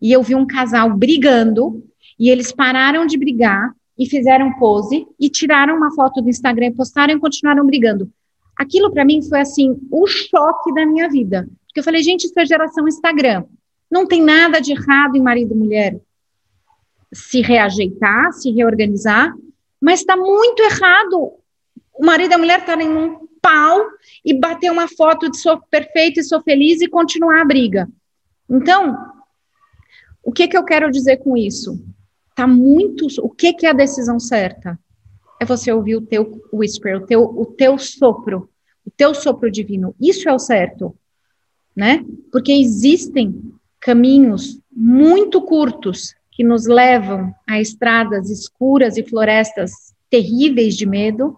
e 0.01 0.13
eu 0.13 0.23
vi 0.23 0.35
um 0.35 0.47
casal 0.47 0.95
brigando 0.95 1.83
e 2.17 2.29
eles 2.29 2.53
pararam 2.53 3.05
de 3.05 3.17
brigar 3.17 3.73
e 3.99 4.05
fizeram 4.05 4.57
pose 4.57 5.05
e 5.19 5.29
tiraram 5.29 5.75
uma 5.75 5.93
foto 5.93 6.21
do 6.21 6.29
Instagram 6.29 6.67
e 6.67 6.75
postaram 6.75 7.13
e 7.13 7.19
continuaram 7.19 7.65
brigando. 7.65 8.09
Aquilo 8.57 8.91
para 8.91 9.05
mim 9.05 9.21
foi 9.21 9.41
assim 9.41 9.77
o 9.91 10.07
choque 10.07 10.73
da 10.73 10.85
minha 10.85 11.09
vida, 11.09 11.47
porque 11.67 11.79
eu 11.79 11.83
falei, 11.83 12.01
gente, 12.01 12.25
isso 12.25 12.39
é 12.39 12.45
geração 12.45 12.87
Instagram. 12.87 13.43
Não 13.91 14.07
tem 14.07 14.21
nada 14.21 14.59
de 14.59 14.71
errado 14.71 15.15
em 15.15 15.21
marido 15.21 15.53
e 15.53 15.57
mulher 15.57 15.99
se 17.13 17.41
reajeitar, 17.41 18.31
se 18.33 18.51
reorganizar, 18.51 19.33
mas 19.81 19.99
está 19.99 20.17
muito 20.17 20.61
errado. 20.63 21.33
O 21.93 22.05
marido 22.05 22.31
e 22.31 22.33
a 22.33 22.37
mulher 22.37 22.59
estarem 22.59 22.89
num 22.89 23.25
pau 23.41 23.85
e 24.23 24.33
bater 24.33 24.71
uma 24.71 24.87
foto 24.87 25.29
de 25.29 25.37
sou 25.37 25.61
perfeito 25.69 26.19
e 26.19 26.23
sou 26.23 26.41
feliz 26.41 26.81
e 26.81 26.87
continuar 26.87 27.41
a 27.41 27.45
briga. 27.45 27.87
Então, 28.49 28.97
o 30.23 30.31
que, 30.31 30.47
que 30.47 30.57
eu 30.57 30.63
quero 30.63 30.91
dizer 30.91 31.17
com 31.17 31.37
isso? 31.37 31.79
Tá 32.35 32.47
muito. 32.47 33.05
O 33.21 33.29
que, 33.29 33.53
que 33.53 33.65
é 33.65 33.69
a 33.69 33.73
decisão 33.73 34.19
certa? 34.19 34.77
É 35.39 35.45
você 35.45 35.71
ouvir 35.71 35.95
o 35.95 36.01
teu 36.01 36.41
whisper, 36.51 36.97
o 36.97 37.05
teu, 37.05 37.23
o 37.23 37.45
teu 37.45 37.77
sopro, 37.77 38.49
o 38.85 38.91
teu 38.91 39.13
sopro 39.13 39.51
divino. 39.51 39.95
Isso 39.99 40.29
é 40.29 40.33
o 40.33 40.39
certo, 40.39 40.95
né? 41.75 42.05
Porque 42.31 42.51
existem 42.51 43.53
caminhos 43.79 44.59
muito 44.71 45.41
curtos 45.41 46.15
que 46.31 46.43
nos 46.43 46.65
levam 46.65 47.33
a 47.47 47.59
estradas 47.59 48.29
escuras 48.29 48.97
e 48.97 49.03
florestas 49.03 49.71
terríveis 50.09 50.75
de 50.75 50.85
medo, 50.85 51.37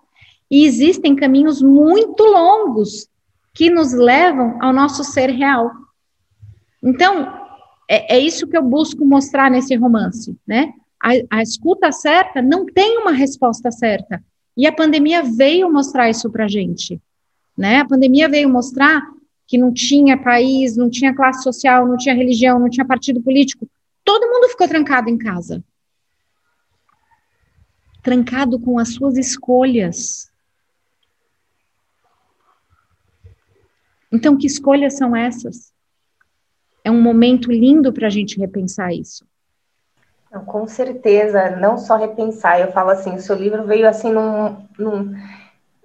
e 0.50 0.66
existem 0.66 1.16
caminhos 1.16 1.62
muito 1.62 2.24
longos 2.24 3.08
que 3.54 3.70
nos 3.70 3.94
levam 3.94 4.58
ao 4.62 4.72
nosso 4.72 5.04
ser 5.04 5.30
real. 5.30 5.72
Então, 6.82 7.28
é, 7.90 8.16
é 8.16 8.20
isso 8.20 8.48
que 8.48 8.58
eu 8.58 8.62
busco 8.62 9.06
mostrar 9.06 9.50
nesse 9.50 9.76
romance, 9.76 10.38
né? 10.48 10.74
A, 11.02 11.38
a 11.38 11.42
escuta 11.42 11.92
certa 11.92 12.42
não 12.42 12.66
tem 12.66 12.98
uma 12.98 13.12
resposta 13.12 13.72
certa. 13.72 14.24
E 14.56 14.66
a 14.66 14.72
pandemia 14.72 15.22
veio 15.22 15.72
mostrar 15.72 16.10
isso 16.10 16.30
para 16.32 16.46
a 16.46 16.48
gente. 16.48 17.00
Né? 17.58 17.80
A 17.80 17.88
pandemia 17.88 18.28
veio 18.28 18.50
mostrar 18.50 19.02
que 19.46 19.58
não 19.58 19.74
tinha 19.74 20.18
país, 20.22 20.76
não 20.76 20.90
tinha 20.90 21.16
classe 21.16 21.44
social, 21.44 21.88
não 21.88 21.96
tinha 21.96 22.16
religião, 22.16 22.60
não 22.60 22.70
tinha 22.70 22.86
partido 22.86 23.22
político. 23.22 23.70
Todo 24.04 24.28
mundo 24.28 24.50
ficou 24.50 24.68
trancado 24.68 25.10
em 25.10 25.18
casa. 25.18 25.64
Trancado 28.04 28.60
com 28.60 28.80
as 28.80 28.94
suas 28.94 29.18
escolhas. 29.18 30.32
Então, 34.12 34.38
que 34.38 34.48
escolhas 34.48 34.96
são 34.98 35.16
essas? 35.16 35.74
É 36.84 36.90
um 36.90 37.02
momento 37.02 37.52
lindo 37.52 37.92
para 37.92 38.08
a 38.08 38.10
gente 38.10 38.40
repensar 38.40 38.94
isso. 38.94 39.26
Com 40.46 40.68
certeza, 40.68 41.52
não 41.52 41.78
só 41.78 41.98
repensar. 41.98 42.60
Eu 42.60 42.72
falo 42.72 42.90
assim, 42.90 43.16
o 43.16 43.22
seu 43.22 43.36
livro 43.36 43.64
veio 43.66 43.88
assim 43.88 44.12
num, 44.12 44.58
num 44.78 45.16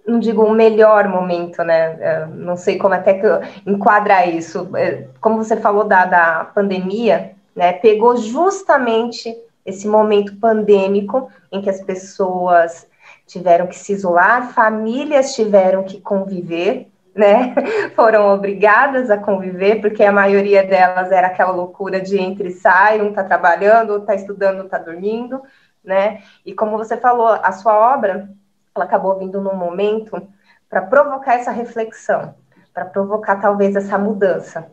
não 0.06 0.18
digo 0.18 0.42
o 0.42 0.52
melhor 0.52 1.08
momento, 1.08 1.62
né? 1.62 2.26
Não 2.34 2.56
sei 2.56 2.76
como 2.76 2.94
até 2.94 3.14
que 3.14 3.26
enquadrar 3.66 4.28
isso. 4.28 4.68
É, 4.76 5.06
como 5.20 5.36
você 5.36 5.56
falou 5.56 5.84
da, 5.84 6.04
da 6.04 6.44
pandemia, 6.54 7.32
né, 7.54 7.72
pegou 7.74 8.16
justamente 8.16 9.34
esse 9.64 9.86
momento 9.86 10.36
pandêmico 10.36 11.30
em 11.50 11.60
que 11.62 11.70
as 11.70 11.80
pessoas 11.80 12.86
tiveram 13.26 13.66
que 13.66 13.78
se 13.78 13.92
isolar, 13.92 14.52
famílias 14.52 15.34
tiveram 15.34 15.84
que 15.84 16.00
conviver, 16.00 16.88
né? 17.14 17.54
Foram 17.94 18.32
obrigadas 18.32 19.10
a 19.10 19.18
conviver, 19.18 19.80
porque 19.80 20.02
a 20.02 20.12
maioria 20.12 20.64
delas 20.64 21.12
era 21.12 21.28
aquela 21.28 21.52
loucura 21.52 22.00
de 22.00 22.18
entre 22.18 22.48
e 22.48 22.52
sai, 22.52 23.00
um 23.00 23.10
está 23.10 23.24
trabalhando, 23.24 23.98
está 23.98 24.14
estudando, 24.14 24.64
está 24.64 24.78
dormindo, 24.78 25.42
né? 25.84 26.22
E 26.44 26.54
como 26.54 26.78
você 26.78 26.96
falou, 26.96 27.28
a 27.28 27.52
sua 27.52 27.94
obra, 27.94 28.30
ela 28.74 28.84
acabou 28.84 29.18
vindo 29.18 29.40
num 29.40 29.56
momento 29.56 30.26
para 30.68 30.82
provocar 30.82 31.34
essa 31.34 31.50
reflexão, 31.50 32.34
para 32.72 32.86
provocar 32.86 33.36
talvez 33.36 33.76
essa 33.76 33.98
mudança, 33.98 34.72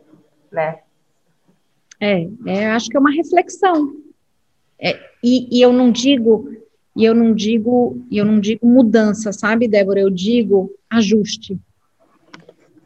né? 0.50 0.78
É, 2.00 2.26
é, 2.46 2.70
acho 2.70 2.88
que 2.88 2.96
é 2.96 3.00
uma 3.00 3.12
reflexão. 3.12 3.94
É, 4.78 4.98
e, 5.22 5.58
e 5.58 5.60
eu 5.60 5.70
não 5.70 5.92
digo, 5.92 6.50
e 6.96 7.04
eu 7.04 7.14
não 7.14 7.34
digo, 7.34 8.02
eu 8.10 8.24
não 8.24 8.40
digo 8.40 8.66
mudança, 8.66 9.32
sabe, 9.32 9.68
Débora? 9.68 10.00
Eu 10.00 10.08
digo 10.08 10.70
ajuste. 10.88 11.60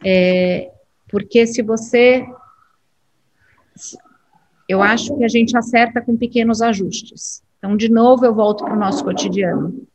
É, 0.05 0.70
porque 1.09 1.46
se 1.46 1.62
você. 1.62 2.26
Eu 4.68 4.82
acho 4.82 5.16
que 5.16 5.24
a 5.24 5.28
gente 5.28 5.57
acerta 5.57 6.00
com 6.00 6.16
pequenos 6.16 6.62
ajustes. 6.62 7.42
Então, 7.59 7.76
de 7.76 7.88
novo, 7.88 8.24
eu 8.24 8.34
volto 8.34 8.64
para 8.64 8.74
o 8.74 8.78
nosso 8.78 9.05
cotidiano. 9.05 9.86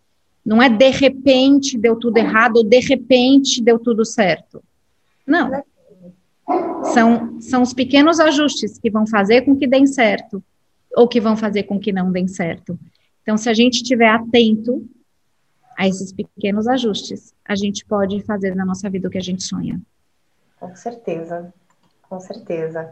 Não 0.46 0.62
é 0.62 0.70
de 0.70 0.90
repente 0.90 1.78
deu 1.78 1.96
tudo 1.96 2.18
errado 2.18 2.58
ou 2.58 2.64
de 2.64 2.80
repente 2.80 3.62
deu 3.62 3.78
tudo 3.78 4.04
certo. 4.04 4.64
Não. 5.26 5.52
São, 6.94 7.40
são 7.40 7.62
os 7.62 7.74
pequenos 7.74 8.20
ajustes 8.20 8.80
que 8.80 8.90
vão 8.90 9.06
fazer 9.06 9.42
com 9.42 9.56
que 9.56 9.68
dêem 9.68 9.86
certo 9.86 10.44
ou 10.96 11.08
que 11.08 11.22
vão 11.22 11.38
fazer 11.38 11.64
com 11.64 11.80
que 11.80 11.92
não 11.92 12.12
dêem 12.12 12.28
certo. 12.28 12.80
Então, 13.22 13.38
se 13.38 13.50
a 13.50 13.54
gente 13.54 13.76
estiver 13.76 14.10
atento 14.10 14.84
a 15.78 15.88
esses 15.88 16.12
pequenos 16.12 16.68
ajustes, 16.68 17.34
a 17.46 17.56
gente 17.56 17.86
pode 17.86 18.22
fazer 18.24 18.56
na 18.56 18.66
nossa 18.66 18.90
vida 18.90 19.08
o 19.08 19.12
que 19.12 19.18
a 19.18 19.22
gente 19.22 19.44
sonha. 19.44 19.80
Com 20.60 20.76
certeza, 20.76 21.54
com 22.10 22.20
certeza. 22.20 22.92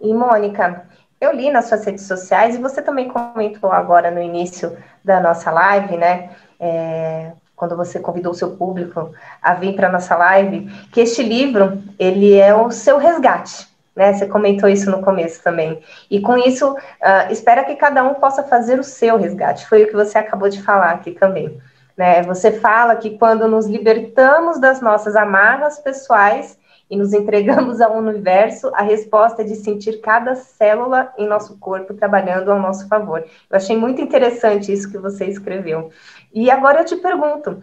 E, 0.00 0.12
Mônica, 0.12 0.86
eu 1.20 1.32
li 1.32 1.50
nas 1.50 1.66
suas 1.66 1.84
redes 1.84 2.06
sociais 2.06 2.54
e 2.54 2.60
você 2.60 2.82
também 2.82 3.08
comentou 3.08 3.72
agora 3.72 4.10
no 4.10 4.20
início 4.20 4.76
da 5.04 5.20
nossa 5.20 5.50
live, 5.50 5.96
né? 5.96 6.30
É, 6.58 7.32
quando 7.54 7.76
você 7.76 8.00
convidou 8.00 8.32
o 8.32 8.34
seu 8.34 8.56
público 8.56 9.12
a 9.40 9.54
vir 9.54 9.76
para 9.76 9.88
nossa 9.88 10.16
live, 10.16 10.66
que 10.92 11.00
este 11.00 11.22
livro, 11.22 11.82
ele 11.98 12.34
é 12.34 12.54
o 12.54 12.70
seu 12.70 12.98
resgate, 12.98 13.68
né? 13.94 14.12
Você 14.12 14.26
comentou 14.26 14.68
isso 14.68 14.90
no 14.90 15.02
começo 15.02 15.42
também. 15.42 15.80
E 16.10 16.20
com 16.20 16.36
isso, 16.36 16.72
uh, 16.72 17.30
espera 17.30 17.64
que 17.64 17.76
cada 17.76 18.02
um 18.02 18.14
possa 18.14 18.42
fazer 18.42 18.78
o 18.78 18.84
seu 18.84 19.16
resgate. 19.16 19.66
Foi 19.66 19.84
o 19.84 19.86
que 19.86 19.94
você 19.94 20.18
acabou 20.18 20.48
de 20.48 20.60
falar 20.60 20.90
aqui 20.90 21.12
também. 21.12 21.60
Né? 21.96 22.22
Você 22.24 22.50
fala 22.50 22.96
que 22.96 23.16
quando 23.16 23.46
nos 23.46 23.66
libertamos 23.66 24.60
das 24.60 24.80
nossas 24.80 25.14
amarras 25.14 25.78
pessoais 25.78 26.58
e 26.90 26.96
nos 26.96 27.12
entregamos 27.12 27.80
ao 27.80 27.96
universo, 27.96 28.70
a 28.74 28.82
resposta 28.82 29.42
é 29.42 29.44
de 29.44 29.56
sentir 29.56 30.00
cada 30.00 30.34
célula 30.34 31.12
em 31.16 31.26
nosso 31.26 31.58
corpo 31.58 31.94
trabalhando 31.94 32.50
ao 32.50 32.60
nosso 32.60 32.86
favor. 32.88 33.20
Eu 33.20 33.56
achei 33.56 33.76
muito 33.76 34.00
interessante 34.00 34.72
isso 34.72 34.90
que 34.90 34.98
você 34.98 35.26
escreveu. 35.26 35.90
E 36.32 36.50
agora 36.50 36.80
eu 36.80 36.84
te 36.84 36.96
pergunto, 36.96 37.62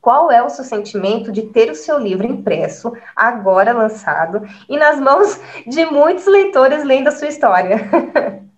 qual 0.00 0.30
é 0.30 0.42
o 0.42 0.48
seu 0.48 0.64
sentimento 0.64 1.30
de 1.30 1.42
ter 1.42 1.70
o 1.70 1.74
seu 1.74 1.98
livro 1.98 2.26
impresso, 2.26 2.92
agora 3.14 3.72
lançado, 3.72 4.42
e 4.68 4.76
nas 4.76 4.98
mãos 4.98 5.38
de 5.66 5.84
muitos 5.84 6.26
leitores 6.26 6.84
lendo 6.84 7.08
a 7.08 7.12
sua 7.12 7.28
história? 7.28 7.76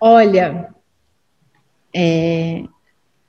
Olha, 0.00 0.68
é, 1.94 2.64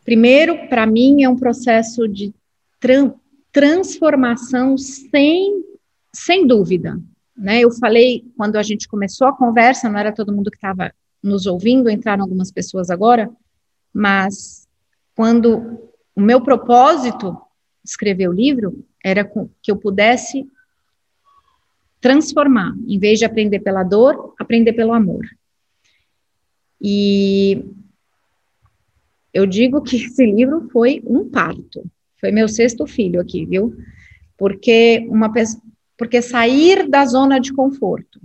primeiro, 0.04 0.68
para 0.68 0.86
mim, 0.86 1.24
é 1.24 1.30
um 1.30 1.36
processo 1.36 2.08
de 2.08 2.34
tran 2.80 3.14
transformação 3.52 4.78
sem, 4.78 5.64
sem 6.16 6.48
dúvida. 6.48 7.00
Né? 7.36 7.60
Eu 7.60 7.72
falei, 7.72 8.26
quando 8.38 8.56
a 8.56 8.64
gente 8.64 8.88
começou 8.88 9.28
a 9.28 9.36
conversa, 9.36 9.90
não 9.90 10.00
era 10.00 10.12
todo 10.12 10.32
mundo 10.32 10.50
que 10.50 10.58
estava 10.58 10.94
nos 11.22 11.46
ouvindo, 11.46 11.90
entraram 11.90 12.24
algumas 12.24 12.52
pessoas 12.52 12.90
agora, 12.90 13.30
mas 13.94 14.68
quando 15.16 15.90
o 16.16 16.22
meu 16.22 16.42
propósito 16.42 17.38
escrever 17.84 18.30
o 18.30 18.34
livro 18.34 18.86
era 19.04 19.24
que 19.62 19.72
eu 19.72 19.76
pudesse 19.76 20.48
transformar, 22.00 22.74
em 22.88 23.00
vez 23.00 23.20
de 23.20 23.26
aprender 23.26 23.60
pela 23.60 23.84
dor, 23.84 24.34
aprender 24.40 24.74
pelo 24.74 24.94
amor. 24.94 25.26
E 26.80 27.66
eu 29.34 29.46
digo 29.46 29.82
que 29.82 29.98
esse 30.06 30.26
livro 30.26 30.70
foi 30.72 31.02
um 31.06 31.30
parto. 31.30 31.84
Foi 32.20 32.32
meu 32.32 32.48
sexto 32.48 32.86
filho 32.86 33.20
aqui, 33.20 33.46
viu? 33.46 33.76
Porque 34.38 35.06
uma 35.10 35.32
porque 35.98 36.22
sair 36.22 36.88
da 36.88 37.06
zona 37.06 37.40
de 37.40 37.54
conforto, 37.54 38.20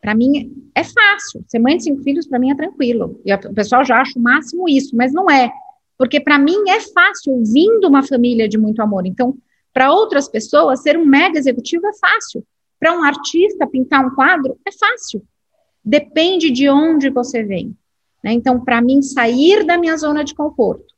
para 0.00 0.14
mim 0.14 0.70
é 0.74 0.84
fácil. 0.84 1.44
Ser 1.46 1.58
mãe 1.58 1.76
de 1.76 1.84
cinco 1.84 2.02
filhos 2.02 2.26
para 2.26 2.38
mim 2.38 2.50
é 2.50 2.54
tranquilo. 2.54 3.20
E 3.24 3.34
o 3.34 3.54
pessoal 3.54 3.84
já 3.84 4.00
acha 4.00 4.18
o 4.18 4.22
máximo 4.22 4.68
isso, 4.68 4.96
mas 4.96 5.12
não 5.12 5.30
é. 5.30 5.50
Porque 5.96 6.20
para 6.20 6.38
mim 6.38 6.68
é 6.68 6.80
fácil, 6.80 7.42
vindo 7.44 7.88
uma 7.88 8.02
família 8.02 8.48
de 8.48 8.56
muito 8.56 8.80
amor. 8.80 9.06
Então, 9.06 9.36
para 9.72 9.92
outras 9.92 10.28
pessoas, 10.28 10.82
ser 10.82 10.96
um 10.96 11.04
mega 11.04 11.38
executivo 11.38 11.86
é 11.86 11.92
fácil. 11.98 12.44
Para 12.78 12.96
um 12.96 13.02
artista, 13.02 13.66
pintar 13.66 14.06
um 14.06 14.14
quadro 14.14 14.56
é 14.64 14.70
fácil. 14.72 15.22
Depende 15.84 16.50
de 16.50 16.68
onde 16.68 17.10
você 17.10 17.42
vem. 17.42 17.76
Né? 18.22 18.32
Então, 18.32 18.64
para 18.64 18.80
mim, 18.80 19.02
sair 19.02 19.64
da 19.64 19.76
minha 19.76 19.96
zona 19.96 20.24
de 20.24 20.34
conforto, 20.34 20.94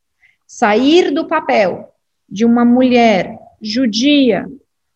sair 0.47 1.11
do 1.11 1.27
papel 1.27 1.95
de 2.29 2.45
uma 2.45 2.65
mulher 2.65 3.39
judia, 3.61 4.47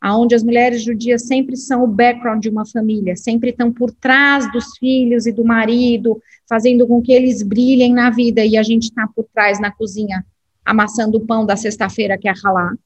aonde 0.04 0.34
as 0.34 0.42
mulheres 0.42 0.82
judias 0.82 1.22
sempre 1.22 1.56
são 1.56 1.82
o 1.82 1.86
background 1.86 2.42
de 2.42 2.50
uma 2.50 2.66
família, 2.66 3.16
sempre 3.16 3.48
estão 3.48 3.72
por 3.72 3.90
trás 3.90 4.52
dos 4.52 4.76
filhos 4.76 5.24
e 5.24 5.32
do 5.32 5.42
marido, 5.42 6.20
fazendo 6.46 6.86
com 6.86 7.00
que 7.00 7.10
eles 7.10 7.42
brilhem 7.42 7.94
na 7.94 8.10
vida 8.10 8.44
e 8.44 8.54
a 8.58 8.62
gente 8.62 8.82
está 8.82 9.08
por 9.16 9.24
trás 9.32 9.58
na 9.58 9.72
cozinha 9.72 10.22
amassando 10.62 11.16
o 11.16 11.26
pão 11.26 11.46
da 11.46 11.56
sexta-feira 11.56 12.18
que 12.18 12.28
é 12.28 12.34
ralar. 12.44 12.76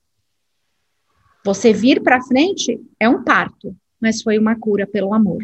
Você 1.44 1.72
vir 1.72 2.04
para 2.04 2.22
frente 2.22 2.80
é 3.00 3.08
um 3.08 3.24
parto, 3.24 3.74
mas 4.00 4.22
foi 4.22 4.38
uma 4.38 4.54
cura 4.54 4.86
pelo 4.86 5.12
amor. 5.12 5.42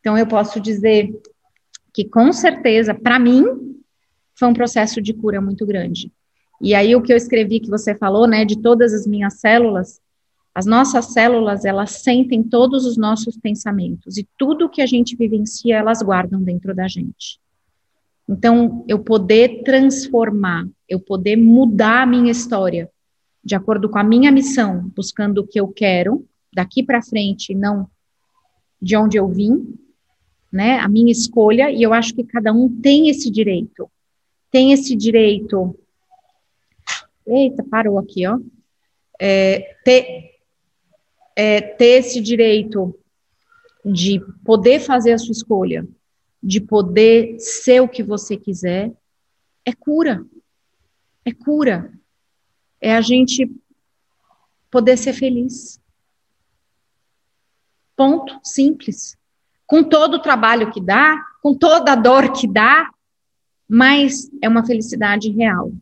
Então 0.00 0.18
eu 0.18 0.26
posso 0.26 0.58
dizer 0.58 1.14
que 1.92 2.04
com 2.04 2.32
certeza, 2.32 2.92
para 2.92 3.20
mim, 3.20 3.44
foi 4.36 4.48
um 4.48 4.54
processo 4.54 5.00
de 5.00 5.14
cura 5.14 5.40
muito 5.40 5.64
grande. 5.64 6.10
E 6.60 6.74
aí 6.74 6.96
o 6.96 7.02
que 7.02 7.12
eu 7.12 7.16
escrevi 7.16 7.60
que 7.60 7.70
você 7.70 7.94
falou, 7.94 8.26
né, 8.26 8.44
de 8.44 8.60
todas 8.60 8.92
as 8.92 9.06
minhas 9.06 9.34
células, 9.34 10.02
as 10.54 10.66
nossas 10.66 11.06
células, 11.06 11.64
elas 11.64 11.90
sentem 11.90 12.42
todos 12.42 12.86
os 12.86 12.96
nossos 12.96 13.36
pensamentos 13.36 14.16
e 14.16 14.28
tudo 14.38 14.68
que 14.68 14.80
a 14.80 14.86
gente 14.86 15.16
vivencia, 15.16 15.76
elas 15.76 16.00
guardam 16.00 16.40
dentro 16.40 16.72
da 16.72 16.86
gente. 16.86 17.40
Então, 18.28 18.84
eu 18.86 19.00
poder 19.00 19.62
transformar, 19.64 20.66
eu 20.88 21.00
poder 21.00 21.36
mudar 21.36 22.02
a 22.02 22.06
minha 22.06 22.30
história 22.30 22.88
de 23.44 23.54
acordo 23.54 23.88
com 23.90 23.98
a 23.98 24.04
minha 24.04 24.32
missão, 24.32 24.90
buscando 24.96 25.38
o 25.38 25.46
que 25.46 25.60
eu 25.60 25.68
quero 25.68 26.24
daqui 26.52 26.82
para 26.82 27.02
frente, 27.02 27.54
não 27.54 27.90
de 28.80 28.96
onde 28.96 29.16
eu 29.16 29.26
vim, 29.28 29.74
né? 30.52 30.78
A 30.78 30.88
minha 30.88 31.10
escolha, 31.10 31.70
e 31.70 31.82
eu 31.82 31.92
acho 31.92 32.14
que 32.14 32.22
cada 32.22 32.52
um 32.52 32.68
tem 32.80 33.08
esse 33.08 33.30
direito. 33.30 33.90
Tem 34.50 34.72
esse 34.72 34.94
direito. 34.94 35.76
Eita, 37.26 37.64
parou 37.64 37.98
aqui, 37.98 38.26
ó. 38.26 38.38
É, 39.20 39.76
ter, 39.84 40.33
é, 41.36 41.60
ter 41.60 42.00
esse 42.00 42.20
direito 42.20 42.98
de 43.84 44.20
poder 44.44 44.80
fazer 44.80 45.12
a 45.12 45.18
sua 45.18 45.32
escolha, 45.32 45.86
de 46.42 46.60
poder 46.60 47.38
ser 47.38 47.80
o 47.80 47.88
que 47.88 48.02
você 48.02 48.36
quiser, 48.36 48.92
é 49.64 49.72
cura. 49.72 50.24
É 51.24 51.32
cura. 51.32 51.92
É 52.80 52.94
a 52.94 53.00
gente 53.00 53.50
poder 54.70 54.96
ser 54.96 55.12
feliz. 55.12 55.80
Ponto, 57.96 58.38
simples. 58.42 59.16
Com 59.66 59.82
todo 59.82 60.14
o 60.14 60.22
trabalho 60.22 60.72
que 60.72 60.80
dá, 60.80 61.24
com 61.42 61.54
toda 61.54 61.92
a 61.92 61.96
dor 61.96 62.32
que 62.32 62.46
dá, 62.46 62.90
mas 63.68 64.30
é 64.42 64.48
uma 64.48 64.66
felicidade 64.66 65.30
real 65.30 65.72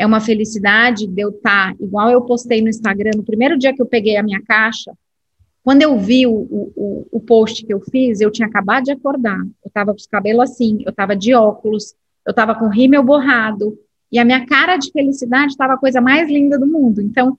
é 0.00 0.06
uma 0.06 0.18
felicidade 0.18 1.06
de 1.06 1.20
eu 1.20 1.28
estar, 1.28 1.74
tá, 1.74 1.76
igual 1.78 2.10
eu 2.10 2.22
postei 2.22 2.62
no 2.62 2.70
Instagram, 2.70 3.10
no 3.16 3.22
primeiro 3.22 3.58
dia 3.58 3.74
que 3.74 3.82
eu 3.82 3.86
peguei 3.86 4.16
a 4.16 4.22
minha 4.22 4.40
caixa, 4.42 4.94
quando 5.62 5.82
eu 5.82 5.98
vi 5.98 6.26
o, 6.26 6.32
o, 6.32 7.06
o 7.12 7.20
post 7.20 7.66
que 7.66 7.74
eu 7.74 7.82
fiz, 7.82 8.18
eu 8.18 8.30
tinha 8.30 8.48
acabado 8.48 8.84
de 8.84 8.92
acordar, 8.92 9.38
eu 9.38 9.68
estava 9.68 9.92
com 9.92 9.98
os 9.98 10.06
cabelos 10.06 10.50
assim, 10.50 10.78
eu 10.86 10.90
estava 10.90 11.14
de 11.14 11.34
óculos, 11.34 11.94
eu 12.26 12.30
estava 12.30 12.54
com 12.54 12.68
rímel 12.68 13.04
borrado, 13.04 13.78
e 14.10 14.18
a 14.18 14.24
minha 14.24 14.46
cara 14.46 14.78
de 14.78 14.90
felicidade 14.90 15.52
estava 15.52 15.74
a 15.74 15.78
coisa 15.78 16.00
mais 16.00 16.30
linda 16.30 16.58
do 16.58 16.66
mundo. 16.66 17.02
Então, 17.02 17.38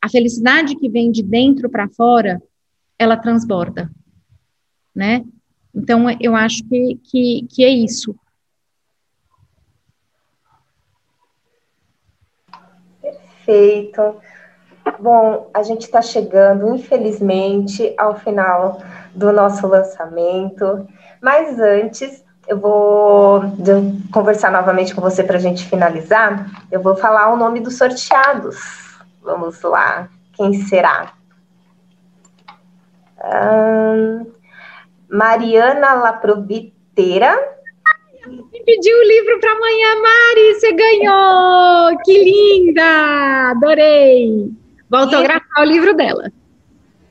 a 0.00 0.08
felicidade 0.08 0.74
que 0.74 0.88
vem 0.88 1.12
de 1.12 1.22
dentro 1.22 1.68
para 1.68 1.86
fora, 1.90 2.42
ela 2.98 3.14
transborda, 3.18 3.90
né? 4.94 5.22
Então, 5.74 6.06
eu 6.18 6.34
acho 6.34 6.64
que, 6.64 6.98
que, 7.04 7.46
que 7.50 7.62
é 7.62 7.68
isso. 7.68 8.16
Perfeito. 13.48 14.16
Bom, 15.00 15.50
a 15.54 15.62
gente 15.62 15.86
está 15.86 16.02
chegando, 16.02 16.74
infelizmente, 16.74 17.94
ao 17.96 18.14
final 18.18 18.82
do 19.14 19.32
nosso 19.32 19.66
lançamento, 19.66 20.86
mas 21.22 21.58
antes 21.58 22.22
eu 22.46 22.58
vou 22.58 23.40
conversar 24.12 24.52
novamente 24.52 24.94
com 24.94 25.00
você 25.00 25.24
para 25.24 25.36
a 25.36 25.40
gente 25.40 25.64
finalizar. 25.64 26.46
Eu 26.70 26.82
vou 26.82 26.94
falar 26.94 27.32
o 27.32 27.38
nome 27.38 27.60
dos 27.60 27.78
sorteados. 27.78 28.58
Vamos 29.22 29.62
lá, 29.62 30.10
quem 30.34 30.52
será? 30.66 31.14
Hum, 33.24 34.26
Mariana 35.08 35.94
Laproviteira. 35.94 37.57
Me 38.28 38.62
pediu 38.64 38.96
o 38.98 39.02
livro 39.02 39.40
para 39.40 39.52
amanhã, 39.52 40.02
Mari, 40.02 40.54
você 40.54 40.72
ganhou! 40.72 41.98
Que 42.04 42.22
linda! 42.22 43.50
Adorei! 43.50 44.50
Vou 44.90 45.00
autografar 45.00 45.60
o 45.60 45.64
livro 45.64 45.94
dela. 45.94 46.30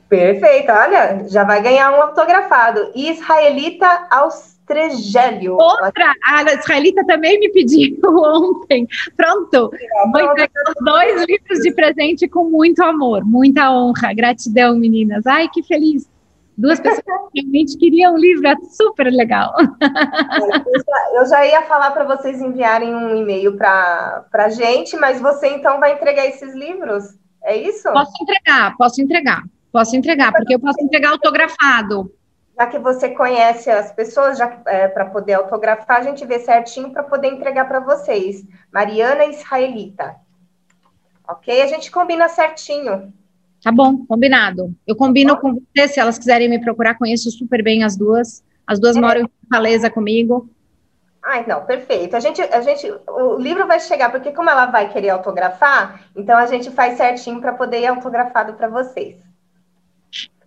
Perfeito, 0.10 0.72
olha, 0.72 1.26
já 1.28 1.44
vai 1.44 1.62
ganhar 1.62 1.92
um 1.92 2.02
autografado. 2.02 2.92
Israelita 2.96 4.08
Austregélio. 4.10 5.58
Outra, 5.60 6.14
a 6.24 6.44
Israelita 6.54 7.06
também 7.06 7.40
me 7.40 7.50
pediu 7.50 7.98
ontem. 8.06 8.88
Pronto, 9.18 9.72
vou 10.12 10.22
entregar 10.22 10.64
os 10.70 10.86
dois 10.86 11.26
livros 11.26 11.60
de 11.60 11.72
presente 11.74 12.28
com 12.28 12.46
muito 12.46 12.82
amor, 12.84 13.26
muita 13.26 13.70
honra, 13.72 14.14
gratidão, 14.14 14.78
meninas. 14.78 15.26
Ai, 15.28 15.50
que 15.50 15.62
feliz. 15.62 16.08
Duas 16.58 16.80
pessoas 16.80 17.04
que 17.32 17.42
realmente 17.42 17.78
queriam 17.78 18.16
um 18.16 18.18
livro, 18.18 18.48
é 18.48 18.56
super 18.72 19.06
legal. 19.12 19.54
Eu 21.14 21.26
já, 21.28 21.46
ia 21.46 21.62
falar 21.64 21.92
para 21.92 22.04
vocês 22.04 22.42
enviarem 22.42 22.96
um 22.96 23.16
e-mail 23.16 23.56
para 23.56 24.26
a 24.34 24.50
gente, 24.50 24.98
mas 24.98 25.22
você 25.22 25.50
então 25.50 25.80
vai 25.80 25.94
entregar 25.94 26.26
esses 26.26 26.56
livros? 26.56 27.16
É 27.44 27.56
isso? 27.56 27.84
Posso 27.92 28.12
entregar, 28.24 28.76
posso 28.76 29.02
entregar, 29.02 29.44
posso 29.72 29.96
entregar, 29.96 30.32
porque 30.32 30.56
eu 30.56 30.60
posso 30.60 30.82
entregar 30.82 31.12
autografado. 31.12 32.12
Já 32.58 32.66
que 32.66 32.80
você 32.80 33.10
conhece 33.10 33.70
as 33.70 33.92
pessoas, 33.92 34.40
já 34.40 34.60
é, 34.66 34.88
para 34.88 35.06
poder 35.06 35.34
autografar, 35.34 35.98
a 35.98 36.02
gente 36.02 36.26
vê 36.26 36.40
certinho 36.40 36.90
para 36.90 37.04
poder 37.04 37.28
entregar 37.28 37.66
para 37.68 37.80
vocês. 37.80 38.44
Mariana 38.74 39.26
Israelita. 39.26 40.16
Ok? 41.28 41.62
A 41.62 41.68
gente 41.68 41.92
combina 41.92 42.28
certinho. 42.28 43.14
Tá 43.68 43.72
bom, 43.74 44.06
combinado. 44.06 44.74
Eu 44.88 44.96
combino 44.96 45.36
com 45.36 45.56
você, 45.56 45.90
se 45.90 46.00
elas 46.00 46.18
quiserem 46.18 46.48
me 46.48 46.58
procurar, 46.58 46.98
conheço 46.98 47.30
super 47.30 47.62
bem 47.62 47.84
as 47.84 47.98
duas. 47.98 48.42
As 48.66 48.80
duas 48.80 48.96
é. 48.96 49.02
moram 49.02 49.22
em 49.24 49.30
Fortaleza 49.42 49.90
comigo. 49.90 50.50
Ai, 51.22 51.46
não, 51.46 51.66
perfeito. 51.66 52.16
A 52.16 52.22
gente, 52.22 52.42
a 52.42 52.62
gente, 52.62 52.90
o 53.10 53.38
livro 53.38 53.68
vai 53.68 53.82
chegar, 53.82 54.10
porque 54.10 54.32
como 54.32 54.50
ela 54.50 54.68
vai 54.68 54.88
querer 54.94 55.10
autografar, 55.10 56.02
então 56.16 56.38
a 56.38 56.46
gente 56.46 56.72
faz 56.72 56.96
certinho 56.96 57.42
para 57.42 57.52
poder 57.52 57.82
ir 57.82 57.88
autografado 57.88 58.54
para 58.54 58.70
vocês. 58.70 59.18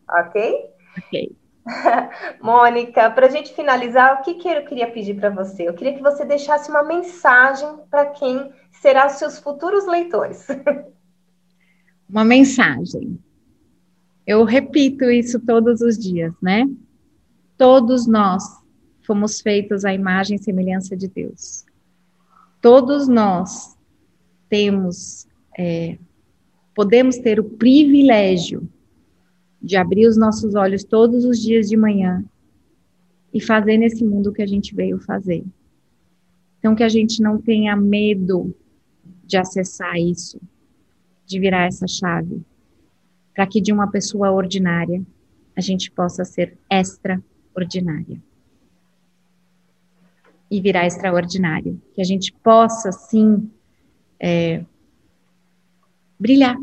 Ok? 0.08 0.70
Ok. 0.96 1.36
Mônica, 2.40 3.10
para 3.10 3.26
a 3.26 3.30
gente 3.30 3.52
finalizar, 3.52 4.14
o 4.14 4.22
que, 4.22 4.32
que 4.32 4.48
eu 4.48 4.64
queria 4.64 4.90
pedir 4.90 5.20
para 5.20 5.28
você? 5.28 5.68
Eu 5.68 5.74
queria 5.74 5.92
que 5.92 6.02
você 6.02 6.24
deixasse 6.24 6.70
uma 6.70 6.82
mensagem 6.82 7.68
para 7.90 8.06
quem 8.06 8.50
será 8.80 9.06
os 9.08 9.12
seus 9.18 9.38
futuros 9.38 9.86
leitores. 9.86 10.46
uma 12.10 12.24
mensagem. 12.24 13.18
Eu 14.26 14.44
repito 14.44 15.04
isso 15.04 15.38
todos 15.40 15.80
os 15.80 15.96
dias, 15.96 16.34
né? 16.42 16.68
Todos 17.56 18.06
nós 18.06 18.42
fomos 19.06 19.40
feitos 19.40 19.84
à 19.84 19.94
imagem 19.94 20.36
e 20.36 20.42
semelhança 20.42 20.96
de 20.96 21.08
Deus. 21.08 21.64
Todos 22.60 23.08
nós 23.08 23.76
temos, 24.48 25.26
é, 25.56 25.98
podemos 26.74 27.18
ter 27.18 27.38
o 27.38 27.44
privilégio 27.44 28.68
de 29.62 29.76
abrir 29.76 30.06
os 30.06 30.16
nossos 30.16 30.54
olhos 30.54 30.84
todos 30.84 31.24
os 31.24 31.38
dias 31.38 31.68
de 31.68 31.76
manhã 31.76 32.24
e 33.32 33.40
fazer 33.40 33.78
nesse 33.78 34.04
mundo 34.04 34.30
o 34.30 34.32
que 34.32 34.42
a 34.42 34.46
gente 34.46 34.74
veio 34.74 34.98
fazer. 34.98 35.44
Então, 36.58 36.74
que 36.74 36.82
a 36.82 36.88
gente 36.88 37.22
não 37.22 37.40
tenha 37.40 37.74
medo 37.76 38.54
de 39.24 39.36
acessar 39.36 39.96
isso, 39.96 40.40
de 41.30 41.38
virar 41.38 41.66
essa 41.66 41.86
chave, 41.86 42.42
para 43.32 43.46
que 43.46 43.60
de 43.60 43.72
uma 43.72 43.88
pessoa 43.88 44.32
ordinária 44.32 45.00
a 45.56 45.60
gente 45.60 45.88
possa 45.88 46.24
ser 46.24 46.58
extraordinária 46.68 48.20
e 50.50 50.60
virar 50.60 50.86
extraordinário, 50.86 51.80
que 51.94 52.00
a 52.00 52.04
gente 52.04 52.32
possa 52.32 52.90
sim 52.90 53.48
é, 54.18 54.64
brilhar, 56.18 56.56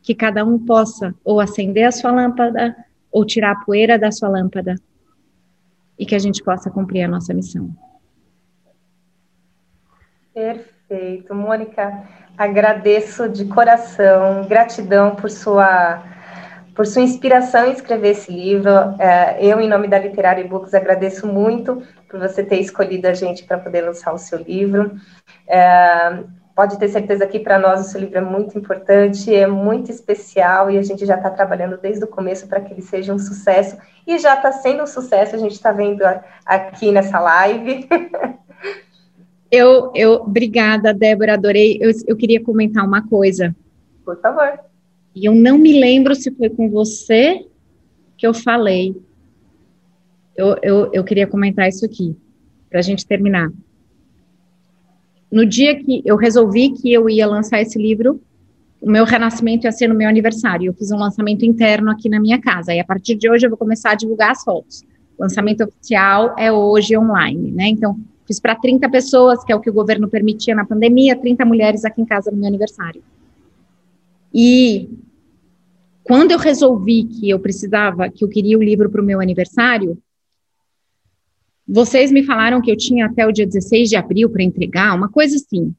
que 0.00 0.14
cada 0.14 0.44
um 0.44 0.56
possa 0.56 1.12
ou 1.24 1.40
acender 1.40 1.84
a 1.84 1.90
sua 1.90 2.12
lâmpada 2.12 2.76
ou 3.10 3.24
tirar 3.24 3.50
a 3.50 3.64
poeira 3.64 3.98
da 3.98 4.12
sua 4.12 4.28
lâmpada 4.28 4.76
e 5.98 6.06
que 6.06 6.14
a 6.14 6.18
gente 6.20 6.44
possa 6.44 6.70
cumprir 6.70 7.02
a 7.02 7.08
nossa 7.08 7.34
missão. 7.34 7.74
Perfeito, 10.32 11.34
Mônica. 11.34 12.25
Agradeço 12.36 13.28
de 13.28 13.46
coração, 13.46 14.46
gratidão 14.46 15.14
por 15.14 15.30
sua 15.30 16.02
por 16.74 16.86
sua 16.86 17.00
inspiração 17.00 17.66
em 17.66 17.72
escrever 17.72 18.10
esse 18.10 18.30
livro. 18.30 18.70
É, 18.98 19.38
eu, 19.40 19.58
em 19.58 19.66
nome 19.66 19.88
da 19.88 19.98
Literária 19.98 20.46
Books, 20.46 20.74
agradeço 20.74 21.26
muito 21.26 21.82
por 22.06 22.20
você 22.20 22.44
ter 22.44 22.60
escolhido 22.60 23.08
a 23.08 23.14
gente 23.14 23.44
para 23.44 23.56
poder 23.56 23.80
lançar 23.80 24.12
o 24.12 24.18
seu 24.18 24.38
livro. 24.38 24.94
É, 25.48 26.22
pode 26.54 26.78
ter 26.78 26.88
certeza 26.88 27.26
que 27.26 27.40
para 27.40 27.58
nós 27.58 27.80
o 27.80 27.90
seu 27.90 27.98
livro 27.98 28.18
é 28.18 28.20
muito 28.20 28.58
importante, 28.58 29.34
é 29.34 29.46
muito 29.46 29.90
especial 29.90 30.70
e 30.70 30.76
a 30.76 30.82
gente 30.82 31.06
já 31.06 31.16
está 31.16 31.30
trabalhando 31.30 31.78
desde 31.78 32.04
o 32.04 32.08
começo 32.08 32.46
para 32.46 32.60
que 32.60 32.74
ele 32.74 32.82
seja 32.82 33.14
um 33.14 33.18
sucesso 33.18 33.78
e 34.06 34.18
já 34.18 34.34
está 34.34 34.52
sendo 34.52 34.82
um 34.82 34.86
sucesso. 34.86 35.34
A 35.34 35.38
gente 35.38 35.52
está 35.52 35.72
vendo 35.72 36.02
aqui 36.44 36.92
nessa 36.92 37.18
live. 37.18 37.88
Eu, 39.56 39.90
eu, 39.94 40.12
obrigada, 40.16 40.92
Débora, 40.92 41.32
adorei. 41.32 41.78
Eu, 41.80 41.90
eu 42.06 42.14
queria 42.14 42.42
comentar 42.42 42.84
uma 42.84 43.00
coisa. 43.00 43.56
Por 44.04 44.20
favor. 44.20 44.60
E 45.14 45.24
eu 45.24 45.34
não 45.34 45.56
me 45.56 45.80
lembro 45.80 46.14
se 46.14 46.30
foi 46.30 46.50
com 46.50 46.68
você 46.68 47.46
que 48.18 48.26
eu 48.26 48.34
falei. 48.34 48.94
Eu, 50.36 50.56
eu, 50.62 50.90
eu 50.92 51.02
queria 51.02 51.26
comentar 51.26 51.66
isso 51.66 51.86
aqui, 51.86 52.14
para 52.68 52.80
a 52.80 52.82
gente 52.82 53.06
terminar. 53.06 53.50
No 55.32 55.46
dia 55.46 55.74
que 55.74 56.02
eu 56.04 56.16
resolvi 56.16 56.72
que 56.72 56.92
eu 56.92 57.08
ia 57.08 57.26
lançar 57.26 57.62
esse 57.62 57.78
livro, 57.78 58.20
o 58.78 58.90
meu 58.90 59.06
renascimento 59.06 59.64
ia 59.64 59.72
ser 59.72 59.88
no 59.88 59.94
meu 59.94 60.06
aniversário. 60.08 60.66
Eu 60.66 60.74
fiz 60.74 60.90
um 60.90 60.98
lançamento 60.98 61.46
interno 61.46 61.90
aqui 61.90 62.10
na 62.10 62.20
minha 62.20 62.38
casa. 62.38 62.74
E 62.74 62.78
a 62.78 62.84
partir 62.84 63.14
de 63.14 63.30
hoje 63.30 63.46
eu 63.46 63.50
vou 63.50 63.58
começar 63.58 63.92
a 63.92 63.94
divulgar 63.94 64.32
as 64.32 64.44
fotos. 64.44 64.82
O 65.16 65.22
lançamento 65.22 65.64
oficial 65.64 66.34
é 66.38 66.52
hoje 66.52 66.94
online, 66.94 67.52
né? 67.52 67.68
Então, 67.68 67.98
Fiz 68.26 68.40
para 68.40 68.56
30 68.56 68.88
pessoas, 68.90 69.44
que 69.44 69.52
é 69.52 69.56
o 69.56 69.60
que 69.60 69.70
o 69.70 69.74
governo 69.74 70.08
permitia 70.08 70.54
na 70.54 70.64
pandemia, 70.64 71.16
30 71.16 71.44
mulheres 71.44 71.84
aqui 71.84 72.02
em 72.02 72.06
casa 72.06 72.30
no 72.30 72.36
meu 72.36 72.48
aniversário. 72.48 73.02
E 74.34 74.90
quando 76.02 76.32
eu 76.32 76.38
resolvi 76.38 77.04
que 77.04 77.30
eu 77.30 77.38
precisava, 77.38 78.08
que 78.08 78.24
eu 78.24 78.28
queria 78.28 78.58
o 78.58 78.62
livro 78.62 78.90
para 78.90 79.00
o 79.00 79.04
meu 79.04 79.20
aniversário, 79.20 79.96
vocês 81.66 82.12
me 82.12 82.22
falaram 82.24 82.60
que 82.60 82.70
eu 82.70 82.76
tinha 82.76 83.06
até 83.06 83.26
o 83.26 83.32
dia 83.32 83.46
16 83.46 83.88
de 83.88 83.96
abril 83.96 84.30
para 84.30 84.42
entregar, 84.42 84.94
uma 84.94 85.08
coisa 85.08 85.36
assim. 85.36 85.74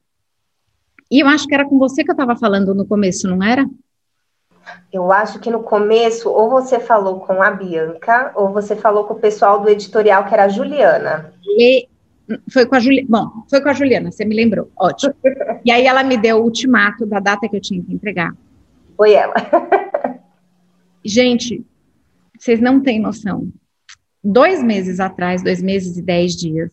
E 1.10 1.20
eu 1.20 1.26
acho 1.26 1.46
que 1.46 1.54
era 1.54 1.66
com 1.66 1.78
você 1.78 2.04
que 2.04 2.10
eu 2.10 2.14
estava 2.14 2.36
falando 2.36 2.74
no 2.74 2.86
começo, 2.86 3.26
não 3.26 3.42
era? 3.42 3.66
Eu 4.92 5.10
acho 5.10 5.38
que 5.38 5.50
no 5.50 5.62
começo, 5.62 6.28
ou 6.28 6.50
você 6.50 6.78
falou 6.78 7.20
com 7.20 7.42
a 7.42 7.50
Bianca, 7.50 8.32
ou 8.34 8.52
você 8.52 8.76
falou 8.76 9.04
com 9.04 9.14
o 9.14 9.18
pessoal 9.18 9.60
do 9.60 9.68
editorial, 9.70 10.26
que 10.26 10.34
era 10.34 10.44
a 10.44 10.48
Juliana. 10.48 11.32
E 11.42 11.88
foi 12.50 12.66
com 12.66 12.74
a 12.74 12.80
Juliana. 12.80 13.08
Bom, 13.08 13.44
foi 13.48 13.60
com 13.60 13.68
a 13.68 13.72
Juliana, 13.72 14.10
você 14.10 14.24
me 14.24 14.34
lembrou. 14.34 14.70
Ótimo. 14.76 15.14
E 15.64 15.70
aí 15.70 15.86
ela 15.86 16.02
me 16.02 16.16
deu 16.16 16.38
o 16.38 16.44
ultimato 16.44 17.06
da 17.06 17.20
data 17.20 17.48
que 17.48 17.56
eu 17.56 17.60
tinha 17.60 17.82
que 17.82 17.92
entregar. 17.92 18.36
Foi 18.96 19.14
ela. 19.14 19.34
Gente, 21.04 21.64
vocês 22.38 22.60
não 22.60 22.80
têm 22.80 23.00
noção. 23.00 23.50
Dois 24.22 24.62
meses 24.62 25.00
atrás, 25.00 25.42
dois 25.42 25.62
meses 25.62 25.96
e 25.96 26.02
dez 26.02 26.36
dias, 26.36 26.70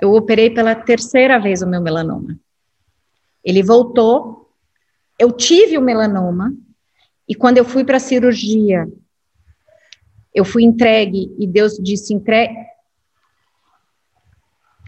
eu 0.00 0.12
operei 0.12 0.50
pela 0.50 0.74
terceira 0.74 1.38
vez 1.38 1.62
o 1.62 1.68
meu 1.68 1.80
melanoma. 1.80 2.38
Ele 3.44 3.62
voltou, 3.62 4.50
eu 5.18 5.30
tive 5.30 5.78
o 5.78 5.82
melanoma, 5.82 6.52
e 7.28 7.34
quando 7.34 7.58
eu 7.58 7.64
fui 7.64 7.84
para 7.84 7.98
a 7.98 8.00
cirurgia, 8.00 8.88
eu 10.34 10.44
fui 10.44 10.64
entregue, 10.64 11.34
e 11.38 11.46
Deus 11.46 11.78
disse: 11.78 12.14
entregue 12.14 12.54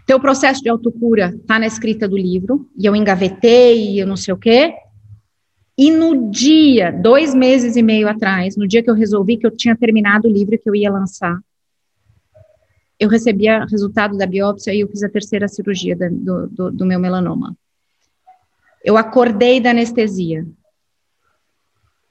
teu 0.05 0.19
processo 0.19 0.61
de 0.61 0.69
autocura 0.69 1.33
está 1.35 1.57
na 1.57 1.67
escrita 1.67 2.07
do 2.07 2.17
livro, 2.17 2.69
e 2.77 2.85
eu 2.85 2.95
engavetei, 2.95 3.91
e 3.91 3.99
eu 3.99 4.07
não 4.07 4.17
sei 4.17 4.33
o 4.33 4.37
quê. 4.37 4.73
E 5.77 5.89
no 5.89 6.29
dia, 6.29 6.91
dois 6.91 7.33
meses 7.33 7.75
e 7.75 7.81
meio 7.81 8.07
atrás, 8.07 8.55
no 8.55 8.67
dia 8.67 8.83
que 8.83 8.89
eu 8.89 8.95
resolvi 8.95 9.37
que 9.37 9.47
eu 9.47 9.51
tinha 9.51 9.75
terminado 9.75 10.27
o 10.27 10.31
livro 10.31 10.57
que 10.57 10.69
eu 10.69 10.75
ia 10.75 10.91
lançar, 10.91 11.39
eu 12.99 13.09
recebi 13.09 13.49
o 13.49 13.65
resultado 13.65 14.17
da 14.17 14.25
biópsia 14.25 14.73
e 14.73 14.81
eu 14.81 14.87
fiz 14.87 15.03
a 15.03 15.09
terceira 15.09 15.47
cirurgia 15.47 15.95
do, 15.95 16.47
do, 16.47 16.71
do 16.71 16.85
meu 16.85 16.99
melanoma. 16.99 17.55
Eu 18.83 18.97
acordei 18.97 19.59
da 19.59 19.71
anestesia. 19.71 20.45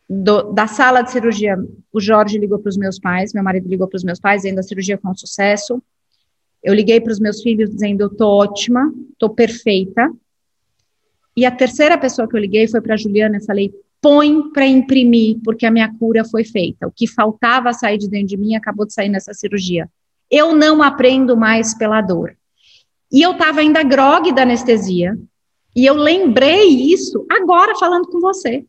Do, 0.09 0.53
da 0.53 0.67
sala 0.67 1.01
de 1.03 1.11
cirurgia, 1.11 1.57
o 1.93 2.01
Jorge 2.01 2.37
ligou 2.37 2.59
para 2.59 2.69
os 2.69 2.77
meus 2.77 2.99
pais, 2.99 3.33
meu 3.33 3.43
marido 3.43 3.69
ligou 3.69 3.89
para 3.89 3.97
os 3.97 4.05
meus 4.05 4.21
pais, 4.21 4.43
dizendo 4.43 4.59
a 4.59 4.63
cirurgia 4.63 4.99
foi 4.99 5.11
um 5.11 5.15
sucesso. 5.15 5.83
Eu 6.63 6.75
liguei 6.75 7.01
para 7.01 7.13
os 7.13 7.19
meus 7.19 7.43
filhos 7.43 7.71
dizendo: 7.71 8.03
eu 8.03 8.11
tô 8.11 8.29
ótima, 8.29 8.93
tô 9.19 9.29
perfeita. 9.29 10.11
E 11.37 11.45
a 11.45 11.51
terceira 11.51 11.99
pessoa 11.99 12.29
que 12.29 12.37
eu 12.37 12.41
liguei 12.41 12.69
foi 12.69 12.81
para 12.81 12.95
a 12.95 12.97
Juliana 12.97 13.39
e 13.39 13.45
falei: 13.45 13.73
põe 14.01 14.51
para 14.51 14.67
imprimir, 14.67 15.39
porque 15.45 15.65
a 15.65 15.71
minha 15.71 15.93
cura 15.99 16.25
foi 16.25 16.45
feita. 16.45 16.87
O 16.87 16.93
que 16.93 17.07
faltava 17.07 17.73
sair 17.73 17.99
de 17.99 18.09
dentro 18.09 18.29
de 18.29 18.37
mim 18.37 18.55
acabou 18.55 18.87
de 18.87 18.93
sair 18.93 19.09
nessa 19.09 19.33
cirurgia. 19.33 19.89
Eu 20.31 20.55
não 20.55 20.83
aprendo 20.83 21.37
mais 21.37 21.75
pela 21.75 22.01
dor. 22.01 22.37
E 23.11 23.23
eu 23.23 23.33
estava 23.33 23.61
ainda 23.61 23.83
grogue 23.83 24.33
da 24.33 24.43
anestesia. 24.43 25.19
E 25.75 25.87
eu 25.87 25.95
lembrei 25.95 26.65
isso 26.65 27.25
agora 27.31 27.75
falando 27.77 28.07
com 28.09 28.21
você. 28.21 28.65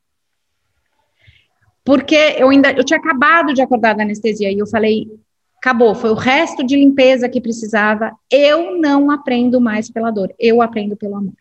Porque 1.83 2.15
eu 2.37 2.49
ainda 2.49 2.71
eu 2.71 2.83
tinha 2.83 2.99
acabado 2.99 3.53
de 3.53 3.61
acordar 3.61 3.95
da 3.95 4.03
anestesia 4.03 4.51
e 4.51 4.59
eu 4.59 4.67
falei, 4.67 5.07
acabou, 5.63 5.95
foi 5.95 6.09
o 6.09 6.15
resto 6.15 6.61
de 6.61 6.75
limpeza 6.75 7.29
que 7.29 7.39
precisava. 7.39 8.11
Eu 8.29 8.77
não 8.77 9.09
aprendo 9.09 9.61
mais 9.61 9.89
pela 9.89 10.11
dor, 10.11 10.35
eu 10.37 10.61
aprendo 10.61 10.97
pelo 10.97 11.15
amor. 11.15 11.37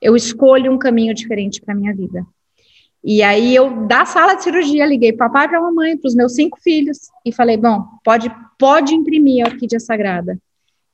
Eu 0.00 0.14
escolho 0.14 0.70
um 0.70 0.78
caminho 0.78 1.12
diferente 1.12 1.60
para 1.60 1.74
minha 1.74 1.92
vida. 1.92 2.24
E 3.02 3.24
aí 3.24 3.52
eu 3.52 3.86
da 3.88 4.04
sala 4.04 4.36
de 4.36 4.44
cirurgia 4.44 4.86
liguei 4.86 5.12
para 5.12 5.26
papai 5.26 5.46
e 5.46 5.48
para 5.48 5.60
mamãe, 5.60 5.96
para 5.96 6.06
os 6.06 6.14
meus 6.14 6.34
cinco 6.34 6.60
filhos 6.60 7.08
e 7.24 7.32
falei, 7.32 7.56
bom, 7.56 7.84
pode 8.04 8.30
pode 8.58 8.94
imprimir 8.94 9.44
a 9.44 9.48
orquídea 9.48 9.80
sagrada 9.80 10.38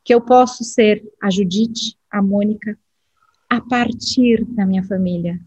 que 0.02 0.12
eu 0.12 0.20
posso 0.20 0.64
ser 0.64 1.04
a 1.22 1.30
Judite, 1.30 1.96
a 2.10 2.20
Mônica, 2.20 2.76
a 3.48 3.60
partir 3.60 4.44
da 4.46 4.66
minha 4.66 4.82
família, 4.82 5.38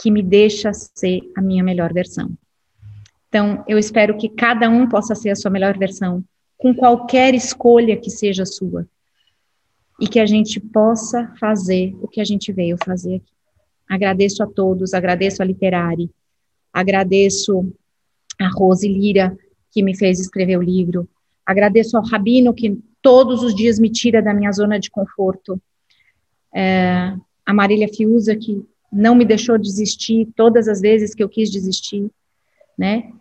que 0.00 0.10
me 0.10 0.20
deixa 0.20 0.72
ser 0.72 1.20
a 1.36 1.40
minha 1.40 1.62
melhor 1.62 1.92
versão. 1.92 2.32
Então, 3.28 3.62
eu 3.68 3.78
espero 3.78 4.16
que 4.16 4.28
cada 4.28 4.68
um 4.68 4.88
possa 4.88 5.14
ser 5.14 5.30
a 5.30 5.36
sua 5.36 5.50
melhor 5.50 5.78
versão, 5.78 6.24
com 6.56 6.74
qualquer 6.74 7.34
escolha 7.34 7.96
que 7.96 8.10
seja 8.10 8.46
sua, 8.46 8.86
e 10.00 10.08
que 10.08 10.18
a 10.18 10.26
gente 10.26 10.58
possa 10.58 11.32
fazer 11.38 11.96
o 12.00 12.08
que 12.08 12.20
a 12.20 12.24
gente 12.24 12.52
veio 12.52 12.76
fazer 12.84 13.16
aqui. 13.16 13.32
Agradeço 13.88 14.42
a 14.42 14.46
todos, 14.46 14.94
agradeço 14.94 15.42
a 15.42 15.44
Literari, 15.44 16.10
agradeço 16.72 17.72
a 18.40 18.48
Rose 18.48 18.88
Lira, 18.88 19.36
que 19.70 19.82
me 19.82 19.96
fez 19.96 20.18
escrever 20.18 20.56
o 20.56 20.62
livro, 20.62 21.08
agradeço 21.44 21.96
ao 21.96 22.04
Rabino, 22.04 22.54
que 22.54 22.78
todos 23.02 23.42
os 23.42 23.54
dias 23.54 23.78
me 23.78 23.90
tira 23.90 24.22
da 24.22 24.32
minha 24.32 24.50
zona 24.50 24.80
de 24.80 24.90
conforto. 24.90 25.60
É, 26.52 27.14
a 27.44 27.52
Marília 27.52 27.88
Fiuza, 27.88 28.34
que 28.34 28.64
não 28.90 29.14
me 29.14 29.24
deixou 29.24 29.58
desistir 29.58 30.28
todas 30.34 30.68
as 30.68 30.80
vezes 30.80 31.14
que 31.14 31.22
eu 31.22 31.28
quis 31.28 31.50
desistir, 31.50 32.10
né? 32.78 33.12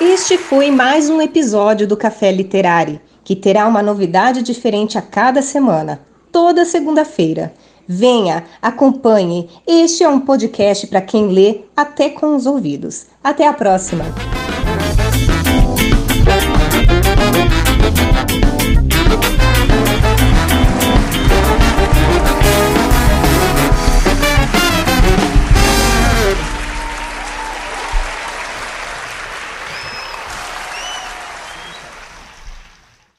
Este 0.00 0.38
foi 0.38 0.70
mais 0.70 1.10
um 1.10 1.20
episódio 1.20 1.84
do 1.84 1.96
Café 1.96 2.30
Literário, 2.30 3.00
que 3.24 3.34
terá 3.34 3.66
uma 3.66 3.82
novidade 3.82 4.42
diferente 4.42 4.96
a 4.96 5.02
cada 5.02 5.42
semana, 5.42 6.00
toda 6.30 6.64
segunda-feira. 6.64 7.52
Venha, 7.86 8.44
acompanhe. 8.62 9.50
Este 9.66 10.04
é 10.04 10.08
um 10.08 10.20
podcast 10.20 10.86
para 10.86 11.00
quem 11.00 11.26
lê 11.26 11.62
até 11.76 12.10
com 12.10 12.36
os 12.36 12.46
ouvidos. 12.46 13.06
Até 13.24 13.48
a 13.48 13.52
próxima! 13.52 14.04